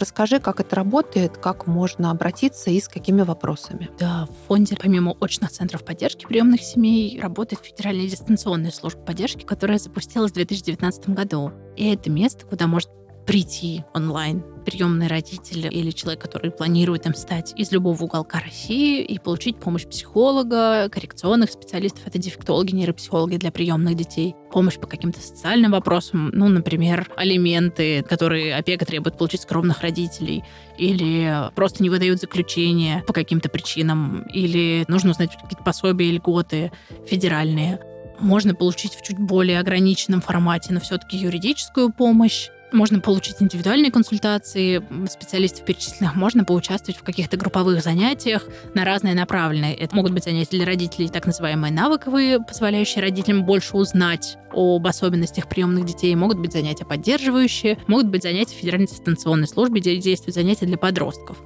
Расскажи, 0.00 0.40
как 0.40 0.60
это 0.60 0.76
работает, 0.76 1.36
как 1.36 1.66
можно 1.66 2.10
обратиться 2.10 2.70
и 2.70 2.80
с 2.80 2.88
какими 2.88 3.20
вопросами. 3.20 3.90
Да, 3.98 4.26
в 4.26 4.48
фонде 4.48 4.74
помимо 4.80 5.14
очных 5.20 5.50
центров 5.50 5.84
поддержки 5.84 6.24
приемных 6.24 6.62
семей 6.62 7.20
работает 7.20 7.62
федеральная 7.62 8.06
дистанционная 8.06 8.70
служба 8.70 9.02
поддержки, 9.02 9.44
которая 9.44 9.78
запустилась 9.78 10.30
в 10.30 10.34
2019 10.34 11.10
году. 11.10 11.52
И 11.76 11.92
это 11.92 12.08
место, 12.10 12.46
куда 12.46 12.66
может 12.66 12.88
прийти 13.30 13.84
онлайн 13.94 14.42
приемный 14.66 15.06
родитель 15.06 15.68
или 15.72 15.92
человек, 15.92 16.20
который 16.20 16.50
планирует 16.50 17.06
им 17.06 17.14
стать 17.14 17.52
из 17.54 17.70
любого 17.70 18.02
уголка 18.02 18.40
России 18.40 19.04
и 19.04 19.20
получить 19.20 19.56
помощь 19.56 19.86
психолога, 19.86 20.88
коррекционных 20.88 21.52
специалистов, 21.52 22.00
это 22.06 22.18
дефектологи, 22.18 22.74
нейропсихологи 22.74 23.36
для 23.36 23.52
приемных 23.52 23.94
детей, 23.94 24.34
помощь 24.50 24.78
по 24.80 24.88
каким-то 24.88 25.20
социальным 25.20 25.70
вопросам, 25.70 26.30
ну, 26.32 26.48
например, 26.48 27.08
алименты, 27.16 28.02
которые 28.02 28.56
опека 28.56 28.84
требует 28.84 29.16
получить 29.16 29.42
с 29.42 29.46
кровных 29.46 29.82
родителей, 29.82 30.42
или 30.76 31.52
просто 31.54 31.84
не 31.84 31.88
выдают 31.88 32.18
заключение 32.18 33.04
по 33.06 33.12
каким-то 33.12 33.48
причинам, 33.48 34.22
или 34.34 34.84
нужно 34.88 35.12
узнать 35.12 35.30
какие-то 35.40 35.62
пособия 35.62 36.10
льготы 36.10 36.72
федеральные. 37.06 37.78
Можно 38.18 38.56
получить 38.56 38.94
в 38.94 39.02
чуть 39.02 39.20
более 39.20 39.60
ограниченном 39.60 40.20
формате, 40.20 40.72
но 40.72 40.80
все-таки 40.80 41.16
юридическую 41.16 41.92
помощь 41.92 42.48
можно 42.72 43.00
получить 43.00 43.36
индивидуальные 43.40 43.90
консультации 43.90 44.82
специалистов 45.08 45.64
перечисленных, 45.64 46.14
можно 46.14 46.44
поучаствовать 46.44 46.98
в 46.98 47.02
каких-то 47.02 47.36
групповых 47.36 47.82
занятиях 47.82 48.46
на 48.74 48.84
разные 48.84 49.14
направленные. 49.14 49.74
Это 49.74 49.94
могут 49.96 50.12
быть 50.12 50.24
занятия 50.24 50.56
для 50.56 50.66
родителей, 50.66 51.08
так 51.08 51.26
называемые 51.26 51.72
навыковые, 51.72 52.40
позволяющие 52.40 53.02
родителям 53.02 53.44
больше 53.44 53.76
узнать 53.76 54.36
об 54.52 54.86
особенностях 54.86 55.48
приемных 55.48 55.86
детей, 55.86 56.14
могут 56.14 56.38
быть 56.38 56.52
занятия 56.52 56.84
поддерживающие, 56.84 57.78
могут 57.86 58.06
быть 58.06 58.22
занятия 58.22 58.56
в 58.56 58.58
Федеральной 58.58 58.88
дистанционной 58.88 59.46
службе, 59.46 59.80
где 59.80 59.96
действуют 59.96 60.34
занятия 60.34 60.66
для 60.66 60.76
подростков. 60.76 61.38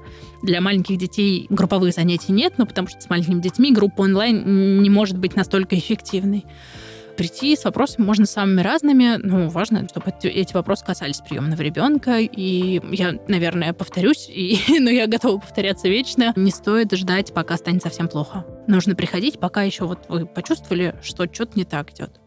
Для 0.43 0.61
маленьких 0.61 0.97
детей 0.97 1.47
групповых 1.51 1.95
занятий 1.95 2.33
нет, 2.33 2.55
но 2.59 2.67
потому 2.67 2.89
что 2.89 3.01
с 3.01 3.09
маленькими 3.09 3.41
детьми 3.41 3.73
группа 3.73 4.03
онлайн 4.03 4.83
не 4.83 4.91
может 4.91 5.19
быть 5.19 5.37
настолько 5.37 5.77
эффективной 5.77 6.45
прийти 7.17 7.57
с 7.57 7.65
вопросами 7.65 8.05
можно 8.05 8.27
самыми 8.27 8.61
разными. 8.61 9.17
Ну, 9.23 9.49
важно, 9.49 9.87
чтобы 9.89 10.13
эти 10.23 10.53
вопросы 10.53 10.85
касались 10.85 11.21
приемного 11.21 11.61
ребенка. 11.63 12.19
И 12.19 12.81
я, 12.95 13.19
наверное, 13.29 13.73
повторюсь, 13.73 14.29
и, 14.29 14.59
но 14.81 14.91
я 14.91 15.07
готова 15.07 15.39
повторяться 15.39 15.89
вечно. 15.89 16.33
Не 16.37 16.51
стоит 16.51 16.93
ждать, 16.93 17.33
пока 17.33 17.57
станет 17.57 17.83
совсем 17.83 18.09
плохо. 18.09 18.45
Нужно 18.67 18.95
приходить, 18.95 19.39
пока 19.39 19.63
еще 19.63 19.85
вот 19.85 20.01
вы 20.09 20.27
почувствовали, 20.27 20.95
что 21.03 21.27
что-то 21.33 21.59
не 21.59 21.65
так 21.65 21.91
идет. 21.93 22.21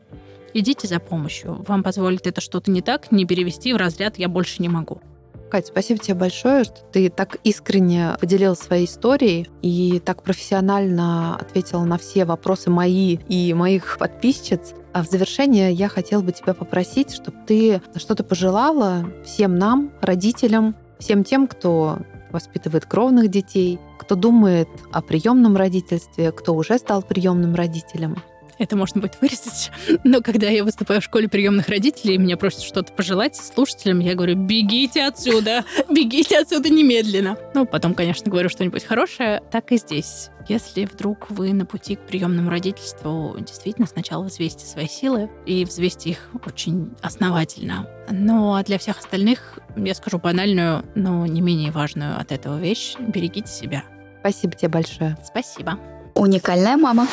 Идите 0.53 0.87
за 0.87 0.99
помощью. 0.99 1.63
Вам 1.67 1.83
позволит 1.83 2.25
это 2.25 2.41
что-то 2.41 2.71
не 2.71 2.81
так, 2.81 3.11
не 3.11 3.25
перевести 3.25 3.73
в 3.73 3.77
разряд 3.77 4.17
«я 4.17 4.27
больше 4.27 4.61
не 4.61 4.69
могу». 4.69 5.01
Катя, 5.49 5.67
спасибо 5.67 5.99
тебе 5.99 6.15
большое, 6.15 6.65
что 6.65 6.75
ты 6.91 7.09
так 7.09 7.37
искренне 7.43 8.17
поделилась 8.19 8.59
своей 8.59 8.85
историей 8.85 9.47
и 9.61 10.01
так 10.03 10.23
профессионально 10.23 11.37
ответила 11.37 11.85
на 11.85 11.97
все 11.97 12.25
вопросы 12.25 12.69
мои 12.69 13.17
и 13.29 13.53
моих 13.53 13.97
подписчиц. 13.97 14.73
А 14.93 15.03
в 15.03 15.07
завершение 15.07 15.71
я 15.71 15.87
хотела 15.87 16.21
бы 16.21 16.31
тебя 16.31 16.53
попросить, 16.53 17.13
чтобы 17.13 17.37
ты 17.45 17.81
что-то 17.95 18.23
пожелала 18.23 19.05
всем 19.23 19.57
нам, 19.57 19.91
родителям, 20.01 20.75
всем 20.99 21.23
тем, 21.23 21.47
кто 21.47 21.99
воспитывает 22.31 22.85
кровных 22.85 23.29
детей, 23.29 23.79
кто 23.97 24.15
думает 24.15 24.67
о 24.91 25.01
приемном 25.01 25.55
родительстве, 25.55 26.31
кто 26.31 26.53
уже 26.55 26.77
стал 26.77 27.01
приемным 27.01 27.55
родителем. 27.55 28.17
Это 28.57 28.75
можно 28.75 29.01
будет 29.01 29.19
вырезать. 29.21 29.71
Но 30.03 30.21
когда 30.21 30.47
я 30.47 30.63
выступаю 30.63 31.01
в 31.01 31.03
школе 31.03 31.27
приемных 31.27 31.69
родителей, 31.69 32.15
и 32.15 32.17
мне 32.17 32.37
просят 32.37 32.61
что-то 32.61 32.93
пожелать 32.93 33.35
слушателям, 33.35 33.99
я 33.99 34.15
говорю, 34.15 34.35
бегите 34.35 35.03
отсюда, 35.03 35.63
бегите 35.89 36.39
отсюда 36.39 36.69
немедленно. 36.69 37.37
Ну, 37.53 37.65
потом, 37.65 37.93
конечно, 37.93 38.29
говорю 38.29 38.49
что-нибудь 38.49 38.83
хорошее. 38.83 39.41
Так 39.51 39.71
и 39.71 39.77
здесь. 39.77 40.29
Если 40.47 40.85
вдруг 40.85 41.29
вы 41.29 41.51
на 41.51 41.65
пути 41.65 41.95
к 41.95 41.99
приемному 42.01 42.49
родительству, 42.49 43.35
действительно 43.39 43.85
сначала 43.85 44.23
взвесьте 44.23 44.65
свои 44.65 44.87
силы 44.87 45.29
и 45.45 45.65
взвесьте 45.65 46.11
их 46.11 46.29
очень 46.45 46.91
основательно. 47.01 47.89
Ну, 48.09 48.53
а 48.53 48.63
для 48.63 48.77
всех 48.77 48.99
остальных 48.99 49.59
я 49.75 49.93
скажу 49.93 50.19
банальную, 50.19 50.85
но 50.95 51.25
не 51.25 51.41
менее 51.41 51.71
важную 51.71 52.17
от 52.17 52.31
этого 52.31 52.57
вещь. 52.57 52.95
Берегите 52.97 53.51
себя. 53.51 53.83
Спасибо 54.21 54.55
тебе 54.55 54.69
большое. 54.69 55.17
Спасибо. 55.25 55.77
Уникальная 56.15 56.77
мама. 56.77 57.07